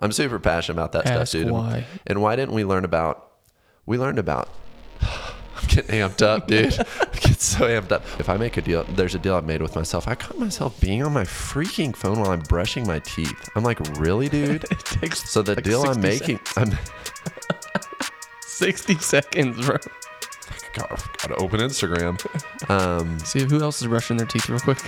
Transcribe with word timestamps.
I'm 0.00 0.12
super 0.12 0.38
passionate 0.38 0.78
about 0.78 0.92
that 0.92 1.06
Ask 1.06 1.30
stuff, 1.30 1.40
dude. 1.40 1.42
And- 1.48 1.52
why. 1.56 1.86
And 2.06 2.22
why 2.22 2.36
didn't 2.36 2.54
we 2.54 2.64
learn 2.64 2.84
about? 2.84 3.30
We 3.86 3.98
learned 3.98 4.18
about. 4.18 4.48
I'm 5.00 5.66
getting 5.66 5.96
amped 6.00 6.22
up, 6.22 6.46
dude. 6.46 6.72
I 7.00 7.18
get 7.20 7.40
so 7.40 7.66
amped 7.66 7.90
up. 7.90 8.02
If 8.20 8.28
I 8.28 8.36
make 8.36 8.56
a 8.56 8.62
deal, 8.62 8.84
there's 8.84 9.14
a 9.16 9.18
deal 9.18 9.34
I've 9.34 9.44
made 9.44 9.60
with 9.60 9.74
myself. 9.74 10.06
I 10.06 10.14
caught 10.14 10.38
myself 10.38 10.80
being 10.80 11.02
on 11.02 11.12
my 11.12 11.24
freaking 11.24 11.94
phone 11.96 12.20
while 12.20 12.30
I'm 12.30 12.40
brushing 12.42 12.86
my 12.86 13.00
teeth. 13.00 13.34
I'm 13.56 13.64
like, 13.64 13.80
really, 13.98 14.28
dude? 14.30 14.64
It 14.70 14.78
takes 14.80 15.28
So 15.28 15.42
the 15.42 15.56
like 15.56 15.64
deal 15.64 15.82
I'm 15.82 16.00
60 16.00 16.34
making, 16.34 16.40
I'm 16.56 16.70
sixty 18.46 18.94
seconds, 18.98 19.66
bro. 19.66 19.76
gotta, 20.74 21.02
gotta 21.18 21.34
open 21.36 21.60
Instagram. 21.60 22.18
Um, 22.70 23.18
See 23.20 23.42
who 23.44 23.60
else 23.60 23.82
is 23.82 23.88
brushing 23.88 24.16
their 24.16 24.26
teeth 24.26 24.48
real 24.48 24.60
quick. 24.60 24.78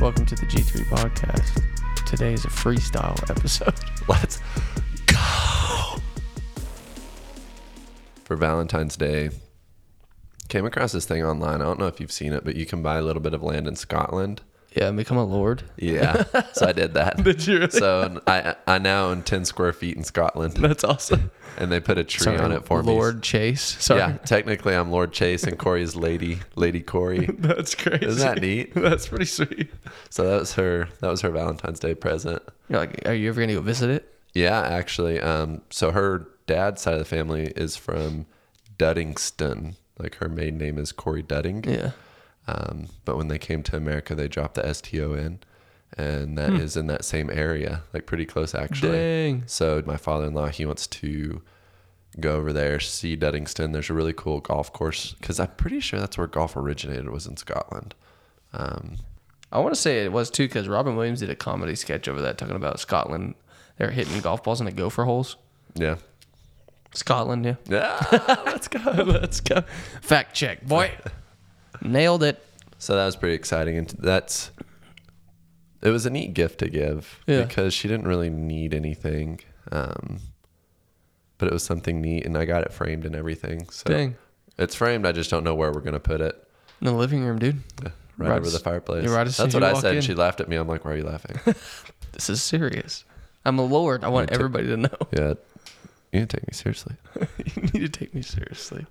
Welcome 0.00 0.26
to 0.26 0.34
the 0.36 0.44
G3 0.46 0.84
podcast. 0.84 1.62
Today 2.06 2.34
is 2.34 2.44
a 2.44 2.48
freestyle 2.48 3.18
episode. 3.30 3.74
let's 4.08 4.40
go. 5.06 5.96
For 8.24 8.36
Valentine's 8.36 8.96
Day, 8.96 9.30
came 10.48 10.66
across 10.66 10.92
this 10.92 11.06
thing 11.06 11.24
online. 11.24 11.62
I 11.62 11.64
don't 11.64 11.78
know 11.78 11.86
if 11.86 11.98
you've 11.98 12.12
seen 12.12 12.34
it, 12.34 12.44
but 12.44 12.56
you 12.56 12.66
can 12.66 12.82
buy 12.82 12.98
a 12.98 13.02
little 13.02 13.22
bit 13.22 13.32
of 13.32 13.42
land 13.42 13.66
in 13.66 13.74
Scotland. 13.74 14.42
Yeah, 14.76 14.88
and 14.88 14.96
become 14.96 15.16
a 15.16 15.24
lord. 15.24 15.62
Yeah, 15.78 16.24
so 16.52 16.66
I 16.66 16.72
did 16.72 16.94
that. 16.94 17.16
Did 17.24 17.46
you 17.46 17.58
really? 17.60 17.70
So 17.70 18.20
I 18.26 18.56
I 18.66 18.78
now 18.78 19.06
own 19.06 19.22
ten 19.22 19.46
square 19.46 19.72
feet 19.72 19.96
in 19.96 20.04
Scotland, 20.04 20.52
That's 20.58 20.84
awesome. 20.84 21.30
and 21.56 21.72
they 21.72 21.80
put 21.80 21.96
a 21.96 22.04
tree 22.04 22.24
Sorry, 22.24 22.38
on 22.38 22.52
it 22.52 22.66
for 22.66 22.82
me. 22.82 22.92
Lord 22.92 23.22
Chase. 23.22 23.62
Sorry. 23.82 24.00
Yeah, 24.00 24.18
technically 24.18 24.74
I'm 24.74 24.90
Lord 24.90 25.12
Chase, 25.12 25.44
and 25.44 25.58
Corey's 25.58 25.96
Lady 25.96 26.40
Lady 26.56 26.80
Corey. 26.80 27.26
That's 27.38 27.74
crazy. 27.74 28.04
Isn't 28.04 28.20
that 28.20 28.42
neat? 28.42 28.74
That's 28.74 29.08
pretty 29.08 29.24
sweet. 29.24 29.70
So 30.10 30.28
that 30.28 30.40
was 30.40 30.52
her 30.54 30.88
that 31.00 31.08
was 31.08 31.22
her 31.22 31.30
Valentine's 31.30 31.80
Day 31.80 31.94
present. 31.94 32.42
You're 32.68 32.80
like, 32.80 33.00
are 33.06 33.14
you 33.14 33.30
ever 33.30 33.40
gonna 33.40 33.54
go 33.54 33.62
visit 33.62 33.88
it? 33.88 34.14
Yeah, 34.34 34.60
actually. 34.60 35.18
Um, 35.20 35.62
so 35.70 35.90
her 35.92 36.28
dad's 36.46 36.82
side 36.82 36.92
of 36.92 36.98
the 36.98 37.06
family 37.06 37.46
is 37.56 37.76
from 37.76 38.26
Duddingston. 38.78 39.76
Like 39.98 40.16
her 40.16 40.28
maiden 40.28 40.58
name 40.58 40.76
is 40.76 40.92
Corey 40.92 41.22
Dudding. 41.22 41.64
Yeah. 41.64 41.92
Um, 42.48 42.88
but 43.04 43.16
when 43.16 43.28
they 43.28 43.38
came 43.38 43.62
to 43.64 43.76
America, 43.76 44.14
they 44.14 44.28
dropped 44.28 44.54
the 44.54 44.72
STO 44.72 45.14
in, 45.14 45.40
and 45.96 46.38
that 46.38 46.52
is 46.52 46.76
in 46.76 46.86
that 46.86 47.04
same 47.04 47.30
area, 47.30 47.82
like 47.92 48.06
pretty 48.06 48.24
close 48.26 48.54
actually. 48.54 48.98
Dang. 48.98 49.42
So 49.46 49.82
my 49.86 49.96
father-in-law, 49.96 50.48
he 50.48 50.64
wants 50.66 50.86
to 50.88 51.42
go 52.20 52.36
over 52.36 52.52
there, 52.52 52.78
see 52.80 53.16
Duddingston. 53.16 53.72
There's 53.72 53.90
a 53.90 53.94
really 53.94 54.12
cool 54.12 54.40
golf 54.40 54.72
course 54.72 55.12
because 55.14 55.40
I'm 55.40 55.48
pretty 55.56 55.80
sure 55.80 55.98
that's 55.98 56.16
where 56.16 56.26
golf 56.26 56.56
originated 56.56 57.10
was 57.10 57.26
in 57.26 57.36
Scotland. 57.36 57.94
Um, 58.52 58.96
I 59.52 59.58
want 59.58 59.74
to 59.74 59.80
say 59.80 60.04
it 60.04 60.12
was 60.12 60.30
too 60.30 60.46
because 60.46 60.68
Robin 60.68 60.96
Williams 60.96 61.20
did 61.20 61.30
a 61.30 61.36
comedy 61.36 61.74
sketch 61.74 62.08
over 62.08 62.20
that 62.22 62.38
talking 62.38 62.56
about 62.56 62.80
Scotland. 62.80 63.34
They're 63.76 63.90
hitting 63.90 64.20
golf 64.20 64.42
balls 64.42 64.60
into 64.60 64.72
gopher 64.72 65.04
holes. 65.04 65.36
yeah. 65.74 65.96
Scotland, 66.94 67.44
yeah. 67.44 67.56
Yeah. 67.68 67.98
Let's 68.46 68.68
go. 68.68 68.78
Let's 69.02 69.40
go. 69.40 69.62
Fact 70.00 70.34
check, 70.34 70.66
boy. 70.66 70.92
Nailed 71.82 72.22
it. 72.22 72.42
So 72.78 72.94
that 72.96 73.06
was 73.06 73.16
pretty 73.16 73.34
exciting, 73.34 73.78
and 73.78 73.88
that's 73.98 74.50
it 75.82 75.90
was 75.90 76.04
a 76.06 76.10
neat 76.10 76.34
gift 76.34 76.58
to 76.60 76.68
give 76.68 77.20
Yeah. 77.26 77.42
because 77.44 77.72
she 77.74 77.88
didn't 77.88 78.06
really 78.08 78.28
need 78.30 78.74
anything, 78.74 79.40
um, 79.72 80.18
but 81.38 81.48
it 81.48 81.52
was 81.52 81.62
something 81.62 82.00
neat, 82.00 82.26
and 82.26 82.36
I 82.36 82.44
got 82.44 82.62
it 82.64 82.72
framed 82.72 83.04
and 83.06 83.14
everything. 83.16 83.68
So 83.70 83.84
Dang. 83.90 84.16
it's 84.58 84.74
framed. 84.74 85.06
I 85.06 85.12
just 85.12 85.30
don't 85.30 85.44
know 85.44 85.54
where 85.54 85.72
we're 85.72 85.80
gonna 85.80 86.00
put 86.00 86.20
it. 86.20 86.42
In 86.80 86.86
the 86.86 86.92
living 86.92 87.24
room, 87.24 87.38
dude. 87.38 87.62
Right, 87.82 87.92
Right 88.30 88.38
over 88.38 88.48
the 88.50 88.58
fireplace. 88.58 89.08
right 89.08 89.26
That's 89.26 89.54
what 89.54 89.62
I 89.64 89.74
said. 89.80 89.96
in. 89.96 90.02
She 90.02 90.14
laughed 90.14 90.40
at 90.40 90.48
me. 90.48 90.56
I'm 90.56 90.66
like, 90.68 90.84
"Why 90.84 90.92
are 90.92 90.96
you 90.96 91.04
laughing?" 91.04 91.38
This 92.12 92.30
is 92.30 92.42
serious. 92.42 93.04
I'm 93.44 93.58
a 93.58 93.64
lord. 93.64 94.02
I 94.02 94.08
want 94.08 94.32
everybody 94.32 94.66
to 94.68 94.76
know. 94.78 94.96
yeah, 95.12 95.34
you 96.12 96.20
didn't 96.20 96.30
take 96.30 96.46
me 96.48 96.52
seriously. 96.52 96.96
you 97.54 97.62
need 97.62 97.80
to 97.80 97.88
take 97.90 98.14
me 98.14 98.22
seriously. 98.22 98.86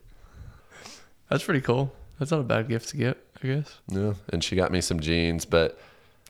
That's 1.29 1.44
pretty 1.44 1.62
cool. 1.62 1.91
That's 2.20 2.31
not 2.31 2.40
a 2.40 2.44
bad 2.44 2.68
gift 2.70 2.90
to 2.90 2.98
get, 2.98 3.18
I 3.44 3.48
guess. 3.48 3.80
Yeah, 3.88 4.14
and 4.30 4.44
she 4.44 4.56
got 4.56 4.72
me 4.72 4.81
some 4.81 5.00
jeans, 5.00 5.46
but 5.46 5.80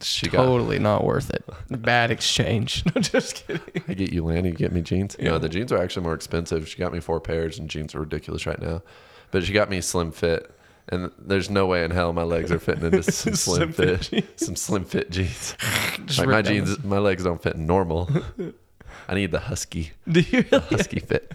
she 0.02 0.28
got. 0.28 0.44
Totally 0.46 0.80
not 0.80 1.04
worth 1.04 1.30
it. 1.30 1.44
Bad 1.70 2.12
exchange. 2.12 2.84
No, 2.96 3.02
just 3.02 3.48
kidding. 3.48 3.84
I 3.88 3.94
get 3.94 4.12
you 4.12 4.24
land, 4.26 4.46
you 4.46 4.54
get 4.54 4.72
me 4.72 4.82
jeans. 4.82 5.16
Yeah. 5.20 5.32
No, 5.32 5.38
the 5.38 5.50
jeans 5.50 5.72
are 5.72 5.78
actually 5.78 6.04
more 6.04 6.14
expensive. 6.14 6.68
She 6.68 6.78
got 6.78 6.92
me 6.94 7.00
four 7.00 7.20
pairs, 7.20 7.60
and 7.60 7.70
jeans 7.70 7.94
are 7.96 8.00
ridiculous 8.00 8.46
right 8.46 8.60
now. 8.62 8.82
But 9.32 9.44
she 9.44 9.54
got 9.54 9.70
me 9.70 9.82
slim 9.82 10.12
fit, 10.12 10.52
and 10.90 11.12
there's 11.20 11.50
no 11.50 11.66
way 11.66 11.84
in 11.84 11.92
hell 11.92 12.14
my 12.14 12.24
legs 12.24 12.52
are 12.52 12.60
fitting 12.60 12.86
into 12.86 13.04
some 13.12 13.36
slim, 13.36 13.72
Slim 13.72 13.74
fit 13.74 14.06
fit, 14.06 14.40
some 14.40 14.56
slim 14.56 14.86
fit 14.86 15.10
jeans. 15.12 15.56
Like 16.18 16.28
my 16.28 16.42
down 16.42 16.54
jeans, 16.54 16.84
my 16.84 17.00
legs 17.00 17.24
don't 17.24 17.42
fit 17.42 17.58
normal. 17.58 18.10
I 19.08 19.14
need 19.16 19.32
the 19.32 19.40
husky, 19.40 19.92
Do 20.12 20.20
you 20.22 20.44
the 20.44 20.60
really? 20.60 20.66
husky 20.78 21.00
fit. 21.00 21.32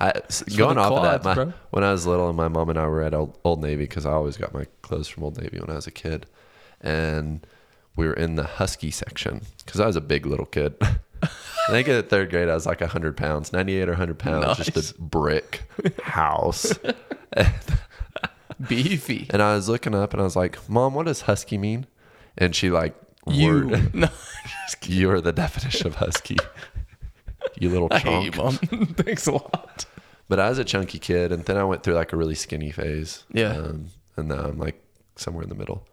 I, 0.00 0.12
going 0.56 0.78
off 0.78 0.92
of 0.92 1.02
that, 1.02 1.24
my, 1.24 1.34
bro. 1.34 1.52
when 1.70 1.84
I 1.84 1.92
was 1.92 2.06
little, 2.06 2.28
and 2.28 2.36
my 2.36 2.48
mom 2.48 2.70
and 2.70 2.78
I 2.78 2.86
were 2.86 3.02
at 3.02 3.14
Old, 3.14 3.38
Old 3.44 3.60
Navy 3.62 3.84
because 3.84 4.06
I 4.06 4.12
always 4.12 4.36
got 4.36 4.52
my 4.54 4.66
clothes 4.82 5.08
from 5.08 5.24
Old 5.24 5.40
Navy 5.40 5.58
when 5.60 5.70
I 5.70 5.74
was 5.74 5.86
a 5.86 5.90
kid, 5.90 6.26
and 6.80 7.46
we 7.96 8.06
were 8.06 8.14
in 8.14 8.36
the 8.36 8.44
husky 8.44 8.90
section 8.90 9.42
because 9.64 9.78
I 9.80 9.86
was 9.86 9.96
a 9.96 10.00
big 10.00 10.24
little 10.26 10.46
kid. 10.46 10.74
I 10.82 11.70
think 11.70 11.86
in 11.86 12.02
third 12.04 12.30
grade 12.30 12.48
I 12.48 12.54
was 12.54 12.66
like 12.66 12.80
hundred 12.80 13.16
pounds, 13.16 13.52
ninety 13.52 13.76
eight 13.78 13.88
or 13.88 13.94
hundred 13.94 14.18
pounds, 14.18 14.58
Nice. 14.58 14.70
just 14.70 14.98
a 14.98 15.00
brick 15.00 15.62
house. 16.02 16.72
Beefy. 18.68 19.26
and 19.30 19.42
I 19.42 19.54
was 19.54 19.68
looking 19.68 19.94
up 19.94 20.12
and 20.12 20.20
I 20.20 20.24
was 20.24 20.36
like, 20.36 20.58
"Mom, 20.68 20.94
what 20.94 21.06
does 21.06 21.22
husky 21.22 21.58
mean?" 21.58 21.86
And 22.38 22.54
she 22.54 22.70
like, 22.70 22.94
You. 23.26 23.68
word, 23.68 23.94
No. 23.94 24.08
you 24.86 25.10
are 25.10 25.20
the 25.20 25.32
definition 25.32 25.86
of 25.86 25.96
husky. 25.96 26.36
You 27.62 27.70
little 27.70 27.88
I 27.90 27.98
hate 27.98 28.24
you, 28.24 28.30
chunk. 28.32 28.70
mom. 28.72 28.86
Thanks 28.96 29.26
a 29.26 29.32
lot. 29.32 29.86
But 30.28 30.40
I 30.40 30.48
was 30.48 30.58
a 30.58 30.64
chunky 30.64 30.98
kid, 30.98 31.30
and 31.32 31.44
then 31.44 31.56
I 31.56 31.64
went 31.64 31.82
through 31.82 31.94
like 31.94 32.12
a 32.12 32.16
really 32.16 32.34
skinny 32.34 32.70
phase. 32.70 33.24
Yeah. 33.32 33.52
um, 33.56 33.86
and 34.16 34.28
now 34.28 34.44
I'm 34.44 34.58
like 34.58 34.82
somewhere 35.16 35.42
in 35.42 35.48
the 35.48 35.54
middle. 35.54 35.86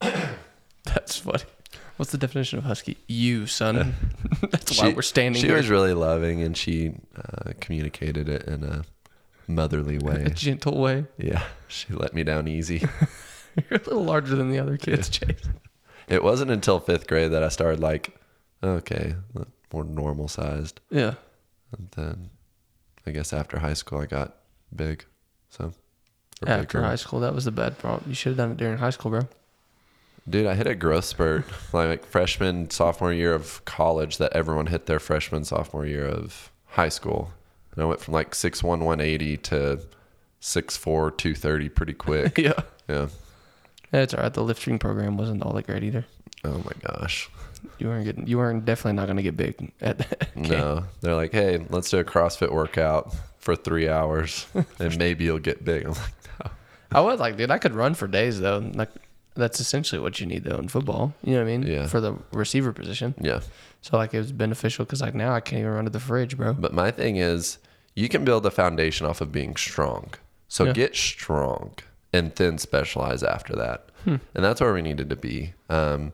That's 0.00 1.18
funny. 1.18 1.44
What's 1.96 2.12
the 2.12 2.18
definition 2.18 2.58
of 2.58 2.64
husky? 2.64 2.98
You, 3.08 3.46
son. 3.46 3.94
That's 4.50 4.78
why 4.80 4.92
we're 4.92 5.02
standing 5.02 5.40
She 5.40 5.48
here. 5.48 5.56
was 5.56 5.68
really 5.70 5.94
loving, 5.94 6.42
and 6.42 6.56
she 6.56 6.92
uh, 7.16 7.52
communicated 7.60 8.28
it 8.28 8.42
in 8.44 8.64
a 8.64 8.84
motherly 9.48 9.98
way, 9.98 10.24
a 10.26 10.30
gentle 10.30 10.78
way. 10.78 11.06
yeah, 11.16 11.42
she 11.68 11.92
let 11.94 12.12
me 12.14 12.22
down 12.22 12.48
easy. 12.48 12.80
You're 13.56 13.80
a 13.80 13.84
little 13.84 14.04
larger 14.04 14.36
than 14.36 14.50
the 14.50 14.58
other 14.58 14.76
kids, 14.76 15.08
Chase. 15.08 15.40
It 16.08 16.22
wasn't 16.22 16.50
until 16.50 16.78
fifth 16.80 17.06
grade 17.06 17.32
that 17.32 17.42
I 17.42 17.48
started 17.48 17.80
like, 17.80 18.14
okay, 18.62 19.14
more 19.76 19.84
normal 19.84 20.28
sized. 20.28 20.80
Yeah. 20.90 21.14
And 21.76 21.88
then 21.96 22.30
I 23.06 23.10
guess 23.10 23.32
after 23.32 23.58
high 23.58 23.74
school, 23.74 23.98
I 24.00 24.06
got 24.06 24.36
big. 24.74 25.04
So 25.50 25.72
After 26.46 26.78
bigger. 26.78 26.82
high 26.82 26.96
school, 26.96 27.20
that 27.20 27.34
was 27.34 27.44
the 27.44 27.50
bad 27.52 27.76
problem. 27.78 28.04
You 28.08 28.14
should 28.14 28.30
have 28.30 28.36
done 28.38 28.52
it 28.52 28.56
during 28.56 28.78
high 28.78 28.90
school, 28.90 29.10
bro. 29.10 29.28
dude, 30.28 30.46
I 30.46 30.54
hit 30.54 30.66
a 30.66 30.74
growth 30.74 31.04
spurt 31.04 31.44
like 31.72 32.04
freshman, 32.06 32.70
sophomore 32.70 33.12
year 33.12 33.34
of 33.34 33.64
college 33.64 34.16
that 34.18 34.32
everyone 34.32 34.66
hit 34.68 34.86
their 34.86 34.98
freshman, 34.98 35.44
sophomore 35.44 35.84
year 35.86 36.06
of 36.06 36.50
high 36.66 36.88
school. 36.88 37.30
And 37.72 37.82
I 37.82 37.86
went 37.86 38.00
from 38.00 38.14
like 38.14 38.30
6'1", 38.32 38.62
180 38.62 39.36
to 39.36 39.80
6'4", 40.40 40.80
230 41.18 41.68
pretty 41.68 41.92
quick. 42.06 42.38
yeah. 42.38 42.52
yeah. 42.88 43.08
That's 43.90 44.14
all 44.14 44.22
right. 44.22 44.32
The 44.32 44.42
lifting 44.42 44.78
program 44.78 45.16
wasn't 45.18 45.42
all 45.42 45.52
that 45.52 45.66
great 45.66 45.84
either. 45.84 46.06
Oh 46.44 46.58
my 46.58 46.72
gosh. 46.86 47.28
You 47.78 47.88
weren't 47.88 48.04
getting. 48.04 48.26
You 48.26 48.38
weren't 48.38 48.64
definitely 48.64 48.94
not 48.96 49.06
going 49.06 49.16
to 49.16 49.22
get 49.22 49.36
big 49.36 49.72
at 49.80 49.98
that. 49.98 50.36
No, 50.36 50.84
they're 51.00 51.14
like, 51.14 51.32
hey, 51.32 51.64
let's 51.70 51.90
do 51.90 51.98
a 51.98 52.04
CrossFit 52.04 52.52
workout 52.52 53.14
for 53.38 53.54
three 53.56 53.88
hours, 53.88 54.46
and 54.78 54.98
maybe 54.98 55.24
you'll 55.24 55.38
get 55.38 55.64
big. 55.64 55.84
I'm 55.86 55.92
like, 55.92 56.12
no. 56.44 56.50
I 56.92 57.00
was 57.00 57.20
like, 57.20 57.36
dude, 57.36 57.50
I 57.50 57.58
could 57.58 57.74
run 57.74 57.94
for 57.94 58.06
days 58.06 58.40
though. 58.40 58.58
Like, 58.74 58.90
that's 59.34 59.60
essentially 59.60 60.00
what 60.00 60.18
you 60.20 60.26
need 60.26 60.44
though 60.44 60.56
in 60.58 60.68
football. 60.68 61.14
You 61.22 61.34
know 61.34 61.44
what 61.44 61.48
I 61.52 61.56
mean? 61.58 61.66
Yeah. 61.66 61.86
For 61.86 62.00
the 62.00 62.16
receiver 62.32 62.72
position. 62.72 63.14
Yeah. 63.20 63.40
So 63.82 63.96
like, 63.96 64.14
it 64.14 64.18
was 64.18 64.32
beneficial 64.32 64.84
because 64.84 65.00
like 65.02 65.14
now 65.14 65.32
I 65.32 65.40
can't 65.40 65.60
even 65.60 65.72
run 65.72 65.84
to 65.84 65.90
the 65.90 66.00
fridge, 66.00 66.36
bro. 66.36 66.54
But 66.54 66.72
my 66.72 66.90
thing 66.90 67.16
is, 67.16 67.58
you 67.94 68.08
can 68.08 68.24
build 68.24 68.44
a 68.46 68.50
foundation 68.50 69.06
off 69.06 69.20
of 69.20 69.30
being 69.32 69.56
strong. 69.56 70.12
So 70.48 70.64
Yeah. 70.64 70.72
get 70.72 70.96
strong 70.96 71.74
and 72.12 72.34
then 72.36 72.58
specialize 72.58 73.22
after 73.22 73.54
that. 73.56 73.90
Hmm. 74.04 74.16
And 74.34 74.44
that's 74.44 74.60
where 74.60 74.72
we 74.72 74.82
needed 74.82 75.10
to 75.10 75.16
be. 75.16 75.52
Um, 75.68 76.12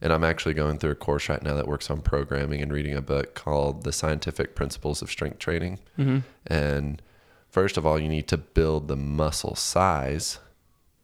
and 0.00 0.12
I'm 0.12 0.24
actually 0.24 0.54
going 0.54 0.78
through 0.78 0.92
a 0.92 0.96
course 0.96 1.28
right 1.28 1.42
now 1.42 1.54
that 1.54 1.66
works 1.66 1.90
on 1.90 2.00
programming 2.00 2.62
and 2.62 2.72
reading 2.72 2.94
a 2.94 3.02
book 3.02 3.34
called 3.34 3.82
The 3.84 3.92
Scientific 3.92 4.54
Principles 4.54 5.02
of 5.02 5.10
Strength 5.10 5.38
Training. 5.38 5.80
Mm-hmm. 5.98 6.18
And 6.46 7.02
first 7.48 7.76
of 7.76 7.84
all, 7.84 7.98
you 7.98 8.08
need 8.08 8.28
to 8.28 8.36
build 8.36 8.88
the 8.88 8.96
muscle 8.96 9.56
size. 9.56 10.38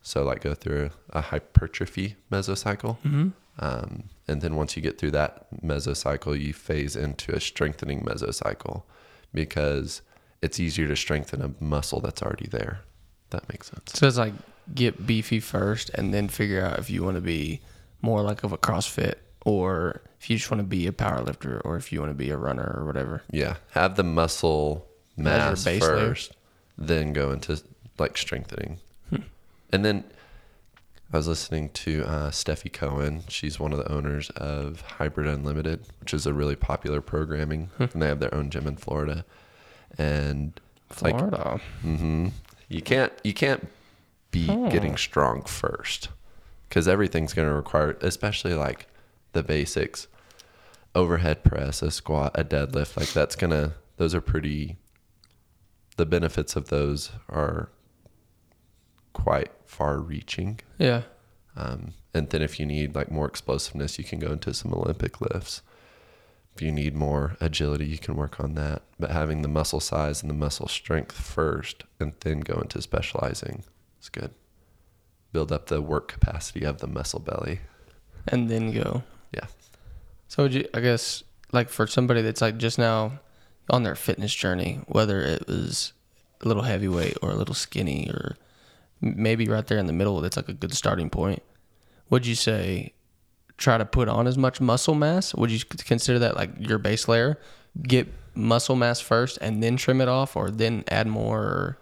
So, 0.01 0.23
like, 0.23 0.43
go 0.43 0.55
through 0.55 0.91
a 1.11 1.23
hypertrophy 1.23 2.17
mesocycle. 2.31 2.99
Mm-hmm. 2.99 3.29
Um, 3.59 4.05
and 4.29 4.41
then 4.43 4.55
once 4.57 4.77
you 4.77 4.83
get 4.83 4.99
through 4.99 5.13
that 5.13 5.47
mesocycle, 5.63 6.39
you 6.41 6.53
phase 6.53 6.97
into 6.97 7.35
a 7.35 7.41
strengthening 7.41 8.03
mesocycle 8.03 8.83
because 9.33 10.03
it's 10.43 10.61
easier 10.61 10.87
to 10.89 10.97
strengthen 10.97 11.43
a 11.43 11.51
muscle 11.63 12.01
that's 12.01 12.23
already 12.23 12.47
there. 12.47 12.81
That 13.31 13.49
makes 13.49 13.71
sense. 13.71 13.93
So 13.95 14.07
it's 14.07 14.19
like 14.19 14.35
get 14.75 15.07
beefy 15.07 15.41
first 15.41 15.91
and 15.91 16.15
then 16.15 16.29
figure 16.29 16.65
out 16.65 16.79
if 16.79 16.91
you 16.91 17.03
want 17.03 17.17
to 17.17 17.21
be 17.21 17.61
more 18.05 18.23
like 18.23 18.45
of 18.45 18.53
a 18.53 18.59
CrossFit 18.59 19.15
or 19.45 20.03
if 20.21 20.29
you 20.31 20.37
just 20.37 20.51
want 20.51 20.61
to 20.61 20.67
be 20.67 20.87
a 20.87 20.93
power 20.93 21.21
lifter 21.23 21.61
or 21.65 21.77
if 21.77 21.93
you 21.93 22.01
want 22.01 22.11
to 22.11 22.15
be 22.15 22.31
a 22.31 22.37
runner 22.37 22.75
or 22.77 22.85
whatever. 22.85 23.23
Yeah, 23.31 23.57
have 23.73 23.97
the 23.97 24.05
muscle 24.05 24.87
mass 25.17 25.65
first, 25.65 26.37
then 26.79 27.13
go 27.13 27.31
into 27.33 27.61
like 27.99 28.17
strengthening. 28.17 28.79
Hmm. 29.11 29.23
And 29.73 29.85
then 29.85 30.05
I 31.13 31.17
was 31.19 31.29
listening 31.29 31.69
to 31.71 32.05
uh, 32.05 32.31
Stefi 32.31 32.73
Cohen. 32.73 33.23
She's 33.29 33.61
one 33.61 33.73
of 33.73 33.79
the 33.79 33.91
owners 33.93 34.31
of 34.31 34.81
Hybrid 34.83 35.27
Unlimited, 35.29 35.85
which 36.01 36.13
is 36.15 36.27
a 36.27 36.33
really 36.33 36.57
popular 36.57 37.01
programming, 37.01 37.71
Hmm. 37.77 37.85
and 37.93 38.03
they 38.03 38.09
have 38.09 38.21
their 38.21 38.35
own 38.35 38.51
gym 38.51 38.67
in 38.67 38.77
Florida. 38.77 39.25
And 39.99 40.59
like, 41.03 41.17
Florida. 41.19 41.61
hmm 41.83 42.29
you 42.69 42.81
can't 42.83 43.13
you 43.23 43.33
can't 43.35 43.69
be 44.31 44.47
Oh. 44.49 44.69
getting 44.71 44.97
strong 44.97 45.43
first 45.43 46.09
because 46.69 46.89
everything's 46.89 47.35
going 47.35 47.49
to 47.49 47.55
require, 47.55 47.97
especially 48.01 48.55
like 48.55 48.87
the 49.33 49.43
basics, 49.43 50.07
overhead 50.95 51.45
press, 51.45 51.83
a 51.83 51.91
squat, 51.91 52.33
a 52.35 52.45
deadlift. 52.45 52.97
Like 52.97 53.13
that's 53.13 53.37
gonna 53.37 53.75
those 53.97 54.15
are 54.15 54.21
pretty. 54.21 54.77
The 55.97 56.07
benefits 56.07 56.57
of 56.57 56.69
those 56.71 57.13
are 57.29 57.71
quite 59.13 59.53
far-reaching. 59.65 60.61
yeah. 60.79 61.03
Um, 61.57 61.93
and 62.13 62.31
then 62.31 62.43
if 62.43 62.59
you 62.59 62.67
need 62.67 62.97
like 62.97 63.13
more 63.13 63.27
explosiveness, 63.27 63.97
you 63.97 64.05
can 64.05 64.19
go 64.19 64.33
into 64.33 64.53
some 64.53 64.73
Olympic 64.73 65.21
lifts. 65.21 65.63
If 66.55 66.63
you 66.63 66.73
need 66.73 66.95
more 66.97 67.37
agility, 67.41 67.87
you 67.87 67.99
can 67.99 68.17
work 68.17 68.41
on 68.41 68.55
that. 68.55 68.83
But 68.99 69.11
having 69.11 69.43
the 69.43 69.49
muscle 69.49 69.81
size 69.81 70.21
and 70.21 70.31
the 70.31 70.35
muscle 70.35 70.69
strength 70.69 71.17
first 71.17 71.85
and 72.01 72.13
then 72.21 72.41
go 72.41 72.55
into 72.61 72.83
specializing 72.83 73.65
is 74.01 74.09
good. 74.09 74.33
Build 75.35 75.51
up 75.51 75.67
the 75.67 75.83
work 75.83 76.07
capacity 76.07 76.65
of 76.65 76.79
the 76.79 76.87
muscle 76.87 77.19
belly. 77.19 77.59
And 78.29 78.49
then 78.49 78.71
go. 78.71 79.03
Yeah. 79.33 79.47
So 80.29 80.45
would 80.45 80.55
you 80.55 80.69
I 80.73 80.79
guess 80.79 81.25
like 81.51 81.69
for 81.69 81.89
somebody 81.89 82.23
that's 82.23 82.41
like 82.41 82.57
just 82.57 82.79
now 82.79 83.19
on 83.69 83.83
their 83.83 83.97
fitness 83.97 84.33
journey, 84.33 84.79
whether 84.87 85.21
it 85.23 85.49
was 85.49 85.93
a 86.41 86.47
little 86.47 86.63
heavyweight 86.63 87.17
or 87.21 87.31
a 87.31 87.35
little 87.35 87.57
skinny 87.57 88.09
or 88.09 88.37
maybe 89.01 89.49
right 89.49 89.67
there 89.67 89.79
in 89.79 89.87
the 89.87 89.93
middle 89.93 90.21
that's 90.21 90.37
like 90.37 90.49
a 90.49 90.53
good 90.53 90.73
starting 90.73 91.11
point. 91.11 91.43
Would 92.11 92.27
you 92.27 92.37
say 92.37 92.93
try 93.57 93.77
to 93.77 93.85
put 93.85 94.09
on 94.09 94.29
as 94.29 94.39
much 94.39 94.61
muscle 94.61 94.95
mass? 94.95 95.35
Would 95.35 95.51
you 95.51 95.59
consider 95.65 96.21
that 96.21 96.37
like 96.37 96.51
your 96.61 96.79
base 96.79 97.09
layer? 97.09 97.41
Get 97.83 98.07
muscle 98.37 98.77
mass 98.77 99.01
first 99.01 99.37
and 99.41 99.65
then 99.65 99.77
trim 99.77 100.01
it 100.01 100.07
off 100.07 100.37
or 100.37 100.53
then 100.53 100.85
add 100.87 101.09
more 101.09 101.41
or 101.41 101.79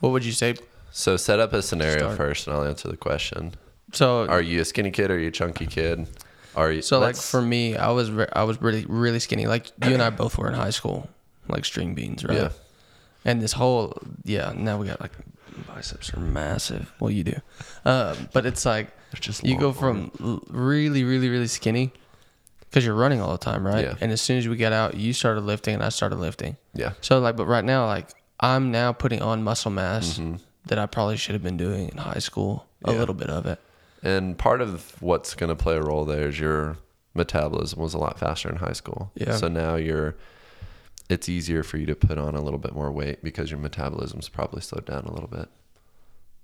what 0.00 0.08
would 0.08 0.24
you 0.24 0.32
say? 0.32 0.54
So 0.96 1.16
set 1.16 1.40
up 1.40 1.52
a 1.52 1.60
scenario 1.60 1.98
Start. 1.98 2.16
first 2.16 2.46
and 2.46 2.54
I'll 2.56 2.62
answer 2.62 2.86
the 2.88 2.96
question. 2.96 3.54
So 3.92 4.26
Are 4.28 4.40
you 4.40 4.60
a 4.60 4.64
skinny 4.64 4.92
kid 4.92 5.10
or 5.10 5.16
are 5.16 5.18
you 5.18 5.28
a 5.28 5.32
chunky 5.32 5.66
kid? 5.66 6.06
Are 6.54 6.70
you 6.70 6.82
So 6.82 7.00
like 7.00 7.16
for 7.16 7.42
me, 7.42 7.76
I 7.76 7.90
was 7.90 8.12
re- 8.12 8.28
I 8.32 8.44
was 8.44 8.62
really 8.62 8.86
really 8.86 9.18
skinny. 9.18 9.48
Like 9.48 9.72
you 9.84 9.92
and 9.92 10.00
I 10.00 10.10
both 10.10 10.38
were 10.38 10.46
in 10.48 10.54
high 10.54 10.70
school, 10.70 11.10
like 11.48 11.64
string 11.64 11.96
beans, 11.96 12.24
right? 12.24 12.38
Yeah. 12.38 12.48
And 13.24 13.42
this 13.42 13.52
whole 13.52 13.98
yeah, 14.22 14.52
now 14.56 14.78
we 14.78 14.86
got 14.86 15.00
like 15.00 15.10
biceps 15.66 16.14
are 16.14 16.20
massive. 16.20 16.92
Well, 17.00 17.10
you 17.10 17.24
do, 17.24 17.40
um, 17.84 18.28
but 18.32 18.46
it's 18.46 18.64
like 18.64 18.88
you 19.42 19.58
go 19.58 19.72
from 19.72 20.12
l- 20.20 20.44
really 20.48 21.02
really 21.02 21.28
really 21.28 21.48
skinny 21.48 21.92
because 22.60 22.86
you're 22.86 22.94
running 22.94 23.20
all 23.20 23.32
the 23.32 23.38
time, 23.38 23.66
right? 23.66 23.84
Yeah. 23.84 23.94
And 24.00 24.12
as 24.12 24.20
soon 24.20 24.38
as 24.38 24.46
we 24.46 24.56
got 24.56 24.72
out, 24.72 24.94
you 24.94 25.12
started 25.12 25.40
lifting 25.40 25.74
and 25.74 25.82
I 25.82 25.88
started 25.88 26.20
lifting. 26.20 26.56
Yeah. 26.72 26.92
So 27.00 27.18
like, 27.18 27.34
but 27.36 27.46
right 27.46 27.64
now, 27.64 27.86
like 27.86 28.10
I'm 28.38 28.70
now 28.70 28.92
putting 28.92 29.22
on 29.22 29.42
muscle 29.42 29.72
mass 29.72 30.18
Mm-hmm. 30.18 30.36
That 30.66 30.78
I 30.78 30.86
probably 30.86 31.16
should 31.16 31.34
have 31.34 31.42
been 31.42 31.56
doing 31.56 31.88
in 31.90 31.98
high 31.98 32.18
school. 32.18 32.66
A 32.84 32.92
Yeah. 32.92 32.98
little 32.98 33.14
bit 33.14 33.30
of 33.30 33.46
it. 33.46 33.58
And 34.02 34.36
part 34.36 34.60
of 34.60 35.00
what's 35.00 35.34
going 35.34 35.48
to 35.48 35.56
play 35.56 35.76
a 35.76 35.82
role 35.82 36.04
there 36.04 36.28
is 36.28 36.38
your 36.38 36.76
metabolism 37.14 37.80
was 37.80 37.94
a 37.94 37.98
lot 37.98 38.18
faster 38.18 38.48
in 38.50 38.56
high 38.56 38.72
school. 38.72 39.10
Yeah. 39.14 39.36
So 39.36 39.48
now 39.48 39.76
you're, 39.76 40.14
it's 41.08 41.28
easier 41.28 41.62
for 41.62 41.78
you 41.78 41.86
to 41.86 41.94
put 41.94 42.18
on 42.18 42.34
a 42.34 42.40
little 42.42 42.58
bit 42.58 42.74
more 42.74 42.90
weight 42.92 43.22
because 43.22 43.50
your 43.50 43.60
metabolism's 43.60 44.28
probably 44.28 44.60
slowed 44.60 44.84
down 44.84 45.04
a 45.04 45.12
little 45.12 45.28
bit. 45.28 45.48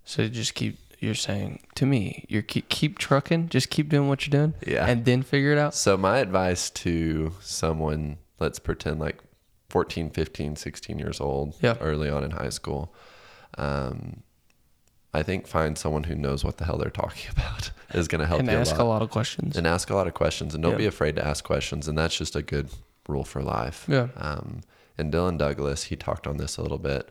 So 0.04 0.22
you 0.22 0.28
just 0.28 0.54
keep. 0.54 0.78
You're 0.98 1.14
saying 1.14 1.60
to 1.76 1.86
me, 1.86 2.26
you're 2.28 2.42
keep 2.42 2.68
keep 2.68 2.98
trucking, 2.98 3.48
just 3.48 3.70
keep 3.70 3.88
doing 3.88 4.06
what 4.08 4.26
you're 4.26 4.32
doing, 4.38 4.52
Yeah. 4.66 4.84
and 4.86 5.06
then 5.06 5.22
figure 5.22 5.50
it 5.50 5.56
out. 5.56 5.74
So 5.74 5.96
my 5.96 6.18
advice 6.18 6.68
to 6.70 7.32
someone, 7.40 8.18
let's 8.38 8.58
pretend 8.58 9.00
like 9.00 9.18
14, 9.70 10.10
15, 10.10 10.56
16 10.56 10.98
years 10.98 11.18
old, 11.18 11.54
Yeah. 11.62 11.76
early 11.80 12.10
on 12.10 12.22
in 12.22 12.32
high 12.32 12.50
school, 12.50 12.92
um, 13.58 14.22
I 15.12 15.22
think 15.24 15.46
find 15.46 15.76
someone 15.76 16.04
who 16.04 16.14
knows 16.14 16.44
what 16.44 16.58
the 16.58 16.64
hell 16.64 16.78
they're 16.78 16.90
talking 16.90 17.30
about 17.36 17.70
is 17.94 18.06
going 18.08 18.20
to 18.20 18.26
help 18.26 18.38
you. 18.42 18.48
and 18.48 18.52
you 18.52 18.58
ask 18.58 18.76
a 18.76 18.82
a 18.82 18.84
lot. 18.84 18.88
lot 18.88 19.02
of 19.02 19.10
questions. 19.10 19.56
and 19.56 19.66
ask 19.66 19.90
a 19.90 19.94
lot 19.94 20.06
of 20.06 20.14
questions 20.14 20.54
and 20.54 20.62
don't 20.62 20.72
Yeah. 20.72 20.78
be 20.78 20.86
afraid 20.86 21.16
to 21.16 21.26
ask 21.26 21.42
questions 21.44 21.88
and 21.88 21.98
that's 21.98 22.16
just 22.16 22.36
a 22.36 22.42
good 22.42 22.70
rule 23.08 23.24
for 23.24 23.42
life 23.42 23.86
Yeah. 23.88 24.08
um, 24.16 24.60
and 24.96 25.12
dylan 25.12 25.36
douglas 25.38 25.84
he 25.84 25.96
talked 25.96 26.26
on 26.28 26.36
this 26.36 26.56
a 26.58 26.62
little 26.62 26.78
bit 26.78 27.08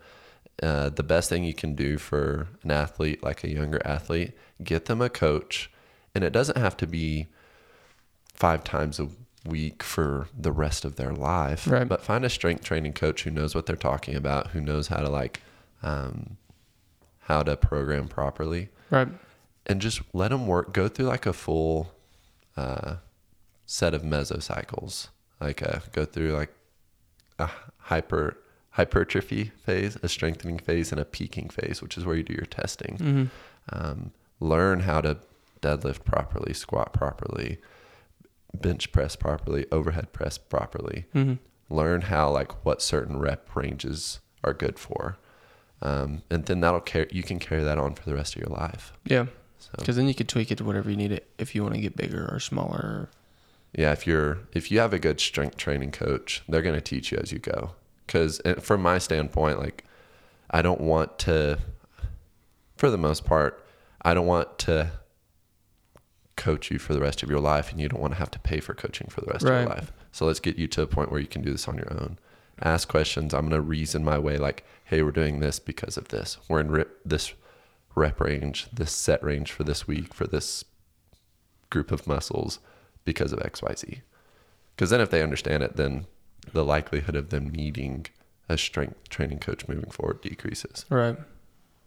uh, 0.64 0.90
the 0.90 1.04
best 1.04 1.30
thing 1.30 1.44
you 1.44 1.54
can 1.54 1.76
do 1.76 1.98
for 1.98 2.48
an 2.64 2.72
athlete 2.72 3.22
like 3.24 3.44
a 3.44 3.50
younger 3.50 3.82
athlete 3.86 4.32
get 4.64 4.86
them 4.86 5.02
a 5.02 5.10
coach 5.10 5.70
and 6.16 6.24
it 6.24 6.32
doesn't 6.32 6.58
have 6.58 6.78
to 6.78 6.88
be 6.88 7.28
five 8.34 8.64
times 8.64 9.00
a 9.00 9.08
week 9.46 9.84
for 9.84 10.28
the 10.38 10.52
rest 10.52 10.86
of 10.86 10.96
their 10.96 11.12
life 11.14 11.68
Right. 11.68 11.88
but 11.88 12.02
find 12.02 12.24
a 12.24 12.30
strength 12.30 12.64
training 12.64 12.94
coach 12.94 13.24
who 13.24 13.32
knows 13.32 13.54
what 13.56 13.66
they're 13.66 13.76
talking 13.76 14.16
about 14.16 14.48
who 14.52 14.62
knows 14.62 14.88
how 14.88 14.98
to 15.02 15.10
like 15.10 15.42
um, 15.84 16.38
how 17.20 17.44
to 17.44 17.56
program 17.58 18.08
properly 18.08 18.70
Right. 18.90 19.08
and 19.66 19.80
just 19.82 20.02
let 20.14 20.30
them 20.30 20.48
work 20.48 20.74
go 20.74 20.88
through 20.88 21.06
like 21.08 21.26
a 21.26 21.34
full 21.34 21.92
uh, 22.58 22.96
set 23.66 23.94
of 23.94 24.02
mesocycles 24.02 25.10
like 25.40 25.62
uh, 25.62 25.80
go 25.92 26.06
through 26.06 26.32
like 26.34 26.54
a 27.38 27.50
hyper 27.78 28.38
hypertrophy 28.72 29.52
phase 29.64 29.98
a 30.04 30.10
strengthening 30.10 30.58
phase 30.60 30.92
and 30.92 31.00
a 31.00 31.06
peaking 31.06 31.50
phase 31.50 31.82
which 31.82 31.98
is 31.98 32.06
where 32.06 32.16
you 32.16 32.24
do 32.24 32.34
your 32.34 32.46
testing 32.46 32.98
Mm-hmm. 33.00 33.26
um, 33.72 34.12
learn 34.40 34.82
how 34.82 35.02
to 35.02 35.18
deadlift 35.62 36.04
properly 36.06 36.54
squat 36.54 36.94
properly 36.94 37.60
bench 38.54 38.92
press 38.92 39.16
properly 39.16 39.66
overhead 39.72 40.12
press 40.14 40.38
properly 40.38 41.06
Mm-hmm. 41.14 41.36
learn 41.74 42.02
how 42.02 42.32
like 42.32 42.66
what 42.66 42.82
certain 42.82 43.20
rep 43.20 43.56
ranges 43.56 44.20
are 44.44 44.54
good 44.54 44.80
for 44.80 45.18
um, 45.82 46.22
and 46.30 46.46
then 46.46 46.60
that'll 46.60 46.80
carry 46.82 47.08
you 47.12 47.24
can 47.24 47.40
carry 47.40 47.64
that 47.64 47.78
on 47.78 47.94
for 47.96 48.04
the 48.10 48.14
rest 48.16 48.36
of 48.36 48.42
your 48.42 48.50
life 48.50 48.94
Yeah. 49.06 49.26
so 49.60 49.70
Because 49.78 49.96
then 49.96 50.08
you 50.08 50.14
can 50.16 50.28
tweak 50.28 50.52
it 50.52 50.58
to 50.60 50.64
whatever 50.64 50.90
you 50.90 50.98
need 50.98 51.12
it 51.12 51.30
if 51.38 51.56
you 51.56 51.64
want 51.64 51.76
to 51.76 51.82
get 51.82 51.96
bigger 51.96 52.28
or 52.32 52.40
smaller. 52.40 53.10
Yeah, 53.74 53.92
if 53.92 54.08
you're 54.08 54.40
if 54.52 54.72
you 54.72 54.80
have 54.80 54.94
a 54.94 55.00
good 55.00 55.20
strength 55.20 55.58
training 55.58 55.92
coach, 55.92 56.42
they're 56.50 56.64
going 56.64 56.76
to 56.76 56.82
teach 56.82 57.12
you 57.12 57.20
as 57.20 57.32
you 57.32 57.38
go. 57.40 57.72
Because 58.08 58.42
from 58.62 58.82
my 58.82 58.98
standpoint, 58.98 59.60
like 59.60 59.84
I 60.50 60.64
don't 60.64 60.82
want 60.82 61.20
to, 61.20 61.60
for 62.78 62.90
the 62.90 62.98
most 62.98 63.26
part, 63.26 63.64
I 64.02 64.16
don't 64.16 64.26
want 64.26 64.58
to 64.60 64.92
coach 66.36 66.72
you 66.72 66.80
for 66.80 66.94
the 66.96 67.00
rest 67.02 67.22
of 67.22 67.30
your 67.30 67.40
life, 67.40 67.70
and 67.72 67.80
you 67.80 67.88
don't 67.88 68.02
want 68.02 68.14
to 68.14 68.18
have 68.20 68.32
to 68.32 68.40
pay 68.40 68.60
for 68.60 68.74
coaching 68.74 69.08
for 69.10 69.22
the 69.22 69.28
rest 69.28 69.46
of 69.46 69.50
your 69.52 69.66
life. 69.68 69.92
So 70.12 70.26
let's 70.26 70.40
get 70.40 70.58
you 70.58 70.68
to 70.70 70.82
a 70.82 70.88
point 70.88 71.12
where 71.12 71.20
you 71.20 71.28
can 71.28 71.44
do 71.44 71.52
this 71.52 71.68
on 71.68 71.76
your 71.78 71.94
own. 71.94 72.18
Ask 72.62 72.88
questions. 72.88 73.34
I'm 73.34 73.50
going 73.50 73.52
to 73.52 73.62
reason 73.62 74.04
my 74.04 74.18
way. 74.20 74.38
Like, 74.38 74.66
hey, 74.86 75.02
we're 75.02 75.12
doing 75.12 75.40
this 75.40 75.60
because 75.60 75.98
of 75.98 76.10
this. 76.10 76.38
We're 76.50 76.60
in 76.60 76.72
rep, 76.72 76.90
this 77.06 77.34
rep 77.96 78.20
range, 78.20 78.68
this 78.74 78.92
set 78.92 79.24
range 79.24 79.52
for 79.52 79.64
this 79.64 79.88
week 79.88 80.14
for 80.14 80.28
this 80.28 80.64
group 81.70 81.92
of 81.92 82.08
muscles 82.08 82.60
because 83.06 83.32
of 83.32 83.40
XYZ. 83.40 84.02
Because 84.76 84.90
then 84.90 85.02
if 85.02 85.10
they 85.10 85.22
understand 85.24 85.64
it, 85.64 85.76
then 85.76 86.06
the 86.54 86.64
likelihood 86.66 87.16
of 87.16 87.30
them 87.30 87.50
needing 87.50 88.06
a 88.48 88.58
strength 88.58 89.10
training 89.10 89.40
coach 89.40 89.68
moving 89.68 89.90
forward 89.92 90.22
decreases. 90.22 90.86
Right. 90.90 91.18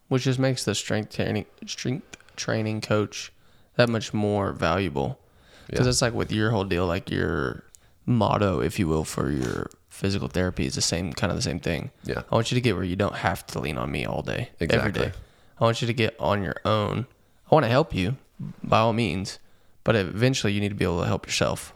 Which 0.08 0.24
just 0.24 0.38
makes 0.38 0.64
the 0.64 0.74
strength 0.74 1.14
training 1.16 1.46
strength 1.66 2.16
training 2.36 2.80
coach 2.80 3.32
that 3.76 3.88
much 3.88 4.14
more 4.14 4.52
valuable. 4.52 5.18
Because 5.66 5.86
Yeah. 5.86 5.90
it's 5.90 6.02
like 6.02 6.14
with 6.14 6.30
your 6.30 6.50
whole 6.50 6.64
deal, 6.64 6.86
like 6.86 7.10
your 7.10 7.64
motto, 8.06 8.60
if 8.60 8.78
you 8.78 8.88
will, 8.88 9.04
for 9.04 9.30
your 9.30 9.70
physical 9.88 10.28
therapy 10.28 10.66
is 10.66 10.74
the 10.74 10.80
same 10.82 11.12
kind 11.12 11.30
of 11.30 11.36
the 11.36 11.42
same 11.42 11.60
thing. 11.60 11.90
Yeah. 12.04 12.22
I 12.30 12.34
want 12.34 12.50
you 12.50 12.54
to 12.56 12.60
get 12.60 12.74
where 12.74 12.84
you 12.84 12.96
don't 12.96 13.16
have 13.16 13.46
to 13.48 13.60
lean 13.60 13.78
on 13.78 13.90
me 13.90 14.04
all 14.04 14.22
day, 14.22 14.50
every 14.60 14.76
Exactly. 14.76 15.06
day. 15.06 15.12
I 15.60 15.64
want 15.64 15.80
you 15.82 15.86
to 15.86 15.92
get 15.94 16.16
on 16.18 16.42
your 16.42 16.56
own. 16.64 17.06
I 17.50 17.54
want 17.54 17.64
to 17.64 17.70
help 17.70 17.94
you 17.94 18.16
by 18.64 18.78
all 18.78 18.92
means, 18.92 19.38
but 19.84 19.94
eventually 19.94 20.52
you 20.52 20.60
need 20.60 20.70
to 20.70 20.74
be 20.74 20.84
able 20.84 21.00
to 21.02 21.06
help 21.06 21.26
yourself. 21.26 21.72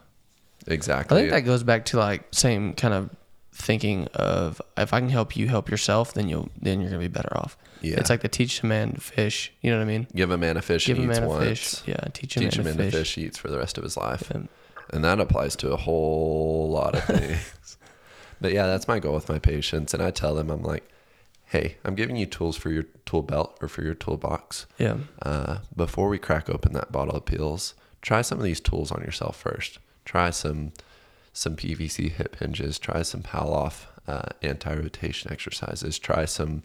Exactly. 0.65 1.17
I 1.17 1.21
think 1.21 1.31
that 1.31 1.41
goes 1.41 1.63
back 1.63 1.85
to 1.85 1.97
like 1.97 2.23
same 2.31 2.73
kind 2.73 2.93
of 2.93 3.09
thinking 3.53 4.07
of 4.13 4.61
if 4.75 4.93
I 4.93 4.99
can 4.99 5.09
help 5.09 5.35
you 5.37 5.47
help 5.47 5.69
yourself, 5.69 6.13
then 6.13 6.27
you'll 6.27 6.49
then 6.61 6.81
you're 6.81 6.89
gonna 6.89 6.99
be 7.01 7.07
better 7.07 7.35
off. 7.37 7.57
Yeah. 7.81 7.95
It's 7.99 8.09
like 8.09 8.21
the 8.21 8.27
teach 8.27 8.61
a 8.63 8.65
man 8.65 8.93
to 8.93 9.01
fish. 9.01 9.53
You 9.61 9.71
know 9.71 9.77
what 9.77 9.83
I 9.83 9.87
mean? 9.87 10.07
Give 10.13 10.29
a 10.31 10.37
man 10.37 10.57
a 10.57 10.61
fish 10.61 10.85
Give 10.87 10.97
a 10.99 11.01
man 11.01 11.23
a 11.23 11.27
once. 11.27 11.43
fish. 11.79 11.87
Yeah, 11.87 11.95
teach 12.13 12.35
a 12.35 12.39
Teach 12.41 12.57
man, 12.57 12.59
him 12.59 12.63
to 12.65 12.69
in 12.71 12.77
the 12.77 12.83
fish. 12.91 12.93
fish 12.93 13.15
he 13.15 13.21
eats 13.23 13.37
for 13.37 13.49
the 13.49 13.57
rest 13.57 13.77
of 13.77 13.83
his 13.83 13.95
life. 13.95 14.29
And- 14.31 14.49
And 14.91 15.03
that 15.03 15.19
applies 15.19 15.55
to 15.57 15.71
a 15.71 15.77
whole 15.77 16.69
lot 16.69 16.95
of 16.95 17.03
things. 17.05 17.77
but 18.41 18.53
yeah, 18.53 18.65
that's 18.67 18.87
my 18.87 18.99
goal 18.99 19.13
with 19.15 19.29
my 19.29 19.39
patients. 19.39 19.93
And 19.93 20.01
I 20.01 20.11
tell 20.11 20.35
them, 20.35 20.49
I'm 20.49 20.63
like, 20.63 20.87
hey, 21.45 21.77
I'm 21.85 21.95
giving 21.95 22.15
you 22.17 22.25
tools 22.25 22.57
for 22.57 22.69
your 22.69 22.83
tool 23.05 23.21
belt 23.21 23.57
or 23.61 23.67
for 23.67 23.81
your 23.81 23.93
toolbox. 23.93 24.65
Yeah. 24.77 24.97
Uh, 25.21 25.59
before 25.75 26.09
we 26.09 26.17
crack 26.17 26.49
open 26.49 26.73
that 26.73 26.91
bottle 26.91 27.15
of 27.15 27.25
pills, 27.25 27.73
try 28.01 28.21
some 28.21 28.37
of 28.37 28.43
these 28.43 28.59
tools 28.59 28.91
on 28.91 29.01
yourself 29.01 29.37
first. 29.37 29.79
Try 30.05 30.29
some 30.29 30.71
some 31.33 31.55
PVC 31.55 32.11
hip 32.11 32.37
hinges. 32.39 32.79
Try 32.79 33.03
some 33.03 33.21
Palloff 33.21 33.85
uh, 34.07 34.29
anti-rotation 34.41 35.31
exercises. 35.31 35.99
Try 35.99 36.25
some 36.25 36.63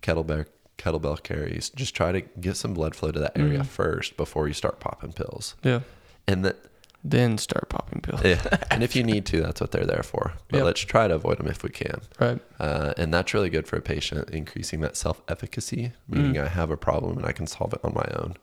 kettlebell 0.00 0.46
kettlebell 0.78 1.22
carries. 1.22 1.70
Just 1.70 1.94
try 1.94 2.12
to 2.12 2.20
get 2.20 2.56
some 2.56 2.72
blood 2.74 2.94
flow 2.94 3.10
to 3.10 3.18
that 3.18 3.36
area 3.38 3.60
Mhm. 3.60 3.66
first 3.66 4.16
before 4.16 4.46
you 4.48 4.54
start 4.54 4.78
popping 4.80 5.12
pills. 5.12 5.54
Yeah. 5.64 5.80
And 6.28 6.44
that 6.44 6.56
Then 7.04 7.36
start 7.38 7.68
popping 7.68 8.00
pills. 8.00 8.22
yeah, 8.24 8.40
and 8.70 8.82
if 8.84 8.94
you 8.94 9.02
need 9.02 9.26
to, 9.26 9.40
that's 9.40 9.60
what 9.60 9.72
they're 9.72 9.84
there 9.86 10.04
for. 10.04 10.34
But 10.48 10.58
Yep. 10.58 10.64
let's 10.66 10.80
try 10.82 11.08
to 11.08 11.14
avoid 11.14 11.38
them 11.38 11.48
if 11.48 11.64
we 11.64 11.70
can. 11.70 12.00
Right. 12.20 12.40
Uh, 12.60 12.94
and 12.96 13.12
that's 13.12 13.34
really 13.34 13.50
good 13.50 13.66
for 13.66 13.76
a 13.76 13.82
patient, 13.82 14.30
increasing 14.30 14.80
that 14.82 14.96
self 14.96 15.20
efficacy, 15.28 15.92
meaning 16.08 16.34
Mm. 16.34 16.44
I 16.44 16.48
have 16.48 16.70
a 16.70 16.76
problem 16.76 17.16
and 17.18 17.26
I 17.26 17.32
can 17.32 17.48
solve 17.48 17.72
it 17.72 17.80
on 17.82 17.92
my 17.94 18.08
own. 18.14 18.34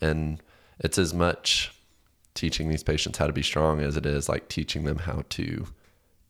And 0.00 0.40
it's 0.78 0.96
as 0.96 1.12
much 1.12 1.72
teaching 2.34 2.68
these 2.68 2.84
patients 2.84 3.18
how 3.18 3.26
to 3.26 3.32
be 3.32 3.42
strong 3.42 3.80
as 3.80 3.96
it 3.96 4.06
is 4.06 4.28
like 4.28 4.48
teaching 4.48 4.84
them 4.84 4.98
how 4.98 5.24
to 5.30 5.66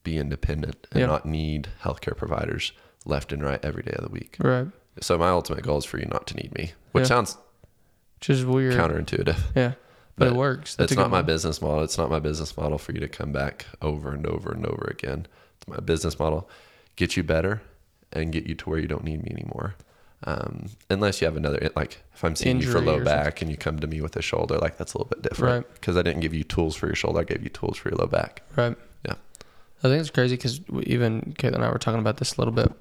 be 0.04 0.16
independent 0.16 0.86
and 0.90 1.00
Yeah. 1.00 1.06
not 1.06 1.26
need 1.26 1.68
healthcare 1.82 2.16
providers 2.16 2.72
left 3.04 3.30
and 3.30 3.42
right 3.44 3.62
every 3.62 3.82
day 3.82 3.92
of 3.92 4.04
the 4.04 4.10
week. 4.10 4.36
Right. 4.40 4.68
So 5.02 5.18
my 5.18 5.28
ultimate 5.28 5.64
goal 5.64 5.76
is 5.76 5.84
for 5.84 5.98
you 5.98 6.06
not 6.06 6.26
to 6.28 6.34
need 6.36 6.54
me, 6.54 6.72
which 6.92 7.02
Yeah. 7.02 7.08
sounds 7.08 7.36
Which 8.20 8.30
is 8.30 8.46
weird. 8.46 8.72
counterintuitive. 8.72 9.36
Yeah. 9.54 9.74
But, 10.18 10.26
But 10.26 10.28
it 10.28 10.36
works. 10.36 10.74
That's 10.74 10.92
It's 10.92 10.98
not 10.98 11.10
my 11.10 11.18
one. 11.18 11.26
business 11.26 11.62
model. 11.62 11.84
It's 11.84 11.96
not 11.98 12.10
my 12.10 12.18
business 12.18 12.56
model 12.56 12.78
for 12.78 12.92
you 12.92 13.00
to 13.00 13.08
come 13.08 13.32
back 13.32 13.66
over 13.80 14.10
and 14.12 14.26
over 14.26 14.50
and 14.52 14.66
over 14.66 14.88
again. 14.90 15.26
It's 15.56 15.68
my 15.68 15.78
business 15.80 16.18
model. 16.18 16.48
Get 16.96 17.16
you 17.16 17.22
better 17.22 17.62
and 18.12 18.32
get 18.32 18.46
you 18.46 18.54
to 18.56 18.68
where 18.70 18.78
you 18.78 18.88
don't 18.88 19.04
need 19.04 19.22
me 19.22 19.30
anymore. 19.30 19.76
Um, 20.24 20.70
unless 20.90 21.20
you 21.20 21.26
have 21.26 21.36
another, 21.36 21.70
like 21.76 22.02
if 22.12 22.24
I'm 22.24 22.34
seeing 22.34 22.60
you 22.60 22.68
for 22.68 22.80
low 22.80 23.04
back 23.04 23.40
and 23.40 23.48
you 23.50 23.56
come 23.56 23.78
to 23.78 23.86
me 23.86 24.00
with 24.00 24.16
a 24.16 24.22
shoulder, 24.22 24.58
like 24.58 24.76
that's 24.76 24.94
a 24.94 24.98
little 24.98 25.08
bit 25.08 25.22
different. 25.22 25.66
Right. 25.66 25.74
Because 25.74 25.96
I 25.96 26.02
didn't 26.02 26.20
give 26.22 26.34
you 26.34 26.42
tools 26.42 26.74
for 26.74 26.86
your 26.86 26.96
shoulder. 26.96 27.20
I 27.20 27.24
gave 27.24 27.44
you 27.44 27.50
tools 27.50 27.76
for 27.78 27.90
your 27.90 27.98
low 27.98 28.06
back. 28.08 28.42
Right. 28.56 28.76
Yeah. 29.06 29.14
I 29.84 29.88
think 29.88 30.00
it's 30.00 30.10
crazy 30.10 30.34
because 30.34 30.60
even 30.82 31.34
Kate 31.38 31.54
and 31.54 31.64
I 31.64 31.70
were 31.70 31.78
talking 31.78 32.00
about 32.00 32.16
this 32.16 32.36
a 32.36 32.40
little 32.40 32.52
bit. 32.54 32.72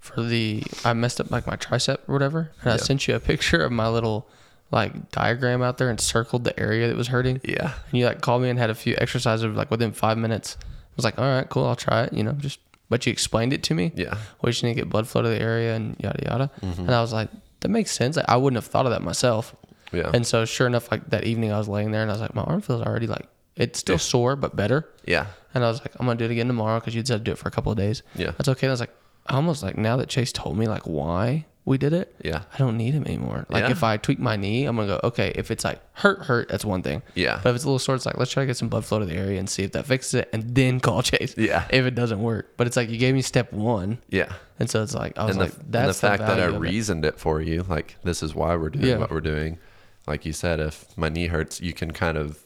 For 0.00 0.20
the, 0.22 0.62
I 0.84 0.92
messed 0.92 1.18
up 1.22 1.30
like 1.30 1.46
my 1.46 1.56
tricep 1.56 2.00
or 2.06 2.12
whatever, 2.12 2.50
and 2.60 2.70
I 2.72 2.76
sent 2.76 3.08
you 3.08 3.14
a 3.14 3.20
picture 3.32 3.64
of 3.64 3.72
my 3.72 3.88
little 3.88 4.28
like 4.70 5.10
diagram 5.10 5.62
out 5.62 5.78
there 5.78 5.88
and 5.90 6.00
circled 6.00 6.44
the 6.44 6.58
area 6.58 6.88
that 6.88 6.96
was 6.96 7.08
hurting. 7.08 7.40
Yeah. 7.44 7.72
And 7.90 7.98
you 7.98 8.06
like 8.06 8.20
called 8.20 8.42
me 8.42 8.48
and 8.48 8.58
had 8.58 8.70
a 8.70 8.74
few 8.74 8.94
exercises 8.98 9.44
like 9.54 9.70
within 9.70 9.92
five 9.92 10.18
minutes. 10.18 10.56
I 10.62 10.66
was 10.96 11.04
like, 11.04 11.18
all 11.18 11.24
right, 11.24 11.48
cool, 11.48 11.64
I'll 11.66 11.76
try 11.76 12.04
it. 12.04 12.12
You 12.12 12.22
know, 12.24 12.32
just 12.32 12.58
but 12.90 13.06
you 13.06 13.12
explained 13.12 13.52
it 13.52 13.62
to 13.64 13.74
me. 13.74 13.92
Yeah. 13.94 14.16
You 14.42 14.50
just 14.50 14.62
need 14.62 14.74
to 14.74 14.80
get 14.80 14.88
blood 14.88 15.06
flow 15.08 15.22
to 15.22 15.28
the 15.28 15.40
area 15.40 15.74
and 15.74 15.96
yada 16.00 16.22
yada. 16.24 16.50
Mm-hmm. 16.60 16.82
And 16.82 16.94
I 16.94 17.00
was 17.00 17.12
like, 17.12 17.28
that 17.60 17.68
makes 17.68 17.90
sense. 17.92 18.16
Like, 18.16 18.26
I 18.28 18.36
wouldn't 18.36 18.56
have 18.62 18.70
thought 18.70 18.84
of 18.86 18.92
that 18.92 19.02
myself. 19.02 19.54
Yeah. 19.92 20.10
And 20.12 20.26
so 20.26 20.44
sure 20.44 20.66
enough, 20.66 20.90
like 20.90 21.08
that 21.10 21.24
evening, 21.24 21.52
I 21.52 21.58
was 21.58 21.68
laying 21.68 21.92
there 21.92 22.02
and 22.02 22.10
I 22.10 22.14
was 22.14 22.20
like, 22.20 22.34
my 22.34 22.42
arm 22.42 22.60
feels 22.60 22.82
already 22.82 23.06
like 23.06 23.26
it's 23.56 23.78
still 23.78 23.94
Yeah. 23.94 23.98
sore 24.00 24.36
but 24.36 24.56
better. 24.56 24.88
yeah. 25.06 25.26
And 25.54 25.64
I 25.64 25.68
was 25.68 25.80
like, 25.80 25.92
I'm 26.00 26.06
gonna 26.06 26.18
do 26.18 26.24
it 26.24 26.32
again 26.32 26.48
tomorrow 26.48 26.80
because 26.80 26.96
you'd 26.96 27.06
said 27.06 27.22
do 27.22 27.30
it 27.30 27.38
for 27.38 27.46
a 27.48 27.52
couple 27.52 27.70
of 27.70 27.78
days. 27.78 28.02
Yeah. 28.16 28.32
That's 28.32 28.48
okay. 28.48 28.66
And 28.66 28.72
I 28.72 28.74
was 28.74 28.80
like, 28.80 28.94
I 29.28 29.36
almost 29.36 29.62
like 29.62 29.78
now 29.78 29.96
that 29.98 30.08
Chase 30.08 30.32
told 30.32 30.58
me 30.58 30.66
like 30.66 30.82
why 30.82 31.46
we 31.66 31.78
did 31.78 31.94
it, 31.94 32.14
Yeah. 32.22 32.42
I 32.52 32.58
don't 32.58 32.76
need 32.76 32.92
him 32.92 33.04
anymore. 33.06 33.46
Like 33.48 33.64
Yeah. 33.64 33.70
if 33.70 33.82
I 33.82 33.96
tweak 33.96 34.18
my 34.18 34.36
knee, 34.36 34.66
I'm 34.66 34.76
gonna 34.76 34.88
go 34.88 35.00
okay. 35.08 35.32
If 35.34 35.50
it's 35.50 35.64
like 35.64 35.80
hurt, 35.94 36.20
hurt, 36.24 36.48
that's 36.50 36.64
one 36.64 36.82
thing. 36.82 37.02
Yeah. 37.14 37.40
But 37.42 37.50
if 37.50 37.56
it's 37.56 37.64
a 37.64 37.68
little 37.68 37.78
sore, 37.78 37.94
it's 37.94 38.04
like 38.04 38.18
let's 38.18 38.30
try 38.30 38.42
to 38.42 38.46
get 38.46 38.58
some 38.58 38.68
blood 38.68 38.84
flow 38.84 38.98
to 38.98 39.06
the 39.06 39.14
area 39.14 39.38
and 39.38 39.48
see 39.48 39.62
if 39.62 39.72
that 39.72 39.86
fixes 39.86 40.12
it, 40.14 40.28
and 40.34 40.54
then 40.54 40.78
call 40.86 41.02
Chase. 41.02 41.34
Yeah. 41.38 41.64
If 41.70 41.86
it 41.86 41.94
doesn't 41.94 42.20
work, 42.22 42.52
but 42.58 42.66
it's 42.66 42.76
like 42.76 42.90
you 42.90 42.98
gave 42.98 43.14
me 43.14 43.22
step 43.22 43.50
one, 43.52 43.96
Yeah. 44.10 44.30
and 44.58 44.68
so 44.68 44.82
it's 44.82 44.94
like 44.94 45.16
I 45.18 45.24
was 45.24 45.36
and 45.36 45.40
the, 45.40 45.44
like, 45.46 45.54
and 45.58 45.72
that's 45.72 46.00
the 46.00 46.06
fact 46.08 46.20
that 46.20 46.38
I 46.38 46.44
of 46.44 46.54
it. 46.56 46.58
reasoned 46.58 47.04
it. 47.06 47.18
for 47.18 47.40
you, 47.40 47.62
like 47.66 47.96
this 48.04 48.22
is 48.22 48.34
why 48.34 48.54
we're 48.56 48.68
doing 48.70 48.86
Yeah. 48.86 48.96
what 48.98 49.10
we're 49.10 49.20
doing. 49.22 49.58
Like 50.06 50.26
you 50.26 50.34
said, 50.34 50.60
if 50.60 50.84
my 50.98 51.08
knee 51.08 51.28
hurts, 51.28 51.62
you 51.62 51.72
can 51.72 51.92
kind 51.92 52.18
of 52.18 52.40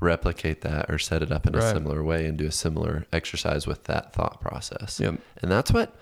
replicate 0.00 0.62
that 0.62 0.88
or 0.88 0.98
set 0.98 1.22
it 1.22 1.30
up 1.30 1.46
in 1.46 1.54
a 1.54 1.60
similar 1.60 2.02
way 2.02 2.24
and 2.24 2.38
do 2.38 2.46
a 2.46 2.50
similar 2.50 3.04
exercise 3.12 3.66
with 3.66 3.84
that 3.84 4.14
thought 4.14 4.40
process. 4.40 4.98
Yep. 4.98 5.16
And 5.42 5.50
that's 5.50 5.70
what. 5.72 5.94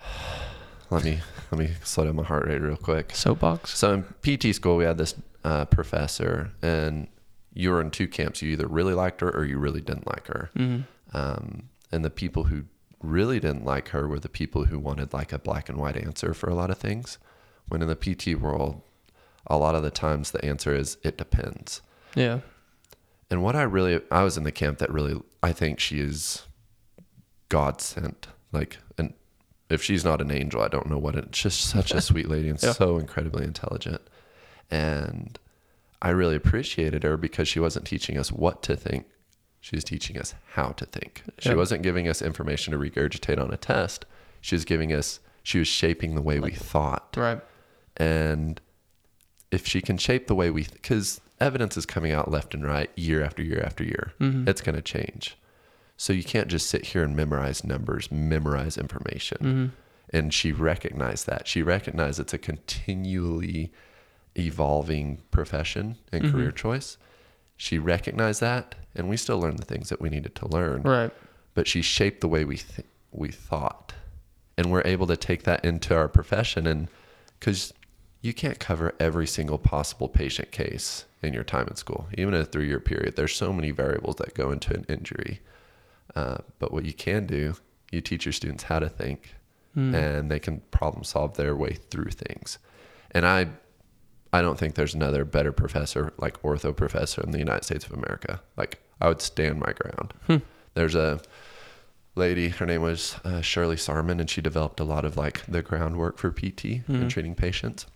Let 0.90 1.04
me 1.04 1.18
let 1.50 1.58
me 1.58 1.70
slow 1.82 2.04
down 2.04 2.16
my 2.16 2.22
heart 2.24 2.46
rate 2.46 2.60
real 2.60 2.76
quick. 2.76 3.14
Soapbox. 3.14 3.76
So 3.78 3.92
in 3.94 4.04
PT 4.38 4.54
school, 4.54 4.76
we 4.76 4.84
had 4.84 4.98
this 4.98 5.14
uh, 5.44 5.64
professor, 5.66 6.50
and 6.62 7.08
you 7.54 7.70
were 7.70 7.80
in 7.80 7.90
two 7.90 8.08
camps. 8.08 8.42
You 8.42 8.50
either 8.52 8.66
really 8.66 8.94
liked 8.94 9.20
her 9.20 9.30
or 9.34 9.44
you 9.44 9.58
really 9.58 9.80
didn't 9.80 10.06
like 10.06 10.26
her. 10.26 10.50
Mhm. 10.56 10.84
Um, 11.12 11.68
and 11.90 12.04
the 12.04 12.10
people 12.10 12.44
who 12.44 12.64
really 13.02 13.40
didn't 13.40 13.64
like 13.64 13.88
her 13.90 14.06
were 14.06 14.20
the 14.20 14.28
people 14.28 14.66
who 14.66 14.78
wanted 14.78 15.12
like 15.12 15.32
a 15.32 15.38
black 15.38 15.68
and 15.68 15.78
white 15.78 15.96
answer 15.96 16.34
for 16.34 16.50
a 16.50 16.54
lot 16.54 16.70
of 16.70 16.78
things. 16.78 17.18
When 17.68 17.80
in 17.82 17.88
the 17.88 17.96
PT 17.96 18.38
world, 18.40 18.82
a 19.46 19.56
lot 19.56 19.74
of 19.74 19.82
the 19.82 19.90
times 19.90 20.30
the 20.30 20.44
answer 20.44 20.74
is 20.74 20.98
it 21.02 21.16
depends. 21.16 21.80
Yeah. 22.14 22.40
And 23.30 23.42
what 23.42 23.54
I 23.56 23.62
really, 23.62 24.00
I 24.10 24.22
was 24.22 24.36
in 24.36 24.44
the 24.44 24.52
camp 24.52 24.78
that 24.78 24.90
really, 24.92 25.20
I 25.42 25.52
think 25.52 25.80
she 25.80 26.00
is 26.00 26.42
God 27.48 27.80
sent. 27.80 28.28
Like, 28.52 28.78
and 28.96 29.12
if 29.70 29.82
she's 29.82 30.04
not 30.04 30.20
an 30.20 30.30
angel, 30.30 30.62
I 30.62 30.68
don't 30.68 30.88
know 30.88 30.98
what. 30.98 31.14
It, 31.14 31.30
just 31.30 31.60
such 31.60 31.92
a 31.92 32.00
sweet 32.00 32.28
lady 32.28 32.48
and 32.48 32.58
Yeah. 32.62 32.72
so 32.72 32.96
incredibly 32.98 33.44
intelligent. 33.44 34.00
And 34.70 35.38
I 36.00 36.10
really 36.10 36.36
appreciated 36.36 37.02
her 37.02 37.16
because 37.16 37.48
she 37.48 37.60
wasn't 37.60 37.86
teaching 37.86 38.16
us 38.18 38.30
what 38.32 38.62
to 38.64 38.76
think. 38.76 39.06
She 39.60 39.76
was 39.76 39.84
teaching 39.84 40.16
us 40.18 40.34
how 40.52 40.68
to 40.70 40.86
think. 40.86 41.22
She 41.38 41.50
Yeah. 41.50 41.56
wasn't 41.56 41.82
giving 41.82 42.06
us 42.08 42.22
information 42.22 42.72
to 42.72 42.78
regurgitate 42.78 43.38
on 43.42 43.52
a 43.52 43.56
test. 43.56 44.04
She 44.40 44.54
was 44.54 44.64
giving 44.64 44.92
us, 44.92 45.20
she 45.42 45.58
was 45.58 45.68
shaping 45.68 46.14
the 46.14 46.22
way 46.22 46.38
we 46.40 46.52
thought. 46.52 47.14
Right. 47.16 47.40
And 47.96 48.60
if 49.50 49.66
she 49.66 49.80
can 49.80 49.98
shape 49.98 50.28
the 50.28 50.34
way 50.34 50.50
we, 50.50 50.64
because 50.64 51.20
evidence 51.40 51.76
is 51.76 51.86
coming 51.86 52.12
out 52.12 52.30
left 52.30 52.54
and 52.54 52.64
right 52.64 52.90
year 52.94 53.24
after 53.24 53.42
year 53.42 53.62
after 53.64 53.82
year, 53.82 54.12
Mhm. 54.20 54.48
it's 54.48 54.60
going 54.60 54.76
to 54.76 54.82
change. 54.82 55.36
So 56.00 56.12
you 56.12 56.22
can't 56.22 56.46
just 56.48 56.68
sit 56.70 56.86
here 56.86 57.02
and 57.02 57.14
memorize 57.16 57.64
numbers, 57.64 58.10
memorize 58.10 58.78
information. 58.78 59.38
Mhm. 59.40 59.70
And 60.16 60.32
she 60.32 60.52
recognized 60.52 61.26
that. 61.26 61.46
She 61.48 61.60
recognized 61.62 62.18
it's 62.20 62.32
a 62.32 62.38
continually 62.38 63.72
evolving 64.36 65.18
profession 65.32 65.96
and 66.12 66.24
Mhm. 66.24 66.30
career 66.32 66.52
choice. 66.52 66.96
She 67.56 67.78
recognized 67.78 68.40
that, 68.40 68.76
and 68.94 69.08
we 69.08 69.16
still 69.16 69.40
learn 69.40 69.56
the 69.56 69.64
things 69.64 69.88
that 69.88 70.00
we 70.00 70.08
needed 70.08 70.36
to 70.36 70.46
learn 70.48 70.82
Right. 70.82 71.10
but 71.54 71.66
she 71.66 71.82
shaped 71.82 72.20
the 72.20 72.28
way 72.28 72.44
we 72.44 72.58
th- 72.58 72.86
we 73.10 73.30
thought, 73.32 73.92
and 74.56 74.70
we're 74.70 74.82
able 74.86 75.08
to 75.08 75.16
take 75.16 75.42
that 75.42 75.64
into 75.64 75.96
our 75.96 76.08
profession. 76.08 76.66
And 76.68 76.86
because 77.40 77.74
you 78.20 78.32
can't 78.32 78.60
cover 78.60 78.94
every 79.00 79.26
single 79.26 79.58
possible 79.58 80.08
patient 80.08 80.52
case 80.52 81.06
in 81.22 81.34
your 81.34 81.42
time 81.44 81.66
in 81.66 81.74
school, 81.74 82.06
even 82.16 82.34
a 82.34 82.44
three 82.44 82.68
year 82.68 82.78
period, 82.78 83.16
there's 83.16 83.34
so 83.34 83.52
many 83.52 83.72
variables 83.72 84.16
that 84.16 84.34
go 84.34 84.52
into 84.52 84.72
an 84.74 84.84
injury. 84.88 85.40
Uh, 86.16 86.38
but 86.58 86.72
what 86.72 86.84
you 86.84 86.92
can 86.92 87.26
do, 87.26 87.54
you 87.92 88.00
teach 88.00 88.24
your 88.26 88.32
students 88.32 88.64
how 88.64 88.78
to 88.78 88.88
think, 88.88 89.34
Mm. 89.76 89.94
and 89.94 90.30
they 90.30 90.38
can 90.40 90.60
problem 90.70 91.04
solve 91.04 91.36
their 91.36 91.54
way 91.54 91.74
through 91.74 92.10
things. 92.10 92.58
And 93.12 93.26
I, 93.26 93.48
I 94.32 94.40
don't 94.42 94.58
think 94.58 94.74
there's 94.74 94.94
another 94.94 95.24
better 95.24 95.52
professor 95.52 96.12
like 96.18 96.40
ortho 96.42 96.74
professor 96.74 97.20
in 97.22 97.30
the 97.32 97.38
United 97.38 97.64
States 97.64 97.84
of 97.86 97.92
America. 97.92 98.40
Like 98.56 98.80
I 99.00 99.08
would 99.08 99.20
stand 99.20 99.60
my 99.60 99.72
ground. 99.72 100.14
Hmm. 100.26 100.36
There's 100.74 100.94
a 100.94 101.20
lady, 102.14 102.48
her 102.48 102.66
name 102.66 102.82
was 102.82 103.16
uh, 103.24 103.40
Shirley 103.42 103.76
Sahrmann, 103.76 104.20
and 104.20 104.28
she 104.28 104.40
developed 104.40 104.80
a 104.80 104.84
lot 104.84 105.04
of 105.04 105.16
like 105.16 105.44
the 105.46 105.62
groundwork 105.62 106.18
for 106.18 106.30
PT 106.32 106.82
Mhm. 106.88 106.88
and 106.88 107.10
treating 107.10 107.34
patients. 107.34 107.86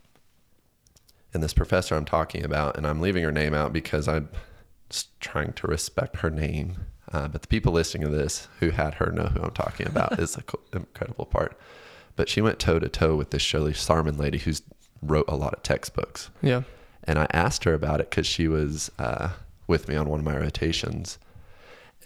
And 1.35 1.42
this 1.42 1.54
professor 1.54 1.97
I'm 1.97 2.04
talking 2.04 2.45
about, 2.45 2.76
and 2.76 2.87
I'm 2.87 3.00
leaving 3.00 3.25
her 3.25 3.33
name 3.33 3.54
out 3.54 3.73
because 3.73 4.07
I'm 4.07 4.28
just 4.90 5.19
trying 5.21 5.54
to 5.54 5.66
respect 5.66 6.19
her 6.19 6.31
name. 6.31 6.76
Uh, 7.12 7.28
but 7.28 7.42
the 7.42 7.49
people 7.49 7.73
listening 7.73 8.09
to 8.09 8.16
this 8.16 8.49
who 8.61 8.71
had 8.71 8.95
her 8.95 9.11
know 9.12 9.25
who 9.26 9.42
I'm 9.42 9.50
talking 9.52 9.87
about 9.87 10.19
is 10.19 10.35
the 10.35 10.42
co- 10.42 10.61
incredible 10.73 11.26
part. 11.26 11.59
But 12.16 12.28
she 12.28 12.40
went 12.40 12.59
toe 12.59 12.78
to 12.78 12.88
toe 12.88 13.16
with 13.16 13.31
this 13.31 13.42
Shirley 13.42 13.73
Sahrmann 13.73 14.19
lady 14.19 14.38
who's 14.38 14.62
wrote 15.02 15.26
a 15.28 15.37
lot 15.37 15.54
of 15.54 15.62
textbooks. 15.62 16.31
Yeah. 16.42 16.62
And 17.04 17.19
I 17.19 17.26
asked 17.33 17.64
her 17.64 17.75
about 17.75 18.00
it 18.00 18.11
because 18.11 18.26
she 18.26 18.49
was 18.49 18.90
uh, 18.99 19.31
with 19.66 19.88
me 19.88 19.97
on 19.97 20.09
one 20.09 20.21
of 20.21 20.25
my 20.25 20.37
rotations. 20.37 21.19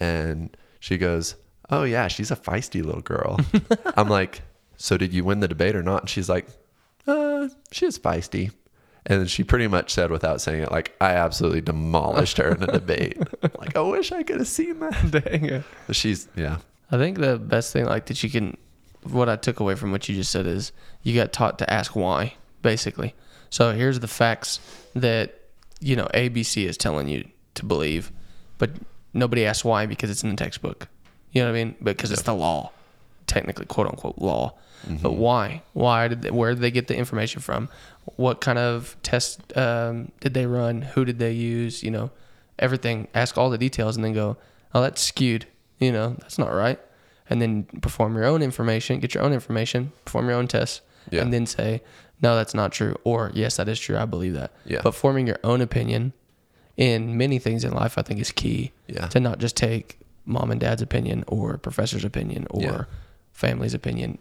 And 0.00 0.56
she 0.80 0.96
goes, 0.98 1.36
Oh, 1.70 1.82
yeah, 1.82 2.08
she's 2.08 2.30
a 2.30 2.36
feisty 2.36 2.84
little 2.84 3.00
girl. 3.02 3.38
I'm 3.96 4.08
like, 4.08 4.42
So 4.76 4.96
did 4.96 5.12
you 5.12 5.24
win 5.24 5.40
the 5.40 5.48
debate 5.48 5.76
or 5.76 5.82
not? 5.82 6.02
And 6.02 6.10
she's 6.10 6.28
like, 6.28 6.46
uh, 7.06 7.48
She's 7.72 7.98
feisty. 7.98 8.52
And 9.08 9.30
she 9.30 9.44
pretty 9.44 9.68
much 9.68 9.92
said 9.92 10.10
without 10.10 10.40
saying 10.40 10.62
it, 10.62 10.72
like, 10.72 10.94
I 11.00 11.12
absolutely 11.12 11.60
demolished 11.60 12.38
her 12.38 12.48
in 12.48 12.62
a 12.62 12.66
debate. 12.66 13.18
like, 13.58 13.76
I 13.76 13.80
wish 13.80 14.10
I 14.10 14.24
could 14.24 14.38
have 14.38 14.48
seen 14.48 14.80
that. 14.80 15.10
Dang 15.24 15.44
it. 15.44 15.62
But 15.86 15.94
she's, 15.94 16.26
yeah. 16.34 16.58
I 16.90 16.96
think 16.96 17.18
the 17.18 17.38
best 17.38 17.72
thing 17.72 17.84
like 17.84 18.06
that 18.06 18.22
you 18.22 18.30
can 18.30 18.56
what 19.10 19.28
I 19.28 19.36
took 19.36 19.60
away 19.60 19.74
from 19.74 19.92
what 19.92 20.08
you 20.08 20.14
just 20.14 20.30
said 20.30 20.46
is 20.46 20.72
you 21.02 21.14
got 21.14 21.32
taught 21.32 21.58
to 21.58 21.72
ask 21.72 21.94
why, 21.94 22.34
basically. 22.62 23.14
So 23.50 23.72
here's 23.72 24.00
the 24.00 24.08
facts 24.08 24.60
that 24.94 25.40
you 25.80 25.96
know 25.96 26.08
ABC 26.14 26.64
is 26.64 26.76
telling 26.76 27.08
you 27.08 27.28
to 27.54 27.64
believe, 27.64 28.10
but 28.58 28.70
nobody 29.14 29.44
asks 29.44 29.64
why 29.64 29.86
because 29.86 30.10
it's 30.10 30.22
in 30.22 30.30
the 30.30 30.36
textbook. 30.36 30.88
You 31.32 31.42
know 31.42 31.50
what 31.50 31.58
I 31.58 31.64
mean? 31.64 31.76
Because 31.82 32.10
it's 32.12 32.22
the 32.22 32.34
law. 32.34 32.72
technically 33.26 33.66
quote 33.66 33.86
unquote 33.86 34.18
law. 34.18 34.54
Mm-hmm. 34.86 35.02
But 35.02 35.12
why? 35.12 35.62
Why 35.72 36.08
did 36.08 36.22
they, 36.22 36.30
where 36.30 36.50
did 36.50 36.60
they 36.60 36.70
get 36.70 36.86
the 36.86 36.96
information 36.96 37.40
from? 37.40 37.68
What 38.16 38.40
kind 38.40 38.58
of 38.58 38.96
test 39.02 39.56
um, 39.56 40.12
did 40.20 40.32
they 40.34 40.46
run? 40.46 40.82
Who 40.82 41.04
did 41.04 41.18
they 41.18 41.32
use? 41.32 41.82
You 41.82 41.90
know, 41.90 42.10
everything. 42.58 43.08
Ask 43.14 43.36
all 43.36 43.50
the 43.50 43.58
details 43.58 43.96
and 43.96 44.04
then 44.04 44.12
go, 44.14 44.36
oh, 44.74 44.80
that's 44.82 45.02
skewed. 45.02 45.46
You 45.78 45.92
know, 45.92 46.16
that's 46.20 46.38
not 46.38 46.52
right. 46.52 46.80
And 47.28 47.42
then 47.42 47.64
perform 47.82 48.14
your 48.14 48.24
own 48.24 48.40
information, 48.42 49.00
get 49.00 49.12
your 49.14 49.24
own 49.24 49.32
information, 49.32 49.92
perform 50.04 50.28
your 50.28 50.36
own 50.38 50.46
tests, 50.46 50.80
Yeah. 51.10 51.22
and 51.22 51.32
then 51.32 51.44
say, 51.46 51.82
no, 52.22 52.36
that's 52.36 52.54
not 52.54 52.70
true. 52.72 52.96
Or 53.04 53.32
yes, 53.34 53.56
that 53.56 53.68
is 53.68 53.78
true. 53.80 53.96
I 53.98 54.04
believe 54.06 54.34
that. 54.34 54.52
Yeah. 54.64 54.80
But 54.82 54.94
forming 54.94 55.26
your 55.26 55.38
own 55.42 55.60
opinion 55.60 56.12
in 56.76 57.16
many 57.18 57.38
things 57.40 57.64
in 57.64 57.72
life, 57.72 57.98
I 57.98 58.02
think, 58.02 58.20
is 58.20 58.30
key 58.30 58.72
Yeah. 58.86 59.08
to 59.08 59.18
not 59.20 59.38
just 59.38 59.56
take 59.56 59.98
mom 60.24 60.50
and 60.52 60.60
dad's 60.60 60.80
opinion 60.82 61.24
or 61.26 61.58
professor's 61.58 62.04
opinion 62.04 62.46
or 62.50 62.62
Yeah. 62.62 62.84
family's 63.32 63.74
opinion. 63.74 64.18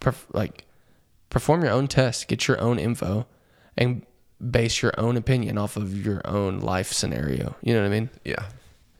Perf- 0.00 0.26
like, 0.32 0.64
perform 1.30 1.62
your 1.62 1.72
own 1.72 1.86
test, 1.88 2.28
get 2.28 2.48
your 2.48 2.60
own 2.60 2.78
info, 2.78 3.26
and 3.76 4.04
base 4.50 4.82
your 4.82 4.92
own 4.98 5.16
opinion 5.16 5.58
off 5.58 5.76
of 5.76 6.04
your 6.06 6.20
own 6.24 6.60
life 6.60 6.92
scenario. 6.92 7.56
You 7.62 7.74
know 7.74 7.80
what 7.82 7.86
I 7.86 7.90
mean? 7.90 8.10
Yeah. 8.24 8.44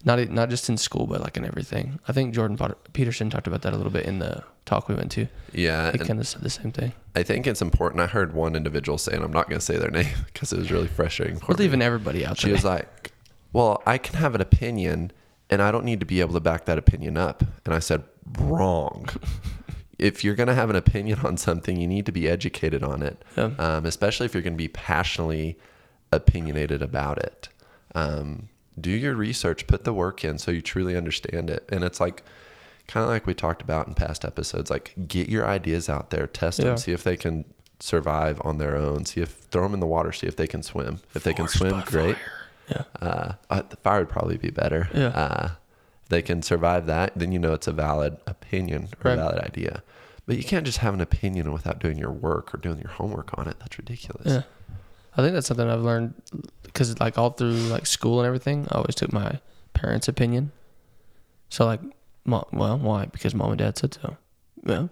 Not 0.04 0.28
not 0.30 0.48
just 0.48 0.68
in 0.68 0.76
school, 0.76 1.06
but 1.08 1.20
like 1.20 1.36
in 1.36 1.44
everything. 1.44 1.98
I 2.06 2.12
think 2.12 2.32
Jordan 2.34 2.56
Potter- 2.56 2.76
Peterson 2.92 3.30
talked 3.30 3.46
about 3.48 3.62
that 3.62 3.72
a 3.72 3.76
little 3.76 3.90
bit 3.92 4.06
in 4.06 4.20
the 4.20 4.44
talk 4.64 4.88
we 4.88 4.94
went 4.94 5.10
to. 5.12 5.26
Yeah. 5.52 5.90
He 5.90 5.98
kind 5.98 6.20
of 6.20 6.28
said 6.28 6.42
the 6.42 6.50
same 6.50 6.70
thing. 6.70 6.92
I 7.16 7.24
think 7.24 7.46
it's 7.48 7.60
important. 7.60 8.00
I 8.00 8.06
heard 8.06 8.32
one 8.32 8.54
individual 8.54 8.96
say, 8.96 9.12
and 9.14 9.24
I'm 9.24 9.32
not 9.32 9.48
going 9.48 9.58
to 9.58 9.64
say 9.64 9.76
their 9.76 9.90
name 10.00 10.14
because 10.26 10.52
it 10.52 10.58
was 10.58 10.70
really 10.70 10.86
frustrating. 10.86 11.38
For 11.38 11.46
We're 11.48 11.54
me. 11.56 11.64
leaving 11.64 11.82
everybody 11.82 12.24
out 12.24 12.38
She 12.38 12.46
there. 12.46 12.54
was 12.54 12.64
like, 12.64 13.12
"Well, 13.52 13.82
I 13.86 13.98
can 13.98 14.14
have 14.20 14.34
an 14.36 14.40
opinion, 14.40 15.10
and 15.50 15.60
I 15.60 15.72
don't 15.72 15.84
need 15.84 15.98
to 16.00 16.06
be 16.06 16.20
able 16.20 16.34
to 16.34 16.40
back 16.40 16.66
that 16.66 16.78
opinion 16.78 17.16
up." 17.16 17.42
And 17.64 17.74
I 17.74 17.80
said, 17.80 18.04
"Wrong. 18.38 19.08
if 19.98 20.22
you're 20.24 20.34
going 20.34 20.46
to 20.48 20.54
have 20.54 20.70
an 20.70 20.76
opinion 20.76 21.20
on 21.24 21.36
something, 21.36 21.76
you 21.80 21.86
need 21.86 22.06
to 22.06 22.12
be 22.12 22.28
educated 22.28 22.82
on 22.82 23.02
it, 23.02 23.22
Yeah. 23.36 23.50
um, 23.58 23.84
especially 23.86 24.26
if 24.26 24.34
you're 24.34 24.42
going 24.42 24.54
to 24.54 24.58
be 24.58 24.68
passionately 24.68 25.58
opinionated 26.12 26.82
about 26.82 27.18
it. 27.18 27.48
Um, 27.94 28.48
do 28.80 28.90
your 28.90 29.14
research, 29.14 29.66
put 29.66 29.84
the 29.84 29.92
work 29.92 30.24
in, 30.24 30.38
so 30.38 30.50
you 30.50 30.60
truly 30.62 30.96
understand 30.96 31.50
it. 31.50 31.68
And 31.70 31.84
it's 31.84 32.00
like." 32.00 32.22
Kind 32.86 33.04
of 33.04 33.10
like 33.10 33.26
we 33.26 33.34
talked 33.34 33.60
about 33.60 33.86
in 33.86 33.92
past 33.92 34.24
episodes, 34.24 34.70
like 34.70 34.94
get 35.06 35.28
your 35.28 35.44
ideas 35.46 35.90
out 35.90 36.08
there, 36.08 36.26
test 36.26 36.58
Yeah. 36.58 36.64
them, 36.68 36.76
see 36.78 36.92
if 36.92 37.04
they 37.04 37.18
can 37.18 37.44
survive 37.80 38.40
on 38.46 38.56
their 38.56 38.76
own. 38.76 39.04
See 39.04 39.20
if 39.20 39.28
throw 39.50 39.64
them 39.64 39.74
in 39.74 39.80
the 39.80 39.86
water, 39.86 40.10
see 40.10 40.26
if 40.26 40.36
they 40.36 40.46
can 40.46 40.62
swim. 40.62 41.00
If 41.14 41.22
they 41.22 41.34
can 41.34 41.48
swim, 41.48 41.82
great. 41.84 42.16
fire. 42.16 42.32
Yeah. 42.70 42.82
Uh, 43.06 43.32
uh, 43.50 43.62
the 43.68 43.76
fire 43.76 43.98
would 43.98 44.08
probably 44.08 44.38
be 44.38 44.48
better. 44.48 44.88
Yeah. 44.94 45.08
Uh, 45.08 45.50
they 46.08 46.22
can 46.22 46.42
survive 46.42 46.86
that, 46.86 47.12
then 47.16 47.32
you 47.32 47.38
know 47.38 47.52
it's 47.52 47.66
a 47.66 47.72
valid 47.72 48.16
opinion 48.26 48.88
or 49.04 49.10
Right. 49.10 49.14
a 49.14 49.16
valid 49.22 49.38
idea. 49.40 49.82
But 50.26 50.36
you 50.36 50.44
can't 50.44 50.64
just 50.66 50.78
have 50.78 50.94
an 50.94 51.00
opinion 51.00 51.52
without 51.52 51.78
doing 51.78 51.98
your 51.98 52.10
work 52.12 52.54
or 52.54 52.58
doing 52.58 52.78
your 52.78 52.90
homework 52.90 53.36
on 53.38 53.48
it. 53.48 53.56
That's 53.60 53.78
ridiculous. 53.78 54.26
Yeah. 54.26 54.42
I 55.16 55.22
think 55.22 55.32
that's 55.34 55.46
something 55.48 55.68
I've 55.68 55.80
learned 55.82 56.14
because 56.62 56.98
like 57.00 57.16
all 57.18 57.30
through 57.30 57.52
like 57.52 57.86
school 57.86 58.20
and 58.20 58.26
everything, 58.26 58.66
I 58.70 58.76
always 58.76 58.94
took 58.94 59.12
my 59.12 59.40
parents' 59.74 60.06
opinion. 60.08 60.52
So 61.48 61.64
like, 61.66 61.80
mo- 62.24 62.46
well, 62.52 62.78
why? 62.78 63.06
Because 63.06 63.34
mom 63.34 63.50
and 63.50 63.58
dad 63.58 63.78
said 63.78 63.94
so. 63.94 64.16
Well, 64.62 64.90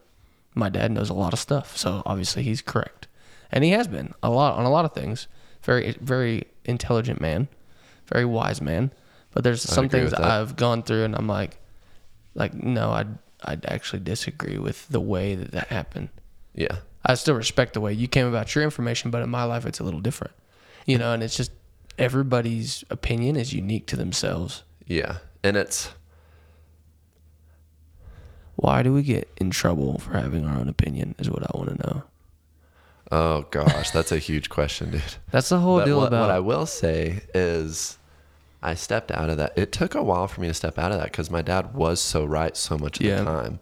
my 0.54 0.68
dad 0.70 0.90
knows 0.90 1.11
a 1.11 1.14
lot 1.14 1.32
of 1.35 1.38
stuff, 1.38 1.76
so 1.76 2.02
obviously 2.06 2.42
he's 2.42 2.62
correct, 2.62 3.08
and 3.52 3.62
he 3.62 3.70
has 3.70 3.87
been 3.88 4.14
a 4.23 4.30
lot 4.30 4.56
on 4.58 4.64
a 4.64 4.70
lot 4.70 4.85
of 4.87 4.92
things. 4.94 5.28
Very, 5.62 5.96
very 6.00 6.44
intelligent 6.64 7.20
man, 7.20 7.49
very 8.06 8.25
wise 8.25 8.62
man. 8.62 8.90
But 9.37 9.45
there's 9.45 9.61
some 9.61 9.90
things. 9.90 10.14
I've 10.14 10.57
gone 10.57 10.83
through, 10.83 11.05
and 11.05 11.14
I'm 11.14 11.26
like, 11.26 11.59
like 12.35 12.55
no, 12.55 12.90
I'd 12.90 13.19
I'd 13.45 13.66
actually 13.66 14.00
disagree 14.00 14.57
with 14.57 14.88
the 14.88 14.99
way 14.99 15.35
that 15.35 15.50
that 15.50 15.69
happened. 15.69 16.09
Yeah. 16.55 16.76
I 17.05 17.16
still 17.16 17.35
respect 17.35 17.75
the 17.75 17.83
way 17.83 17.93
you 17.93 18.09
came 18.09 18.26
about 18.26 18.55
your 18.55 18.64
information, 18.64 19.11
but 19.11 19.21
in 19.21 19.28
my 19.28 19.45
life, 19.45 19.66
it's 19.66 19.78
a 19.78 19.85
little 19.85 20.00
different. 20.00 20.33
You 20.87 20.97
know, 20.97 21.12
and 21.12 21.23
it's 21.23 21.37
just 21.37 21.52
everybody's 21.99 22.83
opinion 22.88 23.37
is 23.37 23.52
unique 23.52 23.87
to 23.88 23.97
themselves. 23.97 24.62
Yeah. 24.87 25.18
And 25.44 25.55
it's, 25.59 25.90
Why 28.55 28.83
do 28.83 28.94
we 28.94 29.03
get 29.03 29.29
in 29.37 29.51
trouble 29.51 29.99
for 29.99 30.12
having 30.18 30.46
our 30.46 30.57
own 30.59 30.68
opinion? 30.68 31.14
Is 31.18 31.29
what 31.29 31.42
I 31.42 31.51
want 31.59 31.79
to 31.79 31.87
know. 31.87 32.03
oh 33.12 33.42
gosh, 33.51 33.90
that's 33.90 34.12
a 34.12 34.18
huge 34.18 34.49
question, 34.49 34.92
dude. 34.92 35.03
That's 35.31 35.51
the 35.51 35.59
whole 35.59 35.79
But 35.81 35.85
deal 35.85 35.99
what, 35.99 36.09
about. 36.09 36.22
what 36.22 36.31
I 36.31 36.40
will 36.40 36.64
say 36.66 37.20
is, 37.35 37.99
I 38.66 38.74
stepped 38.74 39.11
out 39.12 39.31
of 39.31 39.37
that. 39.38 39.57
It 39.57 39.70
took 39.72 39.94
a 39.94 40.02
while 40.02 40.26
for 40.29 40.40
me 40.40 40.48
to 40.48 40.55
step 40.55 40.79
out 40.79 40.90
of 40.92 40.98
that 40.98 41.12
because 41.12 41.31
my 41.31 41.40
dad 41.42 41.74
was 41.74 42.00
so 42.00 42.24
right 42.24 42.57
so 42.57 42.76
much 42.76 42.98
of 43.00 43.07
Yeah. 43.07 43.18
the 43.20 43.24
time. 43.24 43.61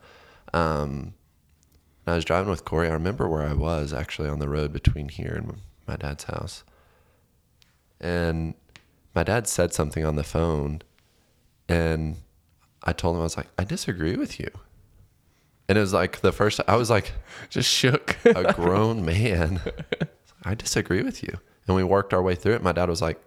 Um, 0.54 1.14
I 2.06 2.14
was 2.14 2.24
driving 2.24 2.50
with 2.50 2.64
Corey. 2.64 2.88
I 2.88 2.92
remember 2.92 3.28
where 3.28 3.42
I 3.42 3.52
was 3.52 3.92
actually 3.92 4.28
on 4.28 4.38
the 4.38 4.48
road 4.48 4.72
between 4.72 5.08
here 5.08 5.34
and 5.36 5.60
my 5.86 5.96
dad's 5.96 6.24
house. 6.24 6.64
And 8.00 8.54
my 9.14 9.22
dad 9.24 9.46
said 9.46 9.72
something 9.72 10.04
on 10.04 10.16
the 10.16 10.24
phone, 10.24 10.82
and 11.68 12.16
I 12.82 12.92
told 12.92 13.14
him 13.16 13.20
I 13.20 13.24
was 13.24 13.36
like, 13.36 13.46
I 13.58 13.64
disagree 13.64 14.16
with 14.16 14.38
you. 14.40 14.48
And 15.68 15.78
it 15.78 15.80
was 15.80 15.94
like 15.94 16.20
the 16.20 16.32
first. 16.32 16.60
I 16.68 16.76
was 16.76 16.90
like, 16.90 17.12
just 17.50 17.70
shook. 17.70 18.16
a 18.24 18.52
grown 18.52 19.04
man. 19.04 19.60
I 20.44 20.54
disagree 20.54 21.02
with 21.02 21.22
you. 21.22 21.38
And 21.66 21.74
we 21.76 21.82
worked 21.84 22.12
our 22.12 22.22
way 22.22 22.34
through 22.34 22.54
it. 22.54 22.62
My 22.62 22.72
dad 22.72 22.88
was 22.90 23.00
like, 23.00 23.18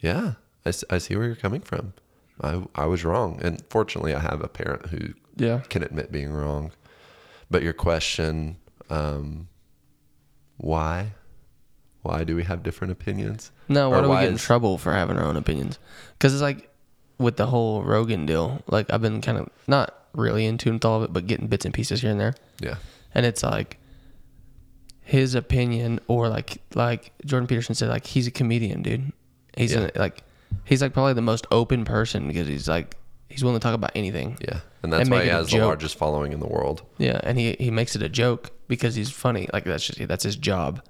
Yeah, 0.00 0.34
I, 0.66 0.72
I 0.90 0.98
see 0.98 1.16
where 1.16 1.26
you're 1.26 1.36
coming 1.36 1.60
from. 1.60 1.92
I, 2.40 2.62
I 2.74 2.86
was 2.86 3.04
wrong. 3.04 3.38
And 3.42 3.62
fortunately, 3.70 4.14
I 4.14 4.20
have 4.20 4.42
a 4.42 4.48
parent 4.48 4.86
who 4.86 5.14
yeah. 5.36 5.60
can 5.68 5.82
admit 5.82 6.10
being 6.10 6.32
wrong. 6.32 6.72
But 7.50 7.62
your 7.62 7.72
question, 7.72 8.56
um, 8.90 9.48
why? 10.56 11.12
Why 12.02 12.24
do 12.24 12.36
we 12.36 12.42
have 12.44 12.62
different 12.62 12.92
opinions? 12.92 13.50
No, 13.68 13.90
why 13.90 13.98
Or 13.98 14.02
do 14.02 14.08
we 14.10 14.16
get 14.16 14.28
in 14.28 14.34
is- 14.34 14.42
trouble 14.42 14.78
for 14.78 14.92
having 14.92 15.16
our 15.16 15.24
own 15.24 15.36
opinions? 15.36 15.78
Because 16.18 16.32
it's 16.32 16.42
like 16.42 16.68
with 17.18 17.36
the 17.36 17.46
whole 17.46 17.82
Rogan 17.82 18.26
deal. 18.26 18.62
Like 18.66 18.92
I've 18.92 19.00
been 19.02 19.20
kind 19.20 19.38
of 19.38 19.48
not 19.66 19.94
really 20.14 20.46
in 20.46 20.58
tune 20.58 20.74
with 20.74 20.84
all 20.84 20.98
of 20.98 21.02
it, 21.04 21.12
but 21.12 21.26
getting 21.26 21.46
bits 21.46 21.64
and 21.64 21.72
pieces 21.72 22.00
here 22.02 22.10
and 22.10 22.20
there. 22.20 22.34
Yeah. 22.60 22.76
and 23.14 23.24
it's 23.26 23.42
like 23.42 23.78
his 25.02 25.34
opinion 25.34 26.00
or 26.08 26.28
like 26.28 26.58
like 26.74 27.12
Jordan 27.26 27.46
Peterson 27.46 27.74
said 27.74 27.88
like 27.90 28.06
he's 28.06 28.26
a 28.26 28.30
comedian 28.30 28.82
dude 28.82 29.12
he's 29.56 29.72
Yeah. 29.74 29.80
an, 29.82 29.90
like 29.96 30.22
he's 30.64 30.80
like 30.82 30.92
probably 30.92 31.12
the 31.14 31.22
most 31.22 31.46
open 31.50 31.84
person 31.84 32.26
because 32.28 32.46
he's 32.48 32.68
like 32.68 32.96
he's 33.28 33.42
willing 33.42 33.58
to 33.58 33.62
talk 33.62 33.74
about 33.74 33.90
anything 33.94 34.36
Yeah. 34.40 34.60
And 34.82 34.92
that's 34.92 35.02
And 35.02 35.10
why 35.10 35.18
make 35.18 35.24
he 35.24 35.30
it 35.30 35.32
a 35.32 35.36
has 35.36 35.46
the 35.46 35.52
joke. 35.52 35.66
largest 35.66 35.96
following 35.96 36.32
in 36.32 36.40
the 36.40 36.46
world. 36.46 36.82
yeah 36.98 37.20
and 37.22 37.38
he 37.38 37.56
he 37.58 37.70
makes 37.70 37.96
it 37.96 38.02
a 38.02 38.08
joke 38.08 38.50
because 38.68 38.94
he's 38.94 39.10
funny 39.10 39.48
like 39.52 39.64
that's 39.64 39.86
just 39.86 40.08
that's 40.08 40.24
his 40.24 40.36
job 40.36 40.82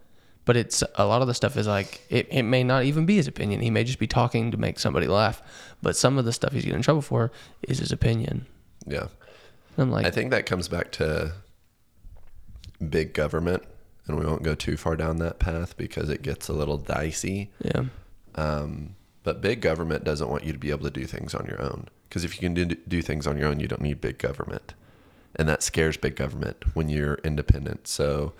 but 0.44 0.56
it's 0.56 0.82
a 0.96 1.06
lot 1.06 1.22
of 1.22 1.28
the 1.28 1.34
stuff 1.34 1.56
is 1.56 1.66
like 1.66 2.02
it, 2.10 2.28
it 2.30 2.42
may 2.42 2.62
not 2.62 2.84
even 2.84 3.06
be 3.06 3.16
his 3.16 3.26
opinion 3.26 3.60
he 3.60 3.70
may 3.70 3.82
just 3.84 3.98
be 3.98 4.06
talking 4.06 4.50
to 4.50 4.56
make 4.56 4.78
somebody 4.78 5.06
laugh 5.06 5.40
but 5.82 5.96
some 5.96 6.18
of 6.18 6.24
the 6.24 6.32
stuff 6.32 6.52
he's 6.52 6.64
getting 6.64 6.76
in 6.78 6.82
trouble 6.82 7.02
for 7.02 7.30
is 7.62 7.78
his 7.78 7.92
opinion 7.92 8.46
Yeah. 8.86 9.06
And 9.76 9.82
I'm 9.86 9.90
like 9.90 10.04
I 10.06 10.10
think 10.10 10.30
that 10.32 10.44
comes 10.46 10.68
back 10.68 10.90
to 10.92 11.32
big 12.88 13.12
government, 13.14 13.62
and 14.06 14.18
we 14.18 14.26
won't 14.26 14.42
go 14.42 14.54
too 14.54 14.76
far 14.76 14.96
down 14.96 15.16
that 15.18 15.38
path 15.38 15.76
because 15.76 16.10
it 16.10 16.22
gets 16.22 16.48
a 16.48 16.52
little 16.52 16.76
dicey. 16.78 17.50
yeah 17.64 17.84
Um, 18.34 18.94
but 19.24 19.40
big 19.40 19.60
government 19.60 20.04
doesn't 20.04 20.28
want 20.28 20.44
you 20.44 20.52
to 20.52 20.58
be 20.58 20.70
able 20.70 20.84
to 20.84 20.90
do 20.90 21.06
things 21.06 21.34
on 21.34 21.46
your 21.46 21.60
own. 21.60 21.88
Because 22.08 22.24
if 22.24 22.34
you 22.34 22.40
can 22.40 22.54
do, 22.54 22.66
do 22.66 23.02
things 23.02 23.26
on 23.26 23.36
your 23.36 23.48
own, 23.48 23.58
you 23.58 23.66
don't 23.66 23.80
need 23.80 24.00
big 24.00 24.18
government. 24.18 24.74
And 25.34 25.48
that 25.48 25.64
scares 25.64 25.96
big 25.96 26.14
government 26.14 26.76
when 26.76 26.88
you're 26.88 27.18
independent. 27.24 27.88
So 27.88 28.34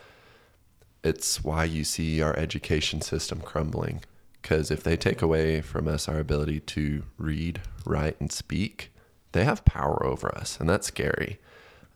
it's 1.03 1.43
why 1.43 1.65
you 1.65 1.83
see 1.83 2.23
our 2.23 2.37
education 2.39 3.01
system 3.01 3.41
crumbling. 3.41 4.05
Because 4.41 4.71
if 4.71 4.83
they 4.85 4.97
take 4.97 5.23
away 5.23 5.63
from 5.63 5.89
us 5.89 6.07
our 6.07 6.19
ability 6.19 6.61
to 6.61 7.05
read, 7.17 7.63
write, 7.85 8.21
and 8.21 8.31
speak, 8.31 8.93
they 9.33 9.45
have 9.45 9.65
power 9.65 10.05
over 10.05 10.33
us. 10.37 10.61
And 10.61 10.69
that's 10.69 10.87
scary. 10.87 11.41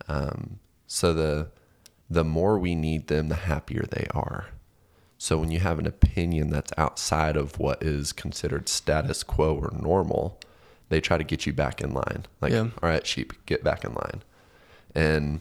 Um, 0.08 0.58
so 0.86 1.12
the 1.12 1.48
the 2.10 2.24
more 2.24 2.58
we 2.58 2.74
need 2.74 3.08
them, 3.08 3.28
the 3.28 3.34
happier 3.34 3.84
they 3.90 4.06
are. 4.12 4.46
So 5.18 5.36
when 5.38 5.50
you 5.50 5.58
have 5.60 5.78
an 5.80 5.86
opinion 5.86 6.50
that's 6.50 6.72
outside 6.78 7.36
of 7.36 7.58
what 7.58 7.82
is 7.82 8.12
considered 8.12 8.68
status 8.68 9.22
quo 9.24 9.54
or 9.56 9.70
normal, 9.76 10.38
they 10.90 11.00
try 11.00 11.18
to 11.18 11.24
get 11.24 11.44
you 11.44 11.52
back 11.52 11.80
in 11.80 11.92
line. 11.92 12.24
Like, 12.40 12.52
Yeah. 12.52 12.68
all 12.82 12.88
right, 12.88 13.04
sheep, 13.06 13.32
get 13.44 13.64
back 13.64 13.84
in 13.84 13.92
line. 13.94 14.22
And 14.94 15.40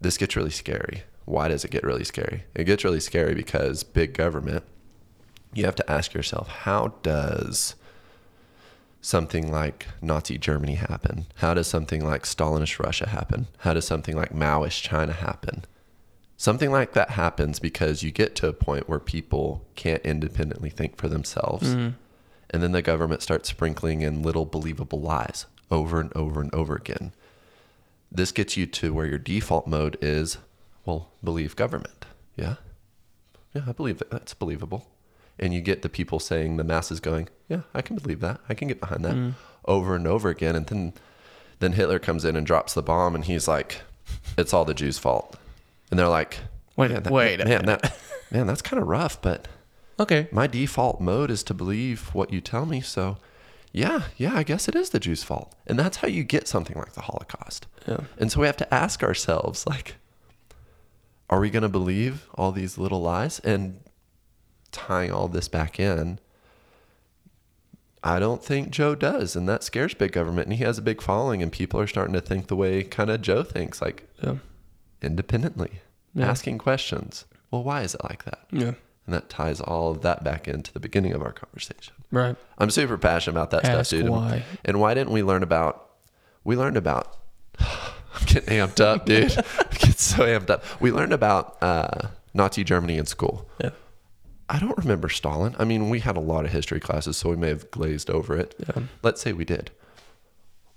this 0.00 0.18
gets 0.18 0.36
really 0.36 0.50
scary. 0.50 1.02
Why 1.24 1.48
does 1.48 1.64
it 1.64 1.70
get 1.70 1.84
really 1.84 2.04
scary? 2.04 2.44
It 2.54 2.64
gets 2.64 2.84
really 2.84 3.00
scary 3.00 3.34
because 3.34 3.82
big 3.82 4.12
government, 4.14 4.64
you 5.54 5.64
have 5.64 5.74
to 5.76 5.90
ask 5.90 6.12
yourself, 6.14 6.48
how 6.48 6.94
does 7.02 7.74
something 9.00 9.50
like 9.50 9.86
Nazi 10.02 10.38
Germany 10.38 10.74
happen? 10.74 11.26
How 11.36 11.54
does 11.54 11.66
something 11.66 12.04
like 12.04 12.24
Stalinist 12.24 12.78
Russia 12.78 13.08
happen? 13.08 13.46
How 13.58 13.72
does 13.74 13.86
something 13.86 14.16
like 14.16 14.32
Maoist 14.34 14.82
China 14.82 15.12
happen? 15.12 15.64
Something 16.40 16.70
like 16.70 16.92
that 16.94 17.10
happens 17.10 17.58
because 17.58 18.02
you 18.02 18.10
get 18.12 18.34
to 18.36 18.48
a 18.48 18.52
point 18.54 18.88
where 18.88 19.00
people 19.00 19.66
can't 19.74 20.00
independently 20.02 20.70
think 20.70 20.96
for 20.96 21.08
themselves. 21.08 21.68
Mm-hmm. 21.68 21.88
And 22.50 22.62
then 22.62 22.72
the 22.72 22.80
government 22.80 23.20
starts 23.22 23.50
sprinkling 23.50 24.00
in 24.00 24.22
little 24.22 24.46
believable 24.46 25.00
lies 25.00 25.44
over 25.70 26.00
and 26.00 26.10
over 26.16 26.40
and 26.40 26.54
over 26.54 26.74
again. 26.74 27.12
this 28.10 28.32
gets 28.32 28.56
you 28.56 28.66
to 28.66 28.92
where 28.92 29.06
your 29.06 29.18
default 29.18 29.66
mode 29.66 29.98
is, 30.00 30.38
well, 30.84 31.10
believe 31.22 31.56
government. 31.56 32.06
Yeah. 32.36 32.56
Yeah, 33.54 33.62
I 33.66 33.72
believe 33.72 33.98
that. 33.98 34.10
That's 34.10 34.34
believable. 34.34 34.88
And 35.38 35.54
you 35.54 35.60
get 35.60 35.82
the 35.82 35.88
people 35.88 36.18
saying, 36.18 36.56
the 36.56 36.64
masses 36.64 37.00
going, 37.00 37.28
yeah, 37.48 37.62
I 37.74 37.82
can 37.82 37.96
believe 37.96 38.20
that. 38.20 38.40
I 38.48 38.54
can 38.54 38.68
get 38.68 38.80
behind 38.80 39.04
that 39.04 39.34
over 39.64 39.94
and 39.94 40.06
over 40.06 40.30
again. 40.30 40.56
And 40.56 40.66
then, 40.66 40.92
then 41.60 41.72
Hitler 41.72 41.98
comes 41.98 42.24
in 42.24 42.34
and 42.34 42.46
drops 42.46 42.74
the 42.74 42.82
bomb 42.82 43.14
and 43.14 43.24
he's 43.24 43.46
like, 43.46 43.82
it's 44.36 44.52
all 44.52 44.64
the 44.64 44.74
Jews' 44.74 44.98
fault. 44.98 45.36
And 45.90 45.98
they're 45.98 46.08
like, 46.08 46.38
Wait, 46.76 46.90
man, 46.90 47.02
that, 47.02 47.12
wait 47.12 47.44
man, 47.44 47.64
that, 47.66 47.96
man, 48.30 48.46
that's 48.46 48.62
kind 48.62 48.80
of 48.80 48.88
rough, 48.88 49.20
but 49.20 49.48
Okay. 50.00 50.28
my 50.30 50.46
default 50.46 51.00
mode 51.00 51.30
is 51.30 51.42
to 51.44 51.54
believe 51.54 52.14
what 52.14 52.32
you 52.32 52.40
tell 52.40 52.64
me. 52.66 52.80
So, 52.80 53.16
yeah, 53.72 54.02
yeah, 54.16 54.34
I 54.34 54.44
guess 54.44 54.68
it 54.68 54.76
is 54.76 54.90
the 54.90 55.00
Jews' 55.00 55.24
fault. 55.24 55.52
And 55.66 55.78
that's 55.78 55.96
how 55.98 56.08
you 56.08 56.22
get 56.22 56.46
something 56.46 56.76
like 56.76 56.92
the 56.92 57.00
Holocaust. 57.02 57.66
Yeah. 57.86 58.00
And 58.16 58.30
so 58.30 58.40
we 58.40 58.46
have 58.46 58.56
to 58.58 58.74
ask 58.74 59.02
ourselves, 59.02 59.66
like, 59.66 59.96
are 61.28 61.40
we 61.40 61.50
going 61.50 61.62
to 61.64 61.68
believe 61.68 62.28
all 62.36 62.52
these 62.52 62.78
little 62.78 63.00
lies? 63.02 63.40
And 63.40 63.80
tying 64.70 65.10
all 65.10 65.26
this 65.28 65.48
back 65.48 65.80
in, 65.80 66.20
I 68.04 68.18
don't 68.20 68.42
think 68.44 68.70
Joe 68.70 68.94
does. 68.94 69.34
And 69.34 69.48
that 69.48 69.64
scares 69.64 69.94
big 69.94 70.12
government. 70.12 70.46
And 70.46 70.56
he 70.56 70.64
has 70.64 70.78
a 70.78 70.82
big 70.82 71.02
following, 71.02 71.42
and 71.42 71.50
people 71.50 71.80
are 71.80 71.86
starting 71.88 72.14
to 72.14 72.20
think 72.20 72.46
the 72.46 72.56
way 72.56 72.84
kind 72.84 73.10
of 73.10 73.20
Joe 73.20 73.42
thinks, 73.42 73.82
like 73.82 74.08
Yeah. 74.22 74.36
Independently, 75.02 75.80
Yeah. 76.14 76.28
asking 76.30 76.58
questions. 76.58 77.24
Well, 77.50 77.62
why 77.64 77.82
is 77.82 77.94
it 77.94 78.04
like 78.04 78.24
that? 78.24 78.40
Yeah. 78.50 78.72
And 79.06 79.14
that 79.14 79.30
ties 79.30 79.60
all 79.60 79.90
of 79.90 80.02
that 80.02 80.22
back 80.22 80.46
into 80.46 80.72
the 80.72 80.80
beginning 80.80 81.12
of 81.12 81.22
our 81.22 81.32
conversation. 81.32 81.94
Right. 82.10 82.36
I'm 82.58 82.70
super 82.70 82.98
passionate 82.98 83.36
about 83.36 83.50
that 83.52 83.64
Ask 83.64 83.88
stuff, 83.88 83.98
dude. 83.98 84.00
And- 84.06 84.10
why. 84.10 84.44
And 84.64 84.80
why 84.80 84.94
didn't 84.94 85.12
we 85.12 85.22
learn 85.22 85.42
about? 85.42 85.88
We 86.44 86.56
learned 86.56 86.76
about. 86.76 87.16
I'm 87.58 88.24
getting 88.26 88.58
amped 88.58 88.80
up, 88.80 89.06
dude. 89.06 89.32
I 89.58 89.76
get 89.78 89.98
so 89.98 90.24
amped 90.24 90.50
up. 90.50 90.62
We 90.80 90.90
learned 90.92 91.12
about 91.12 91.56
uh, 91.62 92.08
Nazi 92.34 92.64
Germany 92.64 92.98
in 92.98 93.06
school. 93.06 93.48
Yeah. 93.62 93.70
I 94.50 94.58
don't 94.58 94.76
remember 94.78 95.08
Stalin. 95.08 95.54
I 95.58 95.64
mean, 95.64 95.88
we 95.90 96.00
had 96.00 96.16
a 96.16 96.20
lot 96.20 96.44
of 96.46 96.50
history 96.52 96.80
classes, 96.80 97.16
so 97.18 97.28
we 97.30 97.36
may 97.36 97.48
have 97.48 97.70
glazed 97.70 98.10
over 98.10 98.36
it. 98.36 98.54
Yeah. 98.58 98.82
Let's 99.02 99.20
say 99.20 99.32
we 99.32 99.44
did. 99.44 99.70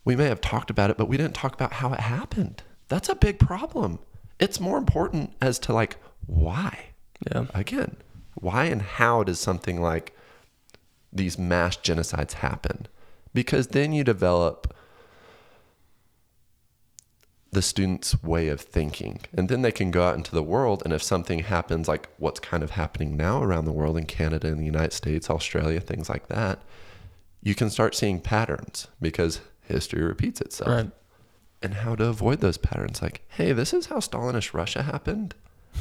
We 0.04 0.16
may 0.16 0.26
have 0.26 0.42
talked 0.42 0.70
about 0.70 0.90
it, 0.90 0.98
but 0.98 1.08
we 1.08 1.16
didn't 1.18 1.36
talk 1.36 1.54
about 1.54 1.74
how 1.74 1.94
it 1.94 2.00
happened. 2.02 2.64
That's 2.90 3.08
a 3.10 3.16
big 3.16 3.40
problem. 3.40 4.00
It's 4.42 4.60
more 4.60 4.78
important 4.78 5.34
as 5.40 5.60
to 5.60 5.74
like 5.74 5.96
why 6.26 6.88
Yeah. 7.32 7.46
again, 7.54 7.96
why 8.34 8.66
and 8.66 8.82
how 8.82 9.24
does 9.24 9.40
something 9.40 9.80
like 9.82 10.16
these 11.14 11.38
mass 11.38 11.78
genocides 11.78 12.34
happen? 12.34 12.88
Because 13.34 13.68
then 13.68 13.94
you 13.94 14.04
develop 14.04 14.74
the 17.52 17.62
student's 17.62 18.24
way 18.24 18.48
of 18.48 18.62
thinking. 18.62 19.20
And 19.34 19.50
then 19.50 19.62
they 19.62 19.72
can 19.74 19.92
go 19.92 20.04
out 20.04 20.16
into 20.16 20.32
the 20.32 20.42
world. 20.44 20.82
And 20.86 20.94
if 20.94 21.04
something 21.04 21.40
happens, 21.40 21.88
like 21.88 22.08
what's 22.18 22.40
kind 22.40 22.64
of 22.64 22.72
happening 22.72 23.18
now 23.18 23.44
around 23.44 23.66
the 23.66 23.74
world 23.74 23.98
in 23.98 24.06
Canada 24.06 24.48
and 24.48 24.60
the 24.60 24.66
United 24.66 24.94
States, 24.94 25.30
Australia, 25.30 25.82
things 25.82 26.10
like 26.10 26.28
that, 26.30 26.60
you 27.44 27.54
can 27.54 27.70
start 27.70 27.94
seeing 27.94 28.20
patterns 28.22 28.88
because 29.02 29.42
history 29.68 30.02
repeats 30.02 30.40
itself 30.42 30.70
Right. 30.70 30.92
And 31.62 31.76
how 31.76 31.96
to 31.96 32.06
avoid 32.06 32.40
those 32.40 32.58
patterns. 32.58 33.02
Like, 33.02 33.22
hey, 33.30 33.52
this 33.54 33.74
is 33.74 33.88
how 33.88 33.98
Stalinist 33.98 34.54
Russia 34.54 34.84
happened. 34.84 35.36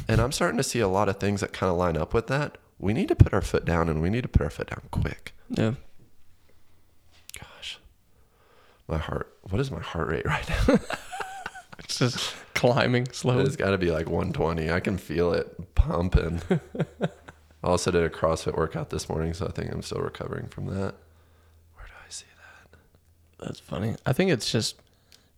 And 0.06 0.20
I'm 0.20 0.32
starting 0.32 0.56
to 0.58 0.62
see 0.62 0.80
a 0.80 0.88
lot 0.88 1.08
of 1.08 1.18
things 1.18 1.40
that 1.40 1.52
kind 1.52 1.70
of 1.70 1.76
line 1.76 1.96
up 1.96 2.14
with 2.14 2.26
that. 2.28 2.58
We 2.78 2.92
need 2.92 3.08
to 3.08 3.16
put 3.16 3.34
our 3.34 3.42
foot 3.42 3.64
down 3.64 3.88
and 3.88 4.00
we 4.00 4.10
need 4.10 4.22
to 4.22 4.28
put 4.28 4.42
our 4.42 4.50
foot 4.50 4.70
down 4.70 4.82
quick. 4.90 5.32
Yeah. 5.50 5.74
Gosh. 7.38 7.78
My 8.88 8.98
heart, 8.98 9.36
what 9.42 9.60
is 9.60 9.70
my 9.70 9.80
heart 9.80 10.08
rate 10.08 10.26
right 10.26 10.48
now? 10.48 10.78
It's 11.82 11.98
just 11.98 12.34
climbing 12.54 13.08
slowly. 13.10 13.44
it's 13.44 13.56
got 13.56 13.70
to 13.70 13.78
be 13.78 13.90
like 13.90 14.06
120. 14.06 14.70
I 14.70 14.80
can 14.80 14.98
feel 14.98 15.32
it 15.32 15.74
pumping. 15.74 16.40
I 17.02 17.08
also 17.64 17.90
did 17.90 18.02
a 18.02 18.10
CrossFit 18.10 18.54
workout 18.56 18.90
this 18.90 19.08
morning, 19.08 19.34
so 19.34 19.46
I 19.46 19.50
think 19.50 19.72
I'm 19.72 19.82
still 19.82 20.00
recovering 20.00 20.46
from 20.48 20.66
that. 20.66 20.94
Where 21.74 21.86
do 21.86 21.92
I 22.06 22.10
see 22.10 22.26
that? 22.36 22.78
That's 23.44 23.58
funny. 23.58 23.96
I 24.06 24.12
think 24.12 24.30
it's 24.30 24.52
just 24.52 24.76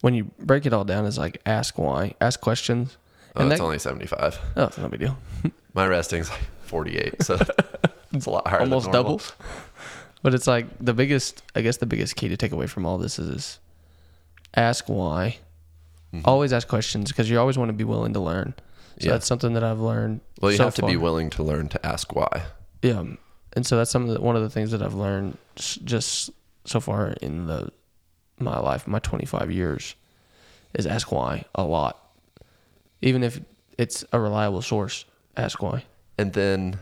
when 0.03 0.13
you 0.15 0.25
break 0.39 0.67
it 0.67 0.73
all 0.75 0.85
down, 0.85 1.07
it's 1.07 1.17
like 1.19 1.41
ask 1.47 1.79
why, 1.79 2.15
ask 2.21 2.41
questions. 2.41 2.99
Oh, 3.35 3.41
And 3.43 3.51
it's 3.53 3.59
that- 3.61 3.65
only 3.65 3.79
75. 3.79 4.39
Oh, 4.57 4.65
it's 4.65 4.77
no 4.79 4.89
big 4.89 5.01
deal. 5.01 5.17
My 5.75 5.87
resting's 5.87 6.29
like 6.29 6.43
48, 6.67 7.23
so 7.23 7.39
it's 8.13 8.27
a 8.27 8.31
lot 8.31 8.47
higher. 8.47 8.59
than 8.61 8.69
Almost 8.73 8.93
normal. 8.93 9.03
double. 9.19 9.23
But 10.23 10.35
it's 10.35 10.47
like 10.47 10.67
the 10.79 10.93
biggest, 10.95 11.43
I 11.57 11.63
guess 11.63 11.79
the 11.79 11.87
biggest 11.87 12.15
key 12.17 12.29
to 12.29 12.37
take 12.37 12.53
away 12.53 12.67
from 12.67 12.85
all 12.85 12.99
this 12.99 13.19
is 13.19 13.59
ask 14.55 14.89
why. 14.89 15.39
Mm-hmm. 16.13 16.29
Always 16.29 16.53
ask 16.53 16.69
questions 16.69 17.11
because 17.11 17.31
you 17.31 17.39
always 17.41 17.57
want 17.57 17.71
to 17.71 17.73
be 17.73 17.85
willing 17.85 18.13
to 18.13 18.21
learn. 18.21 18.55
So 19.01 19.07
Yeah. 19.07 19.13
that's 19.13 19.27
something 19.27 19.55
that 19.55 19.65
I've 19.65 19.81
learned. 19.81 20.21
Well, 20.41 20.51
you 20.53 20.59
so 20.59 20.65
have 20.65 20.75
to 20.77 20.87
be 20.87 20.97
willing 20.97 21.31
to 21.31 21.43
learn 21.43 21.69
to 21.71 21.87
ask 21.87 22.15
why. 22.15 22.43
Yeah, 22.83 23.03
and 23.55 23.67
so 23.67 23.77
that's 23.79 23.91
some 23.91 24.09
of 24.09 24.15
the, 24.15 24.21
one 24.21 24.37
of 24.37 24.43
the 24.43 24.51
things 24.51 24.71
that 24.73 24.83
I've 24.83 24.95
learned 24.95 25.39
just 25.57 26.31
so 26.67 26.81
far 26.81 27.15
in 27.23 27.47
the 27.47 27.71
my 28.39 28.59
life, 28.59 28.87
my 28.87 28.99
25 28.99 29.51
years, 29.51 29.95
is 30.75 30.87
ask 30.87 31.13
why 31.13 31.45
a 31.55 31.65
lot. 31.65 31.99
Even 33.01 33.23
if 33.23 33.41
it's 33.79 34.05
a 34.13 34.21
reliable 34.21 34.63
source, 34.63 35.05
ask 35.37 35.63
why. 35.63 35.85
And 36.19 36.33
then 36.33 36.79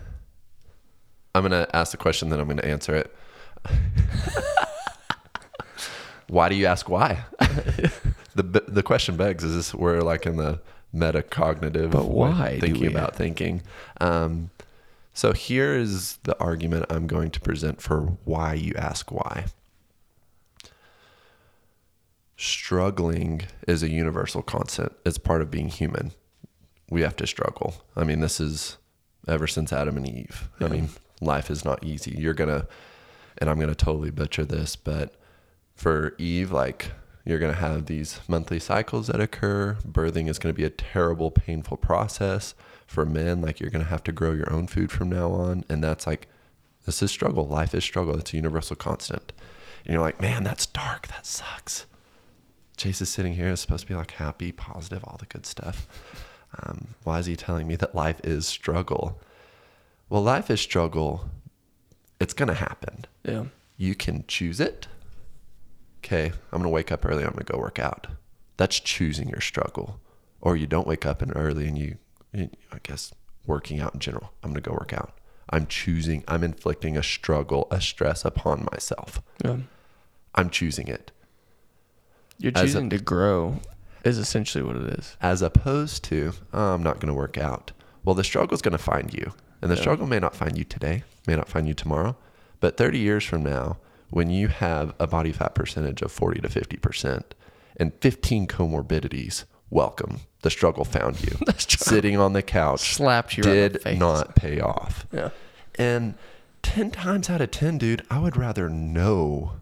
I'm 1.33 1.47
going 1.47 1.51
to 1.51 1.75
ask 1.75 1.91
the 1.91 1.97
question, 1.97 2.29
then 2.29 2.39
I'm 2.39 2.47
going 2.47 2.57
to 2.57 2.65
answer 2.67 2.95
it. 2.95 3.15
why 6.27 6.49
do 6.49 6.55
you 6.55 6.65
ask 6.65 6.89
why? 6.89 7.23
the 8.35 8.63
the 8.67 8.81
question 8.81 9.17
begs 9.17 9.43
is 9.43 9.55
this 9.55 9.73
we're 9.73 10.01
like 10.01 10.25
in 10.25 10.37
the 10.37 10.59
metacognitive 10.95 11.91
But 11.91 12.05
why 12.05 12.59
thinking 12.59 12.87
about 12.87 13.15
thinking. 13.15 13.61
Um, 13.99 14.49
so 15.13 15.33
here 15.33 15.75
is 15.75 16.17
the 16.23 16.37
argument 16.39 16.85
I'm 16.89 17.07
going 17.07 17.31
to 17.31 17.39
present 17.39 17.81
for 17.81 18.17
why 18.23 18.53
you 18.53 18.73
ask 18.77 19.11
why. 19.11 19.45
Struggling 22.41 23.43
is 23.67 23.83
a 23.83 23.91
universal 23.91 24.41
constant. 24.41 24.93
It's 25.05 25.19
part 25.19 25.43
of 25.43 25.51
being 25.51 25.67
human. 25.67 26.11
We 26.89 27.01
have 27.01 27.15
to 27.17 27.27
struggle. 27.27 27.75
I 27.95 28.03
mean, 28.03 28.19
this 28.19 28.39
is 28.39 28.77
ever 29.27 29.45
since 29.45 29.71
Adam 29.71 29.95
and 29.95 30.09
Eve. 30.09 30.49
I 30.59 30.67
mean, 30.67 30.89
life 31.21 31.51
is 31.51 31.63
not 31.63 31.83
easy. 31.83 32.15
You're 32.17 32.33
gonna, 32.33 32.65
and 33.37 33.47
I'm 33.47 33.59
gonna 33.59 33.75
totally 33.75 34.09
butcher 34.09 34.43
this, 34.43 34.75
but 34.75 35.13
for 35.75 36.15
Eve, 36.17 36.51
like 36.51 36.93
you're 37.25 37.37
gonna 37.37 37.53
have 37.53 37.85
these 37.85 38.19
monthly 38.27 38.57
cycles 38.57 39.05
that 39.05 39.21
occur. 39.21 39.77
Birthing 39.87 40.27
is 40.27 40.39
gonna 40.39 40.51
be 40.51 40.63
a 40.63 40.71
terrible, 40.71 41.29
painful 41.29 41.77
process. 41.77 42.55
For 42.87 43.05
men, 43.05 43.43
like 43.43 43.59
you're 43.59 43.69
gonna 43.69 43.83
have 43.83 44.03
to 44.05 44.11
grow 44.11 44.31
your 44.31 44.51
own 44.51 44.65
food 44.65 44.91
from 44.91 45.09
now 45.09 45.29
on, 45.29 45.63
and 45.69 45.83
that's 45.83 46.07
like, 46.07 46.27
this 46.87 47.03
is 47.03 47.11
struggle. 47.11 47.47
Life 47.47 47.75
is 47.75 47.83
struggle. 47.83 48.17
It's 48.17 48.33
a 48.33 48.37
universal 48.37 48.75
constant. 48.75 49.31
And 49.85 49.93
you're 49.93 50.01
like, 50.01 50.19
man, 50.19 50.43
that's 50.43 50.65
dark. 50.65 51.07
That 51.09 51.27
sucks. 51.27 51.85
Chase 52.81 52.99
is 52.99 53.09
sitting 53.09 53.33
here. 53.35 53.49
It's 53.49 53.61
supposed 53.61 53.81
to 53.83 53.87
be 53.87 53.93
like 53.93 54.09
happy, 54.11 54.51
positive, 54.51 55.03
all 55.03 55.17
the 55.19 55.27
good 55.27 55.45
stuff. 55.45 55.87
Um, 56.63 56.87
why 57.03 57.19
is 57.19 57.27
he 57.27 57.35
telling 57.35 57.67
me 57.67 57.75
that 57.75 57.93
life 57.93 58.19
is 58.23 58.47
struggle? 58.47 59.21
Well, 60.09 60.23
life 60.23 60.49
is 60.49 60.61
struggle. 60.61 61.29
It's 62.19 62.33
going 62.33 62.47
to 62.47 62.55
happen. 62.55 63.05
Yeah, 63.23 63.45
You 63.77 63.93
can 63.93 64.25
choose 64.27 64.59
it. 64.59 64.87
Okay, 65.99 66.29
I'm 66.51 66.57
going 66.59 66.63
to 66.63 66.69
wake 66.69 66.91
up 66.91 67.05
early. 67.05 67.23
I'm 67.23 67.33
going 67.33 67.45
to 67.45 67.53
go 67.53 67.59
work 67.59 67.77
out. 67.77 68.07
That's 68.57 68.79
choosing 68.79 69.29
your 69.29 69.41
struggle. 69.41 69.99
Or 70.41 70.57
you 70.57 70.65
don't 70.65 70.87
wake 70.87 71.05
up 71.05 71.21
and 71.21 71.31
early 71.35 71.67
and 71.67 71.77
you, 71.77 71.97
you- 72.33 72.49
I 72.71 72.79
guess, 72.81 73.13
working 73.45 73.79
out 73.79 73.93
in 73.93 73.99
general. 73.99 74.31
I'm 74.43 74.53
going 74.53 74.63
to 74.63 74.67
go 74.67 74.73
work 74.73 74.91
out. 74.91 75.13
I'm 75.51 75.67
choosing, 75.67 76.23
I'm 76.27 76.43
inflicting 76.43 76.97
a 76.97 77.03
struggle, 77.03 77.67
a 77.69 77.79
stress 77.79 78.25
upon 78.25 78.67
myself. 78.71 79.21
yeah. 79.45 79.57
I'm 80.33 80.49
choosing 80.49 80.87
it. 80.87 81.11
You're 82.41 82.51
As 82.55 82.61
a- 82.61 82.65
choosing 82.65 82.89
to 82.89 82.97
grow 82.99 83.59
is 84.03 84.17
essentially 84.17 84.63
what 84.63 84.75
it 84.75 84.99
is. 84.99 85.15
as 85.21 85.41
opposed 85.41 86.03
to 86.05 86.33
"Oh, 86.53 86.73
I'm 86.73 86.83
not 86.83 86.95
going 86.99 87.07
to 87.09 87.13
work 87.13 87.37
out. 87.37 87.71
Well, 88.03 88.15
the 88.15 88.23
struggle 88.23 88.55
is 88.55 88.61
going 88.61 88.71
to 88.71 88.77
find 88.77 89.13
you, 89.13 89.33
and 89.61 89.69
the 89.69 89.75
Yeah. 89.75 89.81
struggle 89.81 90.07
may 90.07 90.19
not 90.19 90.35
find 90.35 90.57
you 90.57 90.63
today, 90.63 91.03
may 91.27 91.35
not 91.35 91.47
find 91.47 91.67
you 91.67 91.73
tomorrow, 91.75 92.15
but 92.59 92.77
30 92.77 92.97
years 92.99 93.23
from 93.23 93.43
now, 93.43 93.77
when 94.09 94.29
you 94.29 94.47
have 94.47 94.93
a 94.99 95.05
body 95.07 95.31
fat 95.31 95.53
percentage 95.55 96.01
of 96.01 96.11
40 96.11 96.41
to 96.41 96.49
50 96.49 96.77
percent 96.77 97.35
and 97.77 97.93
15 98.01 98.47
comorbidities, 98.47 99.45
welcome. 99.69 100.21
The 100.41 100.49
struggle 100.49 100.83
found 100.83 101.21
you. 101.23 101.37
Sitting 101.57 102.17
on 102.17 102.33
the 102.33 102.41
couch 102.41 102.95
Slapped 102.95 103.37
you 103.37 103.43
did 103.43 103.79
not 103.99 104.35
pay 104.35 104.59
off. 104.59 105.05
Yeah, 105.11 105.29
And 105.75 106.15
10 106.63 106.89
times 106.91 107.29
out 107.29 107.39
of 107.41 107.51
10, 107.51 107.77
dude, 107.77 108.03
I 108.09 108.17
would 108.19 108.35
rather 108.35 108.67
know 108.69 109.53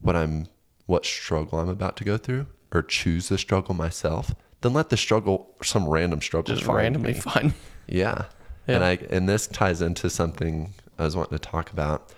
what 0.00 0.14
I'm 0.14 0.46
what 0.86 1.04
struggle 1.04 1.58
I'm 1.58 1.68
about 1.68 1.96
to 1.98 2.04
go 2.04 2.16
through 2.16 2.46
or 2.72 2.82
choose 2.82 3.28
the 3.28 3.38
struggle 3.38 3.74
myself 3.74 4.34
then 4.62 4.72
let 4.72 4.88
the 4.88 4.96
struggle 4.96 5.54
some 5.62 5.88
random 5.88 6.20
struggle 6.20 6.54
just 6.54 6.66
find 6.66 6.78
randomly 6.78 7.12
me. 7.12 7.20
find. 7.20 7.52
Yeah. 7.88 8.24
Yeah. 8.66 8.74
And 8.74 8.84
I 8.84 8.98
and 9.10 9.28
this 9.28 9.46
ties 9.46 9.80
into 9.80 10.10
something 10.10 10.74
I 10.98 11.04
was 11.04 11.14
wanting 11.14 11.38
to 11.38 11.44
talk 11.44 11.70
about. 11.70 12.12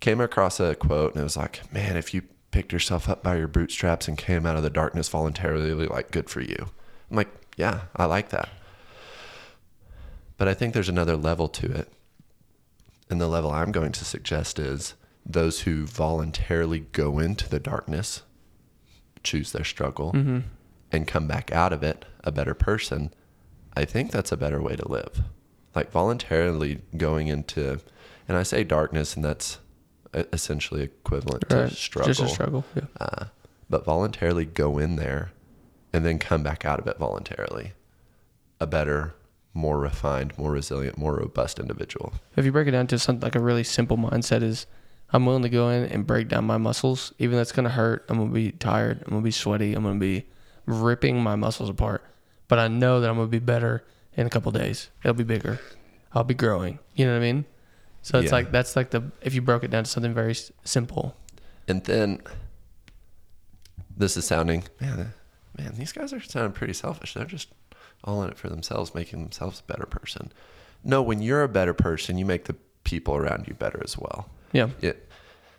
Came 0.00 0.22
across 0.22 0.58
a 0.58 0.74
quote 0.74 1.12
and 1.12 1.20
it 1.20 1.24
was 1.24 1.36
like, 1.36 1.70
man, 1.70 1.98
if 1.98 2.14
you 2.14 2.22
picked 2.50 2.72
yourself 2.72 3.08
up 3.08 3.22
by 3.22 3.36
your 3.36 3.48
bootstraps 3.48 4.06
and 4.06 4.16
came 4.16 4.46
out 4.46 4.56
of 4.56 4.62
the 4.62 4.70
darkness 4.70 5.08
voluntarily. 5.08 5.72
Like, 5.86 6.12
good 6.12 6.30
for 6.30 6.40
you. 6.40 6.68
I'm 7.10 7.16
like, 7.16 7.28
yeah, 7.56 7.82
I 7.96 8.04
like 8.04 8.28
that. 8.28 8.48
But 10.38 10.48
I 10.48 10.54
think 10.54 10.72
there's 10.72 10.88
another 10.88 11.16
level 11.16 11.48
to 11.48 11.72
it. 11.72 11.88
And 13.10 13.20
the 13.20 13.28
level 13.28 13.50
I'm 13.50 13.72
going 13.72 13.92
to 13.92 14.04
suggest 14.04 14.58
is 14.58 14.94
those 15.24 15.60
who 15.62 15.86
voluntarily 15.86 16.80
go 16.92 17.18
into 17.18 17.48
the 17.48 17.60
darkness, 17.60 18.22
choose 19.22 19.52
their 19.52 19.64
struggle, 19.64 20.12
Mm-hmm. 20.12 20.38
and 20.90 21.06
come 21.06 21.26
back 21.26 21.52
out 21.52 21.72
of 21.72 21.82
it 21.82 22.04
a 22.24 22.32
better 22.32 22.54
person. 22.54 23.12
I 23.76 23.84
think 23.84 24.10
that's 24.10 24.32
a 24.32 24.36
better 24.36 24.60
way 24.60 24.76
to 24.76 24.86
live. 24.88 25.22
Like 25.74 25.90
voluntarily 25.90 26.82
going 26.96 27.28
into, 27.28 27.80
and 28.28 28.36
I 28.36 28.42
say 28.42 28.62
darkness, 28.64 29.14
and 29.16 29.24
that's 29.24 29.58
essentially 30.14 30.82
equivalent 30.82 31.44
Right. 31.50 31.70
to 31.70 31.74
struggle. 31.74 32.12
Just 32.12 32.20
a 32.20 32.28
struggle. 32.28 32.64
Yeah. 32.74 32.82
Uh, 33.00 33.24
but 33.70 33.84
voluntarily 33.84 34.44
go 34.44 34.76
in 34.76 34.96
there 34.96 35.32
and 35.92 36.04
then 36.04 36.18
come 36.18 36.42
back 36.42 36.64
out 36.66 36.78
of 36.78 36.86
it 36.86 36.98
voluntarily. 36.98 37.72
A 38.60 38.66
better, 38.66 39.14
more 39.54 39.78
refined, 39.78 40.36
more 40.36 40.52
resilient, 40.52 40.98
more 40.98 41.14
robust 41.16 41.58
individual. 41.58 42.12
If 42.36 42.44
you 42.44 42.52
break 42.52 42.68
it 42.68 42.72
down 42.72 42.86
to 42.88 42.98
something 42.98 43.22
like 43.22 43.34
a 43.34 43.40
really 43.40 43.64
simple 43.64 43.96
mindset 43.96 44.42
is 44.42 44.66
I'm 45.12 45.26
willing 45.26 45.42
to 45.42 45.48
go 45.48 45.68
in 45.68 45.84
and 45.84 46.06
break 46.06 46.28
down 46.28 46.44
my 46.44 46.56
muscles, 46.56 47.12
even 47.18 47.36
though 47.36 47.42
it's 47.42 47.52
gonna 47.52 47.68
hurt. 47.68 48.04
I'm 48.08 48.18
gonna 48.18 48.30
be 48.30 48.52
tired. 48.52 49.02
I'm 49.04 49.10
gonna 49.10 49.22
be 49.22 49.30
sweaty. 49.30 49.74
I'm 49.74 49.82
gonna 49.82 49.98
be 49.98 50.24
ripping 50.66 51.22
my 51.22 51.36
muscles 51.36 51.68
apart. 51.68 52.02
But 52.48 52.58
I 52.58 52.68
know 52.68 53.00
that 53.00 53.10
I'm 53.10 53.16
gonna 53.16 53.28
be 53.28 53.38
better 53.38 53.84
in 54.16 54.26
a 54.26 54.30
couple 54.30 54.50
days. 54.52 54.90
It'll 55.02 55.14
be 55.14 55.24
bigger. 55.24 55.60
I'll 56.14 56.24
be 56.24 56.34
growing. 56.34 56.78
You 56.94 57.06
know 57.06 57.12
what 57.12 57.18
I 57.18 57.32
mean? 57.32 57.44
So 58.02 58.18
it's 58.18 58.26
Yeah. 58.30 58.32
like 58.36 58.52
that's 58.52 58.74
like 58.76 58.90
the 58.90 59.02
if 59.20 59.34
you 59.34 59.42
broke 59.42 59.64
it 59.64 59.70
down 59.70 59.84
to 59.84 59.90
something 59.90 60.14
very 60.14 60.32
s- 60.32 60.50
simple. 60.64 61.16
And 61.68 61.84
then 61.84 62.20
this 63.96 64.16
is 64.16 64.26
sounding, 64.26 64.64
man, 64.80 65.12
man, 65.56 65.74
these 65.76 65.92
guys 65.92 66.12
are 66.12 66.20
sounding 66.20 66.52
pretty 66.52 66.72
selfish. 66.72 67.14
They're 67.14 67.24
just 67.24 67.48
all 68.04 68.22
in 68.22 68.30
it 68.30 68.38
for 68.38 68.48
themselves, 68.48 68.94
making 68.94 69.22
themselves 69.22 69.60
a 69.60 69.72
better 69.72 69.86
person. 69.86 70.32
No, 70.82 71.00
when 71.02 71.22
you're 71.22 71.42
a 71.42 71.48
better 71.48 71.74
person, 71.74 72.18
you 72.18 72.24
make 72.24 72.46
the 72.46 72.56
people 72.84 73.14
around 73.14 73.46
you 73.46 73.54
better 73.54 73.80
as 73.84 73.96
well. 73.96 74.28
Yeah. 74.52 74.68
It, 74.80 75.08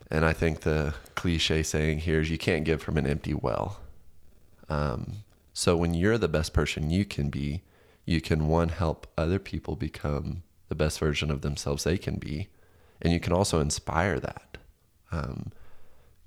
and 0.09 0.25
I 0.25 0.33
think 0.33 0.61
the 0.61 0.93
cliche 1.15 1.63
saying 1.63 1.99
here 1.99 2.21
is 2.21 2.29
you 2.29 2.37
can't 2.37 2.63
give 2.63 2.81
from 2.81 2.97
an 2.97 3.07
empty 3.07 3.33
well. 3.33 3.79
Um, 4.69 5.23
so 5.53 5.75
when 5.75 5.93
you're 5.93 6.17
the 6.17 6.27
best 6.27 6.53
person 6.53 6.89
you 6.89 7.05
can 7.05 7.29
be, 7.29 7.61
you 8.05 8.21
can 8.21 8.47
one 8.47 8.69
help 8.69 9.07
other 9.17 9.39
people 9.39 9.75
become 9.75 10.43
the 10.69 10.75
best 10.75 10.99
version 10.99 11.31
of 11.31 11.41
themselves 11.41 11.83
they 11.83 11.97
can 11.97 12.15
be, 12.15 12.47
and 13.01 13.13
you 13.13 13.19
can 13.19 13.33
also 13.33 13.59
inspire 13.59 14.19
that. 14.19 14.57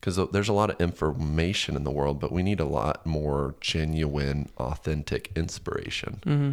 Because 0.01 0.31
there's 0.31 0.49
a 0.49 0.53
lot 0.53 0.71
of 0.71 0.81
information 0.81 1.75
in 1.75 1.83
the 1.83 1.91
world, 1.91 2.21
but 2.21 2.31
we 2.31 2.43
need 2.43 2.61
a 2.61 2.65
lot 2.65 3.05
more 3.05 3.57
genuine, 3.61 4.49
authentic 4.59 5.33
inspiration. 5.35 6.21
Mm-hmm. 6.25 6.51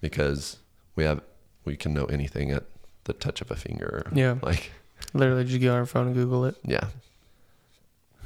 Because 0.00 0.58
we 0.94 1.04
have 1.04 1.22
we 1.64 1.76
can 1.76 1.94
know 1.94 2.04
anything 2.06 2.50
at 2.50 2.64
the 3.04 3.12
touch 3.12 3.40
of 3.40 3.50
a 3.50 3.56
finger. 3.56 4.10
Yeah. 4.12 4.36
Like 4.42 4.72
Literally 5.14 5.44
just 5.44 5.60
go 5.60 5.70
on 5.70 5.76
your 5.76 5.86
phone 5.86 6.06
and 6.06 6.14
Google 6.14 6.44
it. 6.46 6.56
yeah. 6.64 6.86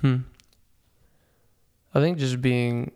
Hmm. 0.01 0.17
I 1.95 2.01
think 2.01 2.19
just 2.19 2.43
being, 2.43 2.93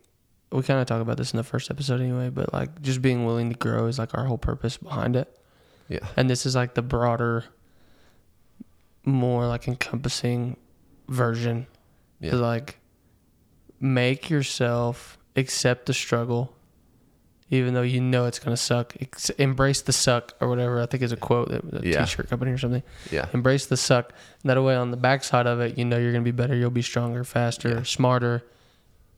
we 0.53 0.63
kind 0.63 0.79
of 0.81 0.87
talk 0.87 1.01
about 1.01 1.17
this 1.17 1.33
in 1.33 1.39
the 1.39 1.43
first 1.43 1.71
episode 1.71 2.01
anyway, 2.01 2.29
but 2.29 2.53
like 2.53 2.83
just 2.83 3.01
being 3.01 3.25
willing 3.25 3.51
to 3.51 3.57
grow 3.57 3.87
is 3.87 3.99
like 3.99 4.17
our 4.17 4.27
whole 4.27 4.37
purpose 4.39 4.77
behind 4.77 5.17
it. 5.17 5.35
Yeah. 5.89 6.07
And 6.17 6.29
this 6.29 6.45
is 6.45 6.55
like 6.55 6.75
the 6.75 6.83
broader, 6.83 7.45
more 9.05 9.47
like 9.47 9.67
encompassing 9.67 10.57
version. 11.09 11.67
Yeah. 12.21 12.33
To 12.33 12.37
like 12.37 12.79
make 13.81 14.29
yourself 14.29 15.17
accept 15.37 15.87
the 15.87 15.95
struggle, 15.95 16.55
even 17.51 17.75
though 17.75 17.83
you 17.83 18.01
know 18.01 18.27
it's 18.27 18.39
gonna 18.39 18.57
suck. 18.57 18.95
Embrace 19.39 19.83
the 19.83 19.93
suck 19.93 20.35
or 20.41 20.49
whatever. 20.49 20.81
I 20.81 20.87
think 20.87 21.03
is 21.03 21.13
a 21.13 21.17
quote 21.17 21.49
that 21.51 21.65
a 21.85 21.87
Yeah. 21.87 22.05
t-shirt 22.05 22.29
company 22.31 22.53
or 22.53 22.59
something. 22.59 22.83
Yeah. 23.11 23.27
Embrace 23.35 23.67
the 23.67 23.77
suck. 23.77 24.13
That 24.45 24.63
way, 24.63 24.75
on 24.77 24.91
the 24.91 24.97
backside 24.97 25.47
of 25.47 25.61
it, 25.61 25.77
you 25.77 25.85
know 25.85 25.99
you're 25.99 26.13
gonna 26.13 26.25
be 26.25 26.31
better. 26.31 26.55
You'll 26.55 26.71
be 26.71 26.83
stronger, 26.83 27.25
faster, 27.25 27.69
Yeah. 27.69 27.83
smarter. 27.83 28.43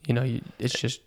You 0.07 0.14
know, 0.14 0.23
you, 0.25 0.40
it's 0.59 0.79
just 0.79 1.01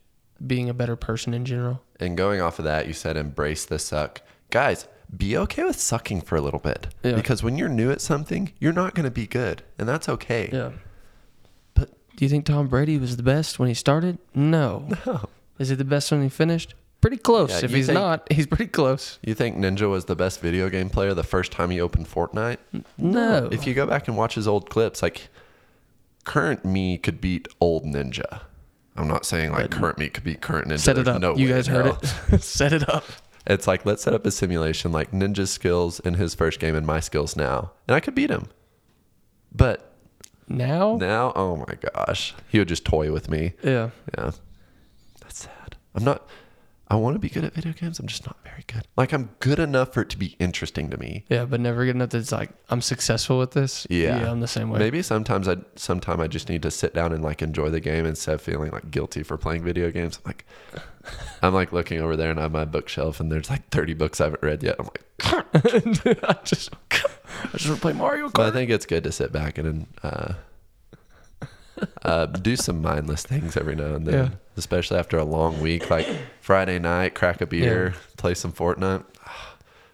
being 0.46 0.70
a 0.70 0.74
better 0.74 0.96
person 0.96 1.34
in 1.34 1.46
general. 1.46 1.82
And 2.00 2.16
going 2.18 2.42
off 2.42 2.60
of 2.60 2.66
that, 2.66 2.88
you 2.88 2.94
said 2.94 3.18
embrace 3.18 3.66
the 3.66 3.80
suck. 3.80 4.22
Guys, 4.52 4.88
be 5.16 5.38
okay 5.38 5.64
with 5.64 5.80
sucking 5.80 6.22
for 6.22 6.36
a 6.36 6.42
little 6.42 6.60
bit. 6.60 6.88
Yeah. 7.04 7.14
Because 7.16 7.42
when 7.44 7.58
you're 7.58 7.70
new 7.70 7.92
at 7.92 8.02
something, 8.02 8.52
you're 8.60 8.74
not 8.74 8.96
going 8.96 9.04
to 9.06 9.12
be 9.12 9.28
good. 9.28 9.64
And 9.78 9.88
that's 9.88 10.10
okay. 10.10 10.50
Yeah. 10.52 10.72
But 11.74 11.90
Do 12.16 12.26
you 12.26 12.30
think 12.30 12.46
Tom 12.46 12.68
Brady 12.68 12.98
was 12.98 13.18
the 13.18 13.24
best 13.24 13.60
when 13.60 13.68
he 13.70 13.74
started? 13.74 14.18
No. 14.34 14.88
no. 15.06 15.30
Is 15.60 15.70
he 15.70 15.76
the 15.76 15.86
best 15.86 16.12
when 16.12 16.22
he 16.24 16.30
finished? 16.30 16.74
Pretty 17.06 17.18
close. 17.22 17.52
Yeah, 17.52 17.66
if 17.66 17.72
he's 17.72 17.86
think- 17.86 18.00
not, 18.00 18.28
he's 18.34 18.48
pretty 18.48 18.66
close. 18.66 19.20
You 19.22 19.36
think 19.36 19.58
Ninja 19.58 19.88
was 19.88 20.06
the 20.06 20.16
best 20.16 20.40
video 20.42 20.70
game 20.70 20.90
player 20.90 21.14
the 21.14 21.22
first 21.24 21.52
time 21.52 21.70
he 21.70 21.80
opened 21.80 22.08
Fortnite? 22.10 22.58
No. 22.98 23.48
If 23.52 23.68
you 23.68 23.76
go 23.76 23.86
back 23.86 24.08
and 24.08 24.18
watch 24.18 24.34
his 24.34 24.48
old 24.48 24.72
clips, 24.72 25.04
like 25.04 25.28
current 26.24 26.66
me 26.66 26.98
could 26.98 27.22
beat 27.22 27.48
old 27.62 27.84
Ninja. 27.86 28.42
I'm 28.96 29.08
not 29.08 29.24
saying 29.24 29.52
like 29.52 29.70
But- 29.70 29.80
current 29.80 29.98
me 30.00 30.10
could 30.10 30.24
beat 30.24 30.42
current 30.42 30.68
Ninja. 30.70 30.80
set 30.80 30.98
it 30.98 31.06
There's 31.06 31.16
up. 31.18 31.22
No 31.22 31.36
you 31.36 31.48
guys 31.48 31.68
heard 31.68 31.96
it. 32.32 32.42
Set 32.42 32.74
it 32.74 32.90
up. 32.90 33.04
It's 33.46 33.68
like 33.68 33.86
let's 33.86 34.02
set 34.02 34.16
up 34.16 34.26
a 34.26 34.32
simulation 34.32 34.92
like 34.92 35.12
Ninja's 35.12 35.52
skills 35.52 36.00
in 36.00 36.16
his 36.16 36.34
first 36.34 36.60
game 36.60 36.74
and 36.74 36.88
my 36.88 37.00
skills 37.02 37.36
now, 37.36 37.70
and 37.88 37.94
I 37.94 38.00
could 38.00 38.16
beat 38.16 38.32
him. 38.32 38.48
But 39.54 39.94
Now? 40.50 40.98
now, 41.00 41.34
oh 41.36 41.56
my 41.56 41.76
gosh, 41.94 42.34
he 42.50 42.58
would 42.58 42.68
just 42.68 42.84
toy 42.84 43.12
with 43.12 43.30
me. 43.30 43.54
Yeah. 43.64 43.92
Yeah, 44.18 44.32
that's 45.22 45.44
sad. 45.44 45.76
I'm 45.94 46.04
not. 46.04 46.28
I 46.88 46.96
want 46.96 47.16
to 47.16 47.20
be 47.20 47.30
good 47.30 47.44
at 47.44 47.54
video 47.54 47.74
games. 47.74 48.00
I'm 48.00 48.06
just 48.06 48.26
not 48.28 48.38
very 48.44 48.64
good. 48.68 48.84
Like 48.96 49.12
I'm 49.12 49.32
good 49.40 49.58
enough 49.58 49.94
for 49.94 50.02
it 50.02 50.10
to 50.10 50.18
be 50.18 50.36
interesting 50.40 50.92
to 50.92 50.98
me. 50.98 51.26
Yeah, 51.30 51.46
but 51.46 51.60
never 51.60 51.84
good 51.84 51.96
enough 51.96 52.10
that 52.10 52.20
it's 52.20 52.32
like 52.32 52.52
I'm 52.70 52.82
successful 52.82 53.40
with 53.40 53.52
this. 53.52 53.88
Yeah. 53.90 54.22
yeah 54.22 54.32
I'm 54.32 54.40
the 54.40 54.48
same 54.48 54.70
way. 54.70 54.80
Maybe 54.80 55.02
sometimes 55.02 55.48
I 55.48 55.58
sometime 55.76 56.22
I 56.22 56.28
just 56.28 56.48
need 56.48 56.62
to 56.62 56.70
sit 56.70 56.94
down 56.94 57.12
and 57.12 57.24
like 57.24 57.42
enjoy 57.42 57.70
the 57.70 57.80
game 57.80 58.06
instead 58.06 58.36
of 58.36 58.42
feeling 58.42 58.72
like 58.72 58.92
guilty 58.92 59.24
for 59.24 59.36
playing 59.38 59.64
video 59.64 59.90
games. 59.90 60.20
I'm 60.24 60.30
like 60.30 60.46
I'm 61.42 61.54
like 61.54 61.74
looking 61.74 62.02
over 62.02 62.16
there 62.16 62.30
and 62.30 62.40
I 62.40 62.44
have 62.44 62.52
my 62.52 62.66
bookshelf 62.66 63.20
and 63.20 63.32
there's 63.32 63.50
like 63.50 63.68
30 63.70 63.96
books 63.96 64.22
I 64.22 64.26
haven't 64.26 64.44
read 64.44 64.62
yet. 64.62 64.76
I'm 64.78 64.86
like, 64.86 65.04
I 66.24 66.38
just 66.44 66.70
I 66.92 67.58
just 67.58 67.68
want 67.68 67.78
to 67.78 67.82
play 67.82 67.94
Mario 67.94 68.30
but 68.30 68.46
I 68.46 68.52
think 68.52 68.70
it's 68.70 68.86
good 68.86 69.04
to 69.06 69.12
sit 69.12 69.32
back 69.32 69.58
and 69.58 69.88
uh, 70.04 70.34
uh, 72.04 72.26
do 72.28 72.56
some 72.56 72.82
mindless 72.82 73.24
things 73.24 73.58
every 73.58 73.76
now 73.76 73.96
and 73.96 74.06
then, 74.08 74.14
Yeah. 74.14 74.30
especially 74.58 74.98
after 74.98 75.18
a 75.18 75.24
long 75.24 75.62
week. 75.62 75.90
Like 75.90 76.08
Friday 76.42 76.80
night, 76.80 77.16
crack 77.16 77.42
a 77.42 77.46
beer, 77.46 77.94
play 78.18 78.34
some 78.34 78.52
Fortnite. 78.52 79.04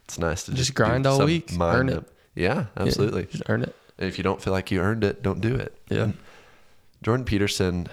It's 0.06 0.20
nice 0.20 0.44
to 0.44 0.52
Just 0.52 0.58
just, 0.66 0.74
grind 0.76 1.08
all 1.08 1.24
week, 1.24 1.52
earn 1.58 1.88
it. 1.88 2.04
Yeah, 2.36 2.66
absolutely. 2.76 3.28
Just 3.28 3.44
earn 3.48 3.62
it. 3.62 3.74
If 3.98 4.18
you 4.18 4.26
don't 4.26 4.42
feel 4.42 4.52
like 4.52 4.70
you 4.70 4.82
earned 4.82 5.06
it, 5.06 5.24
don't 5.24 5.40
do 5.40 5.56
it. 5.56 5.74
Yeah. 5.90 6.04
And 6.04 6.18
Jordan 7.02 7.24
Peterson. 7.24 7.88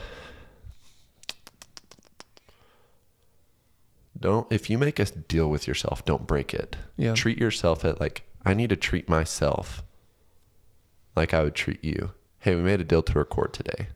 Don't 4.18 4.51
if 4.53 4.68
you 4.68 4.79
make 4.79 4.98
a 4.98 5.05
deal 5.05 5.48
with 5.48 5.68
yourself, 5.68 6.05
don't 6.05 6.27
break 6.27 6.53
it. 6.53 6.77
Yeah. 6.96 7.14
Treat 7.14 7.38
yourself 7.38 7.85
at 7.85 8.01
like 8.01 8.24
I 8.44 8.53
need 8.55 8.70
to 8.70 8.77
treat 8.77 9.09
myself 9.09 9.85
like 11.14 11.33
I 11.33 11.42
would 11.44 11.55
treat 11.55 11.85
you. 11.85 12.11
Hey, 12.40 12.55
we 12.55 12.62
made 12.62 12.81
a 12.81 12.85
deal 12.85 13.03
to 13.03 13.18
record 13.18 13.53
today. 13.53 13.88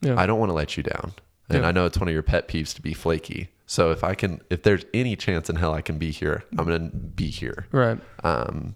Yeah. 0.00 0.18
I 0.20 0.26
don't 0.26 0.38
want 0.38 0.50
to 0.50 0.54
let 0.54 0.76
you 0.76 0.82
down. 0.82 1.12
And 1.48 1.62
Yeah. 1.62 1.68
I 1.68 1.72
know 1.72 1.86
it's 1.86 1.98
one 1.98 2.08
of 2.08 2.14
your 2.14 2.22
pet 2.22 2.48
peeves 2.48 2.74
to 2.74 2.82
be 2.82 2.94
flaky. 2.94 3.48
So 3.66 3.90
if 3.90 4.02
I 4.04 4.14
can 4.14 4.40
if 4.50 4.62
there's 4.62 4.84
any 4.92 5.14
chance 5.16 5.48
in 5.48 5.56
hell 5.56 5.72
I 5.72 5.80
can 5.80 5.96
be 5.98 6.10
here, 6.10 6.44
I'm 6.58 6.66
going 6.66 6.90
to 6.90 6.96
be 6.96 7.28
here. 7.30 7.66
right. 7.72 7.98
Um, 8.24 8.74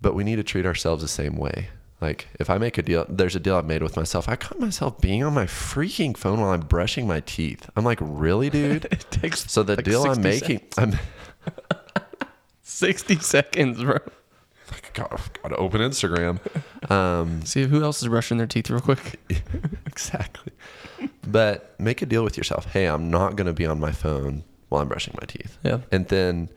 but 0.00 0.14
we 0.14 0.22
need 0.24 0.36
to 0.36 0.42
treat 0.44 0.64
ourselves 0.66 1.02
the 1.02 1.08
same 1.08 1.36
way. 1.36 1.68
Like 2.00 2.28
if 2.38 2.48
I 2.50 2.58
make 2.58 2.78
a 2.78 2.82
deal, 2.82 3.04
there's 3.08 3.34
a 3.34 3.40
deal 3.40 3.56
I've 3.56 3.64
made 3.66 3.82
with 3.82 3.96
myself. 3.96 4.28
I 4.28 4.36
caught 4.36 4.60
myself 4.60 5.00
being 5.00 5.24
on 5.24 5.34
my 5.34 5.46
freaking 5.46 6.16
phone 6.16 6.40
while 6.40 6.50
I'm 6.50 6.60
brushing 6.60 7.06
my 7.08 7.20
teeth. 7.20 7.68
I'm 7.74 7.84
like, 7.84 7.98
really, 8.00 8.50
dude? 8.58 8.84
It 8.86 9.06
takes 9.10 9.50
So 9.50 9.62
the 9.64 9.76
like 9.76 9.84
deal 9.84 10.04
I'm 10.04 10.22
60 10.22 10.52
making, 10.52 10.68
I'm 10.78 10.92
sixty 12.62 13.16
seconds, 13.18 13.82
bro. 13.82 13.98
Like, 14.70 14.92
gotta, 14.94 15.18
gotta 15.42 15.56
open 15.56 15.80
Instagram. 15.80 16.38
Um, 16.90 17.44
See 17.44 17.64
who 17.64 17.82
else 17.82 18.00
is 18.02 18.08
brushing 18.08 18.38
their 18.38 18.46
teeth 18.46 18.70
real 18.70 18.80
quick. 18.80 19.20
exactly. 19.86 20.52
But 21.26 21.74
make 21.78 22.02
a 22.02 22.06
deal 22.06 22.22
with 22.22 22.36
yourself. 22.36 22.66
Hey, 22.66 22.86
I'm 22.86 23.10
not 23.10 23.34
gonna 23.36 23.52
be 23.52 23.66
on 23.66 23.80
my 23.80 23.90
phone 23.92 24.44
while 24.68 24.80
I'm 24.80 24.88
brushing 24.88 25.14
my 25.20 25.26
teeth. 25.26 25.58
Yeah. 25.64 25.80
And 25.90 26.06
then 26.06 26.48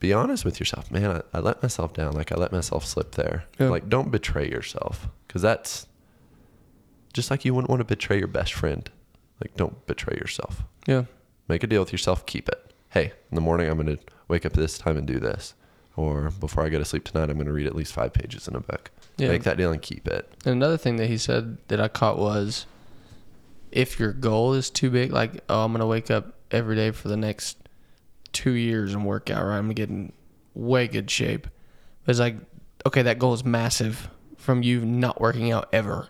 be 0.00 0.12
honest 0.12 0.44
with 0.44 0.60
yourself, 0.60 0.90
man. 0.90 1.22
I, 1.32 1.38
I 1.38 1.40
let 1.40 1.62
myself 1.62 1.94
down. 1.94 2.12
Like 2.12 2.32
I 2.32 2.34
let 2.34 2.52
myself 2.52 2.84
slip 2.84 3.12
there. 3.12 3.44
Yeah. 3.58 3.68
Like 3.68 3.88
don't 3.88 4.10
betray 4.10 4.48
yourself 4.48 5.08
because 5.26 5.40
that's 5.42 5.86
just 7.12 7.30
like 7.30 7.44
you 7.44 7.54
wouldn't 7.54 7.70
want 7.70 7.80
to 7.80 7.84
betray 7.84 8.18
your 8.18 8.28
best 8.28 8.52
friend. 8.52 8.90
Like 9.40 9.56
don't 9.56 9.86
betray 9.86 10.16
yourself. 10.18 10.64
Yeah. 10.86 11.04
Make 11.48 11.62
a 11.62 11.66
deal 11.66 11.80
with 11.80 11.92
yourself. 11.92 12.26
Keep 12.26 12.48
it. 12.48 12.74
Hey, 12.90 13.12
in 13.30 13.34
the 13.34 13.40
morning 13.40 13.68
I'm 13.68 13.76
gonna 13.78 13.98
wake 14.28 14.44
up 14.44 14.52
this 14.52 14.78
time 14.78 14.96
and 14.96 15.06
do 15.06 15.18
this. 15.18 15.54
Or 15.96 16.30
before 16.30 16.64
I 16.64 16.68
go 16.68 16.78
to 16.78 16.84
sleep 16.84 17.04
tonight, 17.04 17.30
I'm 17.30 17.36
going 17.36 17.46
to 17.46 17.52
read 17.52 17.66
at 17.66 17.74
least 17.74 17.92
five 17.92 18.12
pages 18.12 18.46
in 18.46 18.54
a 18.54 18.60
book. 18.60 18.90
Yeah. 19.16 19.28
Make 19.28 19.44
that 19.44 19.56
deal 19.56 19.72
and 19.72 19.80
keep 19.80 20.06
it. 20.06 20.30
And 20.44 20.52
another 20.52 20.76
thing 20.76 20.96
that 20.96 21.06
he 21.06 21.16
said 21.16 21.56
that 21.68 21.80
I 21.80 21.88
caught 21.88 22.18
was 22.18 22.66
if 23.72 23.98
your 23.98 24.12
goal 24.12 24.52
is 24.52 24.70
too 24.70 24.90
big, 24.90 25.12
like, 25.12 25.42
oh, 25.48 25.64
I'm 25.64 25.72
going 25.72 25.80
to 25.80 25.86
wake 25.86 26.10
up 26.10 26.34
every 26.50 26.76
day 26.76 26.90
for 26.90 27.08
the 27.08 27.16
next 27.16 27.56
two 28.32 28.52
years 28.52 28.92
and 28.92 29.06
work 29.06 29.30
out, 29.30 29.44
right? 29.44 29.56
I'm 29.56 29.70
getting 29.70 30.12
way 30.54 30.86
good 30.86 31.10
shape. 31.10 31.46
But 32.04 32.10
it's 32.10 32.20
like, 32.20 32.36
okay, 32.84 33.02
that 33.02 33.18
goal 33.18 33.32
is 33.32 33.44
massive 33.44 34.08
from 34.36 34.62
you 34.62 34.84
not 34.84 35.20
working 35.20 35.50
out 35.50 35.68
ever. 35.72 36.08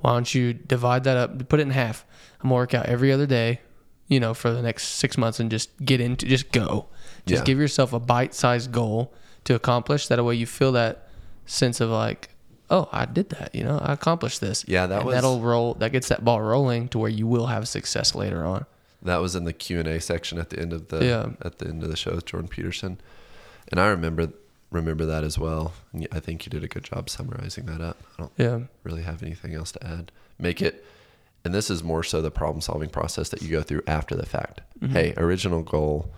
Why 0.00 0.12
don't 0.12 0.34
you 0.34 0.52
divide 0.52 1.04
that 1.04 1.16
up, 1.16 1.48
put 1.48 1.60
it 1.60 1.62
in 1.62 1.70
half? 1.70 2.04
I'm 2.40 2.48
going 2.48 2.50
to 2.50 2.54
work 2.54 2.74
out 2.74 2.86
every 2.86 3.12
other 3.12 3.26
day, 3.26 3.60
you 4.08 4.18
know, 4.18 4.34
for 4.34 4.50
the 4.50 4.62
next 4.62 4.84
six 4.84 5.16
months 5.16 5.38
and 5.40 5.50
just 5.50 5.70
get 5.84 6.00
into, 6.00 6.26
just 6.26 6.52
go. 6.52 6.88
Just 7.26 7.40
Yeah. 7.42 7.44
give 7.44 7.58
yourself 7.58 7.92
a 7.92 8.00
bite 8.00 8.34
sized 8.34 8.72
goal 8.72 9.12
to 9.44 9.54
accomplish. 9.54 10.06
That 10.08 10.24
way 10.24 10.34
you 10.34 10.46
feel 10.46 10.72
that 10.72 11.08
sense 11.46 11.80
of 11.80 11.90
like, 11.90 12.30
oh, 12.70 12.88
I 12.92 13.04
did 13.04 13.30
that. 13.30 13.54
You 13.54 13.64
know, 13.64 13.78
I 13.78 13.92
accomplished 13.94 14.40
this. 14.40 14.64
Yeah, 14.68 14.86
that 14.86 14.98
and 14.98 15.06
was- 15.06 15.14
that'll 15.14 15.40
roll. 15.40 15.74
That 15.74 15.92
gets 15.92 16.08
that 16.08 16.24
ball 16.24 16.40
rolling 16.40 16.88
to 16.88 16.98
where 16.98 17.10
you 17.10 17.26
will 17.26 17.46
have 17.46 17.66
success 17.68 18.14
later 18.14 18.44
on. 18.44 18.66
That 19.02 19.18
was 19.18 19.34
in 19.34 19.44
the 19.44 19.52
Q 19.54 19.78
and 19.80 19.88
A 19.88 20.00
section 20.00 20.38
at 20.38 20.50
the 20.50 20.58
end 20.58 20.72
of 20.72 20.88
the 20.88 21.04
Yeah. 21.04 21.30
at 21.42 21.58
the 21.58 21.66
end 21.68 21.82
of 21.82 21.88
the 21.88 21.96
show 21.96 22.14
with 22.14 22.26
Jordan 22.26 22.48
Peterson, 22.48 23.00
and 23.68 23.80
I 23.80 23.86
remember 23.88 24.28
remember 24.70 25.04
that 25.06 25.24
as 25.24 25.36
well. 25.36 25.72
And 25.92 26.06
I 26.12 26.20
think 26.20 26.46
you 26.46 26.50
did 26.50 26.62
a 26.62 26.68
good 26.68 26.84
job 26.84 27.10
summarizing 27.10 27.64
that 27.66 27.80
up. 27.80 27.96
I 28.16 28.22
don't 28.22 28.32
Yeah, 28.36 28.58
really 28.84 29.02
have 29.02 29.20
anything 29.22 29.52
else 29.54 29.72
to 29.72 29.84
add. 29.84 30.12
Make 30.38 30.62
it, 30.62 30.84
and 31.44 31.52
this 31.54 31.70
is 31.70 31.82
more 31.82 32.04
so 32.04 32.20
the 32.22 32.30
problem 32.30 32.60
solving 32.60 32.88
process 32.90 33.30
that 33.30 33.42
you 33.42 33.48
go 33.50 33.62
through 33.62 33.82
after 33.88 34.14
the 34.14 34.26
fact. 34.26 34.60
Mm-hmm. 34.80 34.92
Hey, 34.92 35.14
original 35.16 35.62
goal, 35.62 36.10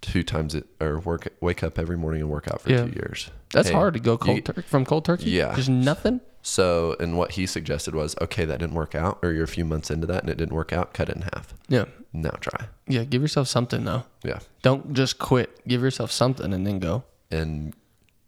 two 0.00 0.22
times 0.22 0.54
it 0.54 0.66
or 0.80 0.98
work 1.00 1.28
wake 1.40 1.62
up 1.62 1.78
every 1.78 1.96
morning 1.96 2.20
and 2.20 2.30
work 2.30 2.48
out 2.48 2.60
for 2.60 2.70
Yeah. 2.70 2.84
two 2.84 2.92
years. 2.92 3.30
that's 3.52 3.68
Hey, 3.68 3.74
hard 3.74 3.94
to 3.94 4.00
go 4.00 4.16
cold 4.18 4.36
you- 4.36 4.42
tur- 4.42 4.62
from 4.62 4.84
cold 4.84 5.04
turkey. 5.04 5.30
Yeah. 5.30 5.54
just 5.56 5.68
nothing. 5.68 6.20
So, 6.42 6.96
and 7.00 7.18
what 7.18 7.32
he 7.32 7.46
suggested 7.46 7.94
was, 7.94 8.14
okay, 8.22 8.44
that 8.44 8.58
didn't 8.60 8.74
work 8.74 8.94
out, 8.94 9.18
or 9.22 9.32
you're 9.32 9.44
a 9.44 9.48
few 9.48 9.64
months 9.64 9.90
into 9.90 10.06
that 10.06 10.22
and 10.22 10.30
it 10.30 10.36
didn't 10.38 10.54
work 10.54 10.72
out, 10.72 10.94
cut 10.94 11.08
it 11.08 11.16
in 11.16 11.22
half. 11.22 11.52
Yeah, 11.68 11.86
Now 12.12 12.30
try. 12.40 12.66
yeah. 12.86 13.04
Give 13.04 13.20
yourself 13.22 13.48
something 13.48 13.84
though. 13.84 14.04
Yeah. 14.22 14.38
Don't 14.62 14.92
just 14.94 15.18
quit. 15.18 15.66
Give 15.66 15.82
yourself 15.82 16.10
something 16.12 16.52
and 16.52 16.66
then 16.66 16.78
go. 16.78 17.04
and 17.30 17.74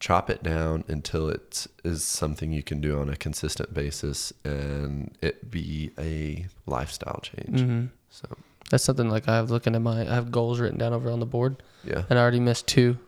chop 0.00 0.28
it 0.30 0.42
down 0.42 0.82
until 0.88 1.28
it 1.28 1.66
is 1.84 2.02
something 2.02 2.52
you 2.52 2.62
can 2.62 2.80
do 2.80 2.98
on 2.98 3.08
a 3.10 3.16
consistent 3.16 3.72
basis 3.74 4.32
and 4.44 5.14
it 5.20 5.50
be 5.50 5.90
a 5.98 6.46
lifestyle 6.66 7.20
change. 7.22 7.60
hmm 7.60 7.84
So, 8.08 8.26
That's 8.70 8.82
something 8.84 9.10
like 9.10 9.28
I 9.28 9.36
have 9.36 9.50
looking 9.50 9.74
at 9.74 9.82
my. 9.82 10.00
I 10.02 10.14
have 10.14 10.30
goals 10.30 10.58
written 10.60 10.78
down 10.78 10.92
over 10.94 11.10
on 11.10 11.20
the 11.20 11.26
board, 11.26 11.62
yeah. 11.84 12.04
and 12.08 12.18
I 12.18 12.22
already 12.22 12.40
missed 12.40 12.66
two. 12.66 12.98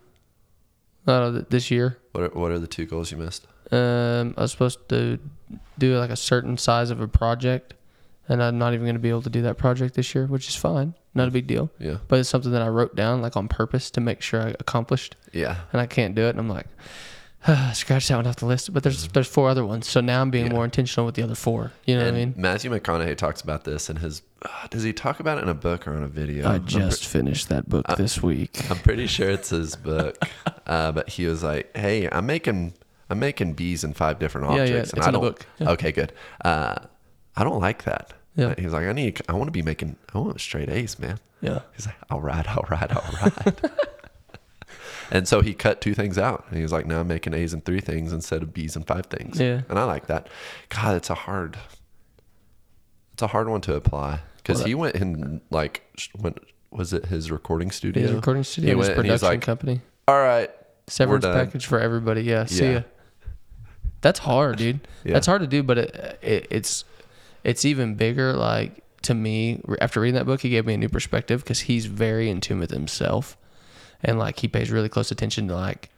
Out 1.09 1.22
of 1.25 1.35
th- 1.35 1.46
this 1.48 1.68
year. 1.70 1.98
What 2.12 2.25
are, 2.25 2.29
what 2.38 2.51
are 2.53 2.61
the 2.61 2.68
two 2.68 2.87
goals 2.87 3.11
you 3.11 3.16
missed? 3.16 3.46
Um, 3.72 4.35
I 4.37 4.42
was 4.42 4.53
supposed 4.53 4.88
to 4.90 5.18
do 5.77 5.96
like 5.98 6.11
a 6.11 6.16
certain 6.16 6.57
size 6.57 6.90
of 6.90 7.01
a 7.01 7.09
project, 7.09 7.75
and 8.29 8.40
I'm 8.40 8.57
not 8.59 8.72
even 8.72 8.85
going 8.87 8.94
to 8.94 9.01
be 9.01 9.09
able 9.09 9.22
to 9.22 9.31
do 9.31 9.42
that 9.42 9.59
project 9.59 9.94
this 9.94 10.14
year, 10.14 10.27
which 10.27 10.48
is 10.48 10.55
fine, 10.55 10.94
not 11.14 11.27
a 11.27 11.33
big 11.33 11.48
deal. 11.48 11.70
Yeah. 11.81 11.96
But 12.07 12.20
it's 12.20 12.29
something 12.29 12.53
that 12.53 12.62
I 12.62 12.68
wrote 12.68 12.94
down 12.94 13.20
like 13.20 13.37
on 13.37 13.48
purpose 13.48 13.90
to 13.92 14.01
make 14.01 14.22
sure 14.22 14.42
I 14.42 14.51
accomplished, 14.61 15.16
Yeah. 15.33 15.57
and 15.72 15.81
I 15.81 15.87
can't 15.87 16.14
do 16.14 16.22
it. 16.22 16.31
And 16.31 16.38
I'm 16.38 16.48
like, 16.48 16.66
scratch 17.74 18.09
that 18.09 18.16
one 18.16 18.26
off 18.26 18.37
the 18.37 18.46
list. 18.46 18.72
But 18.72 18.83
there's 18.83 19.09
there's 19.09 19.26
four 19.28 19.48
other 19.48 19.64
ones, 19.64 19.88
so 19.88 20.00
now 20.00 20.20
I'm 20.22 20.31
being 20.31 20.44
Mm-hmm. 20.44 20.52
Yeah. 20.52 20.57
more 20.57 20.64
intentional 20.64 21.07
with 21.07 21.14
the 21.16 21.22
other 21.22 21.35
four. 21.35 21.72
You 21.87 21.96
know 21.96 22.02
and 22.07 22.16
what 22.16 22.22
I 22.22 22.24
mean? 22.26 22.35
Matthew 22.37 22.70
McConaughey 22.70 23.16
talks 23.16 23.40
about 23.40 23.64
this 23.64 23.90
in 23.90 23.96
his. 23.96 24.22
Uh, 24.44 24.48
does 24.70 24.83
he 24.83 24.92
talk 24.92 25.20
about 25.20 25.38
it 25.38 25.42
in 25.42 25.48
a 25.48 25.55
book 25.55 25.87
or 25.87 25.94
on 25.96 26.02
a 26.02 26.09
video? 26.09 26.48
I 26.48 26.55
I'm 26.55 26.66
just 26.66 27.07
finished 27.07 27.48
that 27.48 27.68
book 27.68 27.87
this 27.96 28.22
week. 28.22 28.70
I'm 28.70 28.78
pretty 28.78 29.07
sure 29.07 29.31
it's 29.31 29.50
his 29.50 29.76
book, 29.76 30.16
uh, 30.66 30.92
but 30.92 31.09
he 31.09 31.26
was 31.26 31.42
like, 31.42 31.76
"Hey, 31.76 32.09
I'm 32.11 32.26
making 32.26 32.74
I'm 33.11 33.18
making 33.18 33.55
bees 33.55 33.85
in 33.85 33.92
five 33.92 34.18
different 34.18 34.46
objects, 34.46 34.68
Yeah, 34.70 34.74
yeah, 34.74 34.81
objects, 34.81 34.90
and 34.92 34.98
it's 34.98 35.07
I 35.07 35.11
don't." 35.11 35.20
book. 35.20 35.46
Yeah. 35.59 35.70
Okay, 35.70 35.92
good. 35.92 36.12
Uh, 36.44 36.76
I 37.37 37.44
don't 37.44 37.61
like 37.61 37.85
that. 37.85 38.12
Yeah. 38.37 38.55
He's 38.59 38.72
like, 38.72 38.87
"I 38.87 38.92
need. 38.92 39.20
I 39.28 39.33
want 39.35 39.48
to 39.48 39.52
be 39.52 39.62
making. 39.62 39.96
I 40.14 40.18
want 40.18 40.40
straight 40.40 40.68
A's, 40.70 40.98
man." 40.98 41.18
Yeah. 41.40 41.61
He's 41.76 41.87
like, 41.87 41.96
"All 42.11 42.20
right, 42.20 42.46
all 42.57 42.64
right, 42.70 42.90
all 42.96 43.05
right." 43.20 43.61
and 45.11 45.27
so 45.27 45.41
he 45.41 45.55
cut 45.55 45.81
two 45.81 45.95
things 45.95 46.19
out, 46.19 46.45
and 46.49 46.57
he 46.57 46.62
was 46.62 46.73
like, 46.73 46.87
"Now 46.87 47.01
I'm 47.01 47.09
making 47.09 47.35
A's 47.35 47.53
in 47.55 47.61
three 47.62 47.81
things 47.81 48.12
instead 48.12 48.43
of 48.43 48.53
B's 48.55 48.77
in 48.77 48.83
five 48.85 49.07
things." 49.07 49.41
Yeah. 49.41 49.62
and 49.69 49.79
I 49.79 49.85
like 49.85 50.07
that. 50.07 50.29
God, 50.69 50.97
it's 50.97 51.11
a 51.11 51.15
hard. 51.15 51.57
It's 53.12 53.23
a 53.23 53.27
hard 53.27 53.49
one 53.49 53.61
to 53.62 53.75
apply 53.75 54.21
because 54.37 54.59
Well, 54.59 54.67
he 54.67 54.75
went 54.75 54.97
in 54.97 55.41
like 55.51 55.83
went 56.19 56.38
was 56.71 56.93
it 56.95 57.07
his 57.07 57.31
recording 57.31 57.71
studio? 57.71 58.03
His 58.03 58.12
recording 58.12 58.43
He 58.43 58.45
studio, 58.45 58.79
his 58.79 58.88
went 58.88 58.97
production 59.01 59.29
like, 59.29 59.43
company, 59.43 59.81
All 60.09 60.19
right, 60.19 60.51
severance 60.87 61.25
package 61.27 61.67
for 61.67 61.79
everybody. 61.79 62.23
Yeah, 62.23 62.47
see 62.47 62.65
Yeah. 62.65 62.73
ya. 62.73 62.81
That's 64.01 64.19
hard, 64.21 64.57
dude. 64.59 64.81
Yeah. 65.05 65.15
That's 65.15 65.27
hard 65.27 65.41
to 65.43 65.47
do, 65.49 65.62
but 65.62 65.79
it, 65.79 66.19
it, 66.23 66.47
it's 66.51 66.85
it's 67.45 67.65
even 67.65 67.97
bigger. 67.97 68.33
Like 68.33 68.83
to 69.03 69.15
me, 69.15 69.61
after 69.81 70.01
reading 70.01 70.15
that 70.15 70.27
book, 70.27 70.41
he 70.41 70.49
gave 70.49 70.65
me 70.65 70.75
a 70.75 70.79
new 70.79 70.88
perspective 70.88 71.43
because 71.43 71.61
he's 71.61 71.87
very 71.87 72.31
in 72.31 72.41
tune 72.41 72.61
with 72.61 72.71
himself, 72.71 73.37
and 74.03 74.19
like 74.19 74.38
he 74.41 74.49
pays 74.49 74.71
really 74.71 74.88
close 74.88 75.11
attention 75.11 75.49
to 75.49 75.55
like 75.55 75.88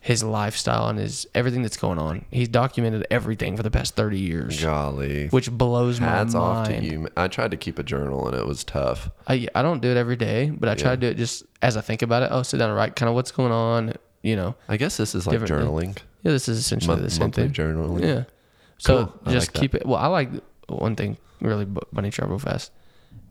his 0.00 0.22
lifestyle 0.22 0.88
and 0.88 0.98
his 0.98 1.26
everything 1.34 1.62
that's 1.62 1.76
going 1.76 1.98
on. 1.98 2.24
He's 2.30 2.48
documented 2.48 3.06
everything 3.10 3.56
for 3.56 3.62
the 3.64 3.70
past 3.70 3.96
thirty 3.96 4.18
years, 4.20 4.62
golly. 4.62 5.28
which 5.28 5.50
blows 5.50 6.00
my 6.00 6.06
Hats 6.06 6.34
off 6.34 6.68
mind. 6.68 6.82
to 6.84 6.88
you. 6.88 7.08
I 7.16 7.26
tried 7.28 7.50
to 7.50 7.56
keep 7.56 7.78
a 7.78 7.82
journal 7.82 8.26
and 8.28 8.36
it 8.36 8.46
was 8.46 8.62
tough. 8.64 9.10
I 9.26 9.48
I 9.54 9.62
don't 9.62 9.82
do 9.82 9.88
it 9.88 9.96
every 9.96 10.16
day, 10.16 10.50
but 10.50 10.68
I 10.68 10.74
try 10.74 10.90
Yeah. 10.90 10.96
to 10.96 11.00
do 11.00 11.06
it 11.08 11.16
just 11.16 11.42
as 11.62 11.76
I 11.76 11.80
think 11.80 12.02
about 12.02 12.22
it. 12.22 12.30
I'll 12.30 12.44
sit 12.44 12.58
down 12.58 12.70
and 12.70 12.76
write 12.76 12.94
kind 12.96 13.08
of 13.08 13.14
what's 13.14 13.32
going 13.32 13.52
on. 13.52 13.94
You 14.22 14.36
know, 14.36 14.54
I 14.68 14.76
guess 14.76 14.96
this 14.96 15.14
is 15.14 15.26
like 15.26 15.38
journaling, 15.40 15.96
yeah, 16.22 16.32
this 16.32 16.48
is 16.48 16.58
essentially 16.58 17.00
the 17.00 17.10
same 17.10 17.30
thing. 17.30 17.50
journaling. 17.52 18.02
Yeah. 18.02 18.24
So 18.78 19.06
Cool. 19.24 19.32
Just 19.32 19.48
like 19.48 19.52
that. 19.54 19.60
keep 19.60 19.74
it. 19.74 19.86
Well, 19.86 19.98
I 19.98 20.06
like 20.06 20.30
one 20.68 20.94
thing 20.96 21.16
really, 21.40 21.64
Bunny 21.64 22.10
real 22.20 22.38
fast. 22.38 22.70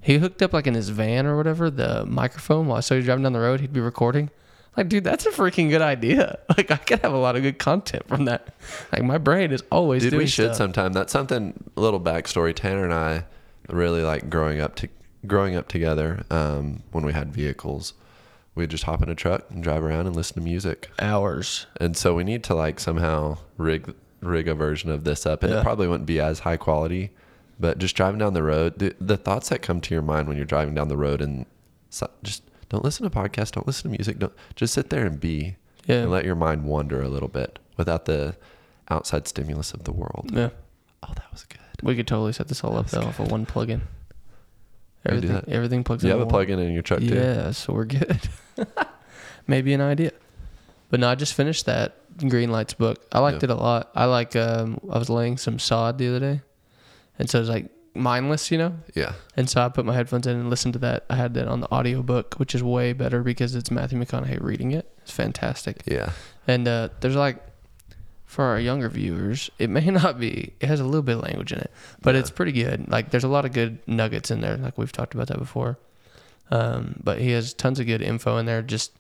He 0.08 0.18
hooked 0.20 0.42
up 0.42 0.54
like 0.54 0.68
in 0.68 0.74
his 0.74 0.90
van 0.90 1.26
or 1.26 1.36
whatever 1.38 1.70
the 1.70 2.06
microphone 2.06 2.68
while 2.68 2.82
so 2.82 2.96
he's 2.96 3.06
driving 3.06 3.24
down 3.24 3.34
the 3.34 3.40
road. 3.40 3.60
He'd 3.60 3.74
be 3.74 3.80
recording. 3.82 4.30
Like, 4.78 4.90
dude, 4.90 5.04
that's 5.04 5.26
a 5.26 5.32
freaking 5.32 5.70
good 5.70 5.82
idea. 5.82 6.40
Like, 6.58 6.72
I 6.72 6.78
could 6.78 7.00
have 7.00 7.12
a 7.14 7.18
lot 7.18 7.36
of 7.36 7.42
good 7.42 7.60
content 7.60 8.08
from 8.08 8.26
that. 8.26 8.54
Like, 8.92 9.04
my 9.04 9.18
brain 9.18 9.52
is 9.52 9.64
always 9.72 10.02
Dude, 10.04 10.12
doing 10.12 10.20
we 10.24 10.28
should 10.28 10.46
stuff. 10.56 10.58
sometime. 10.58 10.94
That's 10.94 11.12
something. 11.12 11.62
A 11.76 11.82
little 11.82 12.00
backstory. 12.00 12.54
Tanner 12.56 12.84
and 12.84 12.94
I 12.94 13.26
really 13.70 14.02
like 14.02 14.30
growing 14.30 14.60
up 14.62 14.76
to 14.76 14.88
growing 15.26 15.56
up 15.56 15.68
together. 15.68 16.24
Um, 16.32 16.84
when 16.92 17.06
we 17.06 17.12
had 17.14 17.34
vehicles, 17.34 17.94
we'd 18.56 18.70
just 18.70 18.86
hop 18.86 19.02
in 19.04 19.10
a 19.10 19.16
truck 19.16 19.46
and 19.50 19.62
drive 19.64 19.84
around 19.84 20.08
and 20.08 20.16
listen 20.16 20.36
to 20.36 20.42
music. 20.42 20.90
hours. 21.00 21.66
And 21.82 21.98
so 21.98 22.14
we 22.16 22.24
need 22.24 22.44
to 22.46 22.56
like 22.56 22.80
somehow 22.80 23.40
rig 23.58 23.94
rig 24.22 24.48
a 24.48 24.56
version 24.56 24.90
of 24.90 25.04
this 25.04 25.26
up, 25.26 25.44
and 25.44 25.52
Yeah. 25.52 25.60
it 25.60 25.64
probably 25.64 25.88
wouldn't 25.88 26.08
be 26.08 26.20
as 26.20 26.40
high 26.40 26.58
quality. 26.58 27.12
But 27.60 27.80
just 27.80 27.96
driving 27.96 28.20
down 28.20 28.34
the 28.34 28.44
road, 28.44 28.78
the, 28.78 28.96
the 29.00 29.18
thoughts 29.18 29.50
that 29.50 29.62
come 29.62 29.82
to 29.82 29.94
your 29.94 30.04
mind 30.04 30.28
when 30.28 30.38
you're 30.38 30.46
driving 30.46 30.76
down 30.76 30.90
the 30.90 30.98
road, 30.98 31.22
and 31.22 31.46
so, 31.90 32.10
just 32.24 32.44
don't 32.70 32.84
listen 32.84 33.10
to 33.10 33.10
podcasts, 33.10 33.52
don't 33.52 33.66
listen 33.66 33.90
to 33.90 33.98
music, 33.98 34.20
don't 34.20 34.34
just 34.56 34.74
sit 34.74 34.90
there 34.90 35.06
and 35.06 35.20
be, 35.20 35.56
Yeah. 35.86 36.02
and 36.02 36.12
let 36.12 36.26
your 36.26 36.36
mind 36.36 36.66
wander 36.66 37.02
a 37.02 37.10
little 37.10 37.30
bit 37.30 37.58
without 37.76 38.06
the 38.06 38.36
outside 38.90 39.28
stimulus 39.28 39.74
of 39.74 39.86
the 39.86 39.92
world. 39.92 40.30
Yeah. 40.34 40.50
Oh, 41.04 41.14
that 41.16 41.32
was 41.32 41.46
good. 41.46 41.60
We 41.82 41.96
could 41.96 42.08
totally 42.08 42.34
set 42.34 42.48
this 42.48 42.64
all 42.64 42.76
up 42.78 42.88
though 42.88 43.02
of 43.02 43.20
one 43.32 43.46
plug-in. 43.46 43.82
Everything, 45.06 45.32
that. 45.34 45.48
everything 45.48 45.84
plugs 45.84 46.04
you 46.04 46.12
in. 46.12 46.18
have 46.18 46.28
a 46.28 46.30
plug-in 46.30 46.60
in 46.60 46.74
your 46.74 46.82
truck 46.82 47.00
too? 47.00 47.06
Yeah, 47.06 47.52
so 47.52 47.74
we're 47.74 47.86
good. 47.86 48.20
Maybe 49.48 49.74
an 49.74 49.82
idea. 49.82 50.12
But 50.90 51.00
no, 51.00 51.10
I 51.10 51.16
just 51.16 51.34
finished 51.34 51.66
that 51.66 51.96
Green 52.18 52.52
Lights 52.52 52.74
book. 52.74 53.06
I 53.12 53.20
liked 53.20 53.44
it 53.44 53.50
a 53.50 53.56
lot. 53.56 53.92
I 53.96 54.06
like 54.06 54.36
um 54.36 54.80
I 54.90 54.98
was 54.98 55.10
laying 55.10 55.38
some 55.38 55.60
sod 55.60 55.98
the 55.98 56.10
other 56.10 56.20
day. 56.20 56.42
And 57.20 57.30
so 57.30 57.40
it's 57.40 57.50
like 57.50 57.70
mindless, 57.96 58.52
you 58.52 58.58
know? 58.58 58.74
Yeah. 58.94 59.14
And 59.36 59.50
so 59.50 59.62
I 59.62 59.70
put 59.70 59.86
my 59.86 59.94
headphones 59.94 60.28
in 60.28 60.36
and 60.38 60.50
listened 60.50 60.74
to 60.74 60.80
that. 60.80 61.06
I 61.10 61.16
had 61.16 61.34
that 61.34 61.48
on 61.48 61.62
the 61.62 61.72
audio 61.72 62.04
book, 62.04 62.36
which 62.36 62.54
is 62.54 62.62
way 62.64 62.94
better 62.94 63.24
because 63.24 63.56
it's 63.56 63.72
Matthew 63.72 64.00
McConaughey 64.00 64.42
reading 64.42 64.72
it. 64.72 64.88
It's 65.02 65.12
fantastic. 65.12 65.82
Yeah. 65.86 66.12
And 66.48 66.68
uh, 66.68 66.90
there's 67.00 67.16
like, 67.16 67.44
for 68.26 68.44
our 68.44 68.60
younger 68.60 68.90
viewers, 68.90 69.50
it 69.58 69.70
may 69.70 69.86
not 69.90 70.20
be, 70.20 70.54
it 70.60 70.68
has 70.68 70.80
a 70.80 70.84
little 70.86 71.02
bit 71.02 71.16
of 71.18 71.24
language 71.24 71.52
in 71.54 71.60
it, 71.60 71.72
but 72.02 72.14
Yeah. 72.14 72.20
it's 72.22 72.30
pretty 72.30 72.52
good. 72.52 72.88
Like, 72.90 73.10
there's 73.10 73.24
a 73.24 73.28
lot 73.30 73.46
of 73.46 73.54
good 73.54 73.80
nuggets 73.88 74.30
in 74.32 74.42
there. 74.42 74.58
Like, 74.58 74.78
we've 74.78 74.92
talked 74.92 75.14
about 75.16 75.28
that 75.30 75.40
before. 75.40 75.78
Um, 76.52 77.00
but 77.04 77.20
he 77.20 77.32
has 77.32 77.54
tons 77.54 77.80
of 77.80 77.88
good 77.88 78.02
info 78.02 78.38
in 78.38 78.46
there, 78.46 78.62
just 78.62 78.92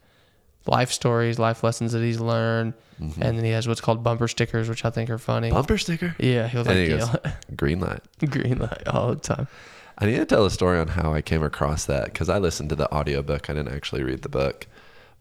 life 0.68 0.91
stories, 0.91 1.39
life 1.39 1.63
lessons 1.63 1.91
that 1.93 2.01
he's 2.01 2.20
learned. 2.20 2.74
Mhm. 3.01 3.13
And 3.22 3.38
then 3.38 3.45
he 3.45 3.51
has 3.51 3.68
what's 3.68 3.82
called 3.82 4.03
bumper 4.03 4.28
stickers, 4.28 4.68
which 4.70 4.84
I 4.84 4.89
think 4.89 5.09
are 5.09 5.18
funny. 5.20 5.51
Bumper 5.51 5.78
sticker. 5.78 6.15
yeah, 6.20 6.47
he 6.47 6.57
was 6.57 6.68
And 6.68 6.78
like, 6.80 6.88
he 6.89 6.97
goes, 6.97 7.34
Green 7.55 7.80
light. 7.80 8.01
green 8.30 8.57
light 8.59 8.88
all 8.88 9.09
the 9.09 9.15
time. 9.22 9.47
I 9.99 10.05
need 10.05 10.18
to 10.18 10.26
tell 10.26 10.45
a 10.45 10.51
story 10.51 10.80
on 10.80 10.88
how 10.89 11.13
I 11.13 11.22
came 11.22 11.43
across 11.43 11.86
that 11.86 12.05
because 12.05 12.30
I 12.30 12.38
listened 12.38 12.70
to 12.70 12.76
the 12.76 12.91
audiobook. 12.93 13.49
I 13.49 13.53
didn't 13.53 13.74
actually 13.74 14.03
read 14.03 14.22
the 14.24 14.30
book, 14.30 14.68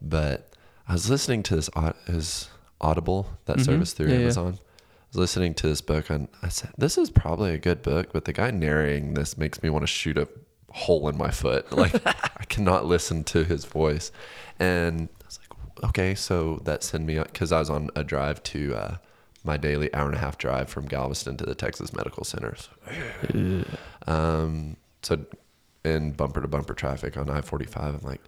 but 0.02 0.48
I 0.88 0.92
was 0.92 1.08
listening 1.10 1.42
to 1.44 1.56
this 1.56 1.70
his 2.06 2.48
Audible, 2.80 3.26
that 3.46 3.56
Mhm. 3.56 3.64
service 3.64 3.92
through 3.94 4.08
Yeah, 4.08 4.14
yeah. 4.16 4.20
Amazon. 4.24 4.58
I 4.58 5.08
was 5.12 5.16
listening 5.16 5.54
to 5.54 5.66
this 5.66 5.80
book 5.80 6.10
and 6.10 6.28
I 6.42 6.48
said, 6.48 6.70
"This 6.76 6.98
is 6.98 7.08
probably 7.10 7.54
a 7.54 7.58
good 7.58 7.80
book," 7.80 8.08
but 8.12 8.26
the 8.26 8.34
guy 8.34 8.50
narrating 8.50 9.14
this 9.14 9.38
makes 9.38 9.62
me 9.62 9.70
want 9.70 9.82
to 9.82 9.86
shoot 9.86 10.18
a 10.18 10.28
hole 10.72 11.08
in 11.08 11.16
my 11.16 11.30
foot. 11.30 11.70
Like 11.76 11.94
I 12.06 12.44
cannot 12.48 12.84
listen 12.84 13.24
to 13.24 13.44
his 13.44 13.64
voice, 13.64 14.12
and 14.58 14.98
I 14.98 14.98
was 14.98 15.04
like, 15.04 15.15
okay, 15.84 16.14
so 16.14 16.60
that 16.64 16.82
sent 16.82 17.04
me 17.04 17.18
because 17.18 17.52
I 17.52 17.58
was 17.58 17.70
on 17.70 17.90
a 17.94 18.04
drive 18.04 18.42
to 18.44 18.74
uh, 18.74 18.96
my 19.44 19.56
daily 19.56 19.92
hour 19.94 20.06
and 20.06 20.14
a 20.14 20.18
half 20.18 20.38
drive 20.38 20.68
from 20.68 20.86
Galveston 20.86 21.36
to 21.38 21.44
the 21.44 21.54
Texas 21.54 21.92
Medical 21.92 22.24
Center. 22.24 22.56
So, 22.56 23.64
um, 24.06 24.76
so 25.02 25.24
in 25.84 26.12
bumper 26.12 26.40
to 26.40 26.48
bumper 26.48 26.74
traffic 26.74 27.16
on 27.16 27.30
I 27.30 27.40
forty 27.40 27.66
five, 27.66 27.94
I'm 27.94 28.08
like, 28.08 28.20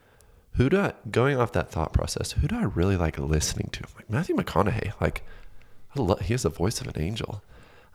who 0.53 0.69
do 0.69 0.81
I 0.81 0.93
going 1.11 1.39
off 1.39 1.53
that 1.53 1.71
thought 1.71 1.93
process? 1.93 2.33
Who 2.33 2.49
do 2.49 2.57
I 2.57 2.65
really 2.65 2.97
like 2.97 3.19
listening 3.19 3.69
to? 3.73 3.81
I'm 3.81 3.95
like 3.97 4.11
Matthew 4.11 4.37
McConaughey, 4.37 4.93
like 5.01 5.25
love, 5.97 6.21
he 6.21 6.35
has 6.35 6.43
the 6.43 6.51
voice 6.51 6.81
of 6.81 6.89
an 6.89 7.01
angel. 7.01 7.43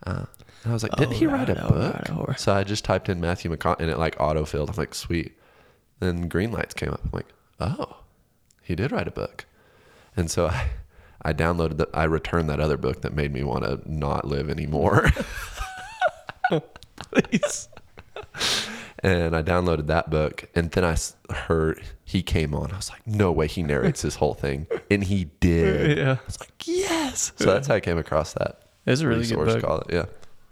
Uh, 0.06 0.26
and 0.64 0.70
I 0.70 0.72
was 0.72 0.82
like, 0.82 0.92
didn't 0.96 1.14
he 1.14 1.26
write 1.26 1.48
a 1.48 1.54
book? 1.54 2.38
So 2.38 2.52
I 2.52 2.64
just 2.64 2.84
typed 2.84 3.08
in 3.08 3.20
Matthew 3.20 3.50
McConaughey 3.50 3.80
and 3.80 3.90
it 3.90 3.98
like 3.98 4.16
autofilled. 4.18 4.68
I'm 4.68 4.76
like, 4.76 4.94
sweet. 4.94 5.38
Then 6.00 6.28
green 6.28 6.52
lights 6.52 6.74
came 6.74 6.90
up. 6.90 7.00
I'm 7.04 7.10
like, 7.12 7.28
oh, 7.60 7.98
he 8.64 8.74
did 8.74 8.92
write 8.92 9.08
a 9.08 9.12
book. 9.12 9.46
And 10.16 10.30
so 10.30 10.46
I, 10.46 10.70
I 11.22 11.32
downloaded 11.32 11.76
that. 11.78 11.90
I 11.94 12.04
returned 12.04 12.48
that 12.50 12.60
other 12.60 12.76
book 12.76 13.02
that 13.02 13.12
made 13.12 13.32
me 13.32 13.42
want 13.42 13.64
to 13.64 13.80
not 13.86 14.26
live 14.26 14.48
anymore. 14.50 15.10
Please. 16.96 17.68
And 19.00 19.36
I 19.36 19.42
downloaded 19.42 19.86
that 19.88 20.08
book, 20.08 20.46
and 20.54 20.70
then 20.70 20.82
I 20.82 20.96
heard 21.30 21.82
he 22.04 22.22
came 22.22 22.54
on. 22.54 22.72
I 22.72 22.76
was 22.76 22.88
like, 22.88 23.06
"No 23.06 23.30
way!" 23.30 23.48
He 23.48 23.62
narrates 23.62 24.00
this 24.00 24.14
whole 24.14 24.32
thing, 24.32 24.66
and 24.90 25.04
he 25.04 25.24
did. 25.40 25.98
Yeah. 25.98 26.12
I 26.12 26.24
was 26.24 26.40
like, 26.40 26.66
"Yes!" 26.66 27.32
So 27.36 27.44
that's 27.44 27.68
how 27.68 27.74
I 27.74 27.80
came 27.80 27.98
across 27.98 28.32
that. 28.32 28.62
It's 28.86 29.02
a 29.02 29.08
really 29.08 29.26
good 29.26 29.36
book. 29.36 29.60
Call 29.62 29.80
it, 29.80 29.92
yeah. 29.92 30.06